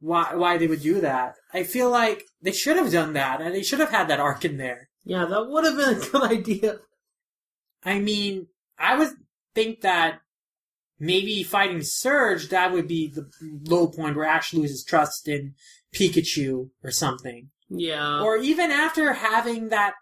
[0.00, 1.36] why why they would do that.
[1.52, 4.44] I feel like they should have done that, and they should have had that arc
[4.44, 4.90] in there.
[5.02, 6.78] Yeah, that would have been a good idea.
[7.82, 8.48] I mean,
[8.78, 9.10] I would
[9.54, 10.20] think that
[10.98, 13.28] maybe fighting Surge that would be the
[13.64, 15.54] low point where Ash loses trust in
[15.94, 18.20] Pikachu or something, Yeah.
[18.20, 19.94] or even after having that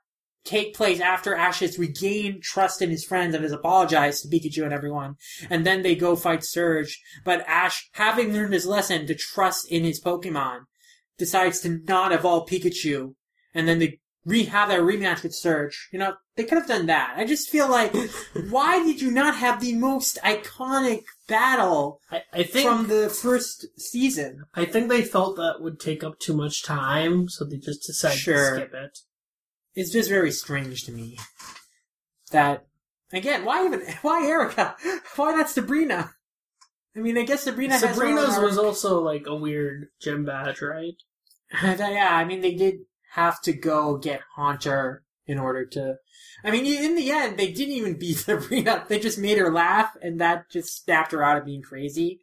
[0.44, 4.64] take place after Ash has regained trust in his friends and has apologized to Pikachu
[4.64, 5.14] and everyone,
[5.48, 7.00] and then they go fight Surge.
[7.24, 10.62] But Ash, having learned his lesson to trust in his Pokemon,
[11.16, 13.14] decides to not evolve Pikachu,
[13.54, 15.88] and then they re have that rematch with Surge.
[15.92, 17.14] You know, they could have done that.
[17.16, 17.94] I just feel like,
[18.50, 23.66] why did you not have the most iconic battle I, I think from the first
[23.78, 24.44] season?
[24.54, 28.18] I think they felt that would take up too much time, so they just decided
[28.18, 28.50] Sure.
[28.50, 28.98] to skip it.
[29.74, 31.18] It's just very strange to me
[32.30, 32.66] that
[33.12, 34.76] again, why even why Erica?
[35.16, 36.12] Why not Sabrina?
[36.96, 40.94] I mean, I guess Sabrina Sabrina's was also like a weird gym badge, right?
[41.62, 42.80] yeah, I mean, they did
[43.12, 45.96] have to go get Haunter in order to.
[46.44, 48.84] I mean, in the end, they didn't even beat Sabrina.
[48.88, 52.20] They just made her laugh, and that just snapped her out of being crazy.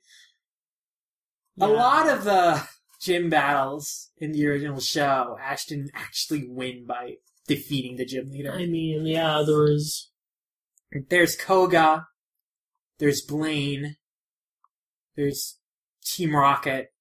[1.60, 2.62] A lot of the uh,
[3.02, 7.16] gym battles in the original show, Ash didn't actually win by
[7.48, 8.52] defeating the gym leader.
[8.52, 10.10] I mean, yeah, there was
[11.10, 12.08] There's Koga.
[12.98, 13.98] There's Blaine.
[15.16, 15.58] There's
[16.04, 16.92] Team Rocket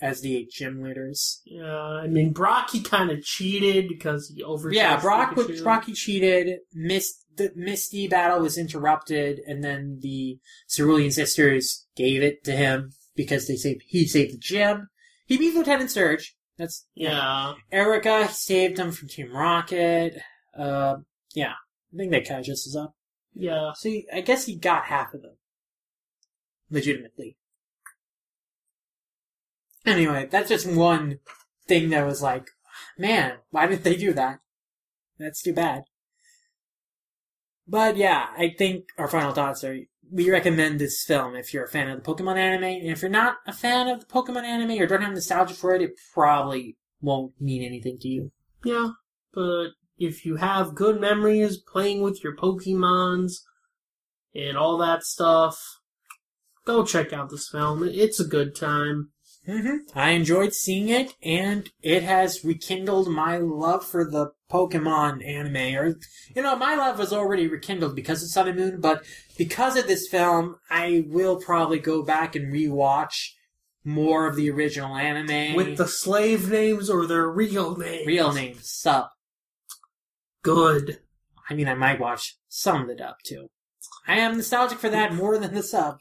[0.00, 1.40] as the eight gym leaders.
[1.44, 4.72] Yeah, I mean Brock he kind of cheated because he over.
[4.72, 5.46] Yeah, Brock was
[5.94, 6.58] cheated.
[6.72, 10.38] Missed the Misty battle was interrupted, and then the
[10.68, 14.88] Cerulean sisters gave it to him because they saved he saved the gym.
[15.26, 16.36] He beat Lieutenant Surge.
[16.58, 20.20] That's Yeah, Erica saved him from Team Rocket.
[20.56, 20.96] Uh,
[21.34, 21.54] yeah,
[21.92, 22.94] I think that kind of just is up.
[23.34, 23.72] yeah.
[23.74, 25.36] So he, I guess he got half of them,
[26.70, 27.36] legitimately.
[29.86, 31.18] Anyway, that's just one
[31.66, 32.48] thing that was like,
[32.98, 34.40] man, why did they do that?
[35.18, 35.84] That's too bad.
[37.66, 39.78] But yeah, I think our final thoughts are
[40.10, 43.10] we recommend this film if you're a fan of the Pokemon anime, and if you're
[43.10, 46.76] not a fan of the Pokemon anime or don't have nostalgia for it, it probably
[47.00, 48.32] won't mean anything to you.
[48.64, 48.90] Yeah,
[49.32, 53.40] but if you have good memories playing with your Pokemons
[54.34, 55.58] and all that stuff,
[56.64, 57.82] go check out this film.
[57.84, 59.10] It's a good time.
[59.46, 65.76] Hmm I enjoyed seeing it, and it has rekindled my love for the Pokemon anime.
[65.76, 65.98] Or,
[66.34, 69.04] you know, my love was already rekindled because of Sun and Moon, but
[69.36, 73.32] because of this film, I will probably go back and rewatch
[73.84, 75.54] more of the original anime.
[75.54, 78.06] With the slave names or their real names.
[78.06, 79.08] real names, sub.
[80.42, 81.00] Good.
[81.48, 83.48] I mean, I might watch some of the dub too.
[84.06, 85.98] I am nostalgic for that more than the sub.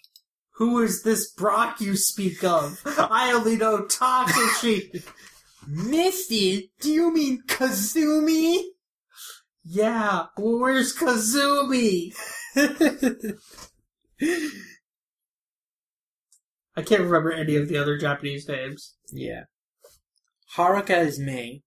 [0.57, 2.81] Who is this Brock you speak of?
[2.85, 5.03] I only know Takeshi.
[5.67, 8.63] Misty, do you mean Kazumi?
[9.63, 12.13] yeah, well, where's Kazumi?
[16.75, 18.95] I can't remember any of the other Japanese names.
[19.11, 19.43] yeah.
[20.55, 21.63] Haruka is May.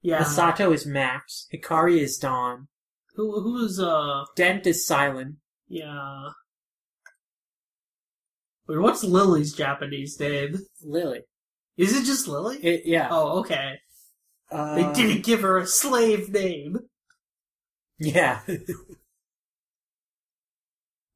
[0.00, 0.22] Yeah.
[0.22, 1.46] Masato is Max.
[1.52, 2.68] Hikari is Dawn.
[3.16, 5.36] Who who's uh Dent is Cilan.
[5.68, 6.30] yeah.
[8.70, 10.54] Wait, what's Lily's Japanese name?
[10.84, 11.22] Lily.
[11.76, 12.56] Is it just Lily?
[12.58, 13.08] It, yeah.
[13.10, 13.80] oh, okay.
[14.48, 16.78] Uh, They didn't give her a slave name.
[17.98, 18.42] Yeah.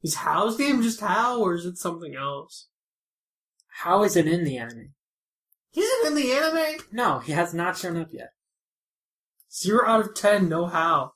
[0.03, 2.67] Is Hau's name just Hau, or is it something else?
[3.69, 4.93] How is it in the anime?
[5.71, 6.81] He's in the anime.
[6.91, 8.31] No, he has not shown up yet.
[9.51, 11.13] Zero out of ten, no Hau.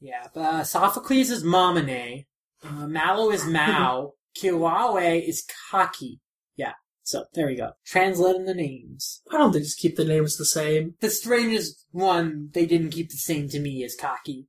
[0.00, 2.26] Yeah, but uh, Sophocles is Mamane.
[2.62, 4.12] Uh, Mallow is Mao.
[4.36, 6.20] Kiawe is Kaki.
[6.56, 7.72] Yeah, so there we go.
[7.86, 9.22] Translating the names.
[9.26, 10.94] Why don't they just keep the names the same?
[11.00, 14.46] The strangest one they didn't keep the same to me is Kaki.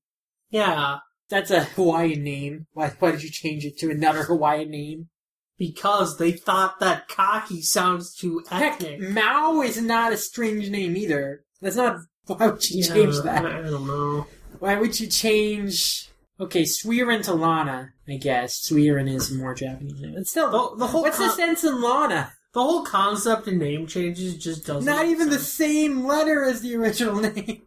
[0.49, 0.98] Yeah,
[1.30, 2.68] That's a Hawaiian name.
[2.74, 5.10] Why, why did you change it to another Hawaiian name?
[5.57, 8.99] because they thought that Kaki sounds too Heck, ethnic.
[8.99, 11.45] Mao is not a strange name either.
[11.62, 11.99] That's not.
[12.28, 13.45] Why would you Yeah, change that?
[13.45, 14.28] I don't know.
[14.60, 16.10] Why would you change?
[16.40, 18.60] Okay, Suiren to Lana, I guess.
[18.70, 20.16] Suiren is more Japanese name.
[20.16, 22.34] But still, The, the whole what's the sense in Lana?
[22.53, 24.86] the whole concept of name changes just doesn't.
[24.86, 27.62] Not even the same letter as the original name.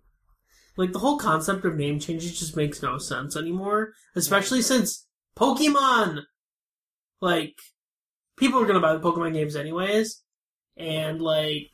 [0.76, 3.92] like the whole concept of name changes just makes no sense anymore.
[4.14, 6.22] Especially since Pokemon,
[7.20, 7.54] like
[8.38, 10.22] people are gonna buy the Pokemon games anyways,
[10.76, 11.68] and like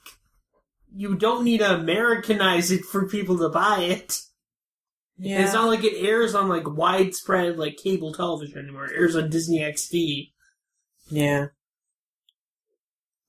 [0.95, 4.21] you don't need to Americanize it for people to buy it.
[5.19, 8.87] It's not like it airs on like widespread like cable television anymore.
[8.87, 10.33] It airs on Disney XD.
[11.11, 11.47] yeah.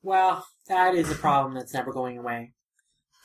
[0.01, 2.53] Well, that is a problem that's never going away.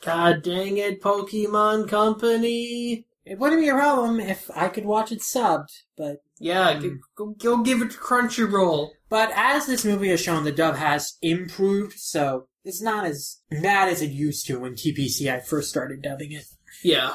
[0.03, 3.05] God dang it, Pokemon Company!
[3.23, 6.81] It wouldn't be a problem if I could watch it subbed, but Yeah, hmm.
[6.81, 8.89] g- go, go give it to Crunchyroll.
[9.09, 13.89] but as this movie has shown, the dub has improved, so it's not as bad
[13.89, 16.45] as it used to when TPCI first started dubbing it.
[16.83, 17.13] Yeah,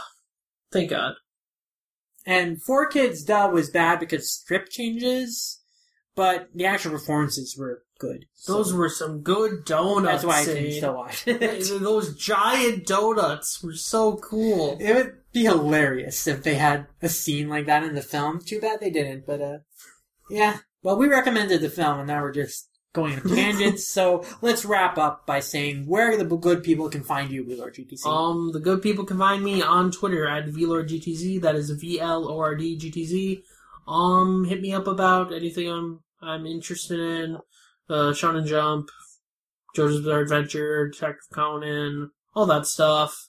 [0.70, 1.14] thank God.
[2.26, 5.60] And Four Kids dub was bad because strip changes,
[6.16, 8.26] but the actual performances were good.
[8.34, 10.22] So Those were some good donuts.
[10.22, 11.80] that's why I still watch it.
[11.80, 14.76] Those giant donuts were so cool.
[14.80, 18.40] It would be hilarious if they had a scene like that in the film.
[18.40, 19.58] Too bad they didn't, but uh,
[20.28, 20.58] yeah.
[20.82, 23.86] Well, we recommended the film, and now we're just going on tangents.
[23.86, 28.04] so let's wrap up by saying where the good people can find you, GTZ.
[28.06, 31.40] Um, the good people can find me on Twitter at VLordGTZ.
[31.42, 33.44] That is V L O R D G T Z.
[33.86, 37.36] Um, hit me up about anything I'm I'm interested in.
[37.88, 38.88] Uh, Shonen Jump,
[39.76, 43.28] JoJo's Bizarre Adventure, Detective Conan, all that stuff.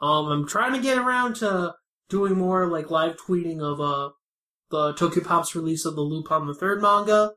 [0.00, 1.74] Um, I'm trying to get around to
[2.08, 4.10] doing more like live tweeting of uh
[4.70, 7.32] the Tokyopop's release of the Lupin the Third manga.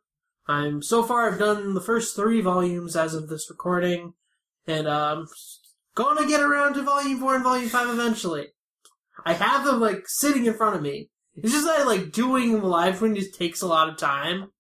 [0.48, 4.14] I'm so far I've done the first three volumes as of this recording,
[4.68, 5.28] and um,
[5.96, 8.48] gonna get around to volume four and volume five eventually.
[9.26, 11.10] I have them like sitting in front of me.
[11.36, 14.52] It's just that like doing the live tweeting just takes a lot of time.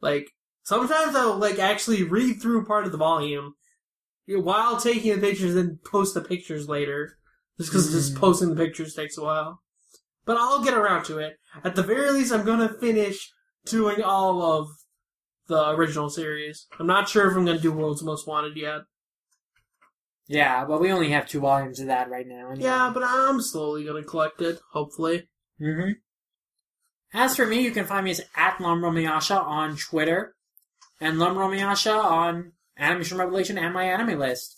[0.00, 0.28] Like
[0.70, 3.54] Sometimes I'll like actually read through part of the volume
[4.28, 7.18] while taking the pictures and post the pictures later.
[7.58, 8.18] Just because just Mm.
[8.18, 9.62] posting the pictures takes a while.
[10.24, 11.38] But I'll get around to it.
[11.64, 13.32] At the very least, I'm gonna finish
[13.64, 14.68] doing all of
[15.50, 16.66] the original series.
[16.78, 18.82] I'm not sure if I'm gonna do World's Most Wanted yet.
[20.26, 22.50] Yeah, but we only have two volumes of that right now.
[22.50, 22.64] Anyway.
[22.64, 25.28] Yeah, but I'm slowly gonna collect it, hopefully.
[25.60, 25.92] Mm-hmm.
[27.12, 30.36] As for me, you can find me as at Lumromiyasha on Twitter
[31.00, 34.56] and Lumromiyasha on Animation Revelation and my anime list.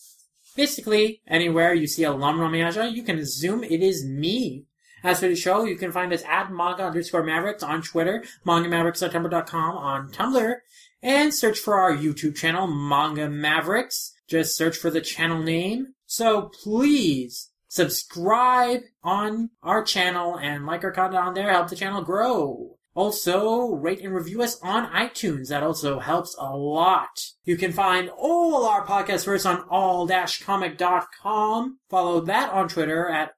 [0.55, 4.67] Basically, anywhere you see a Lumromiyasha, you can assume it is me.
[5.05, 9.77] As for the show, you can find us at manga underscore mavericks on Twitter, mangamavericksseptember.com
[9.77, 10.57] on Tumblr,
[11.03, 14.13] and search for our YouTube channel, Manga Mavericks.
[14.29, 15.95] Just search for the channel name.
[16.07, 22.03] So please subscribe on our channel and like our content on there, help the channel
[22.03, 22.77] grow.
[22.95, 25.49] Also, rate and review us on iTunes.
[25.49, 27.25] That also helps a lot.
[27.45, 31.79] You can find all our podcasts first on all-comic.com.
[31.89, 33.31] Follow that on Twitter at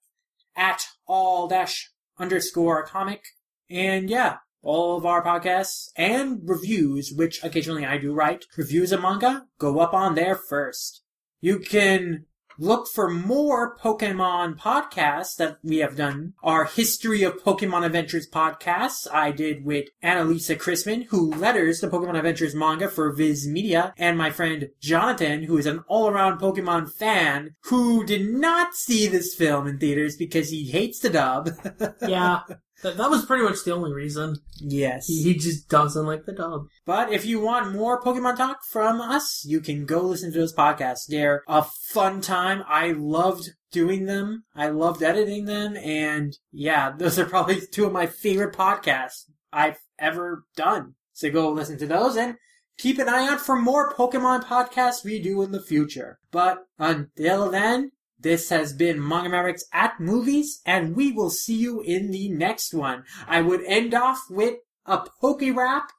[0.56, 3.22] at all dash underscore comic.
[3.70, 9.02] And yeah, all of our podcasts and reviews, which occasionally I do write, reviews of
[9.02, 11.02] manga, go up on there first.
[11.40, 12.26] You can
[12.58, 16.34] look for more Pokemon podcasts that we have done.
[16.42, 22.16] Our History of Pokemon Adventures podcasts I did with Annaliese Christman, who letters the Pokemon
[22.16, 27.54] Adventures manga for Viz Media, and my friend Jonathan, who is an all-around Pokemon fan,
[27.64, 31.50] who did not see this film in theaters because he hates the dub.
[32.06, 32.40] Yeah,
[32.84, 34.36] that, that was pretty much the only reason.
[34.58, 35.06] yes.
[35.06, 36.66] He, he just doesn't like the dub.
[36.84, 40.54] But if you want more Pokemon talk from us, you can go listen to those
[40.54, 41.06] podcasts.
[41.08, 42.62] They're a fun time.
[42.68, 44.44] I loved doing them.
[44.54, 45.76] I loved editing them.
[45.76, 50.94] And yeah, those are probably two of my favorite podcasts I've ever done.
[51.14, 52.36] So go listen to those and
[52.76, 56.18] keep an eye out for more Pokemon podcasts we do in the future.
[56.30, 57.92] But until then,
[58.24, 62.74] this has been Manga Mavericks at Movies, and we will see you in the next
[62.74, 63.04] one.
[63.28, 65.92] I would end off with a Poke Rap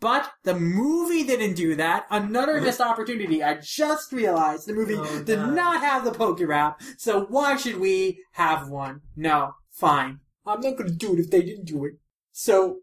[0.00, 2.06] but the movie didn't do that.
[2.10, 2.64] Another mm-hmm.
[2.64, 3.42] missed opportunity.
[3.42, 7.78] I just realized the movie Oh, did not have the Poke Rap, so why should
[7.78, 9.02] we have one?
[9.14, 10.20] No, fine.
[10.46, 11.94] I'm not gonna do it if they didn't do it.
[12.32, 12.78] So,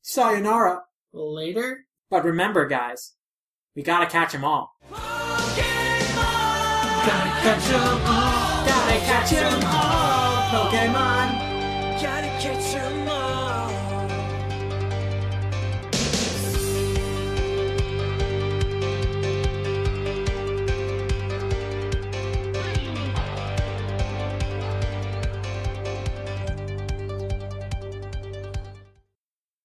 [0.00, 0.80] sayonara.
[1.12, 1.84] Later?
[2.08, 3.14] But remember, guys,
[3.76, 4.72] we gotta catch them all.
[7.42, 8.64] Catch 'em all.
[8.68, 11.28] Gotta catch 'em all, Pokemon.
[12.00, 12.91] Gotta catch 'em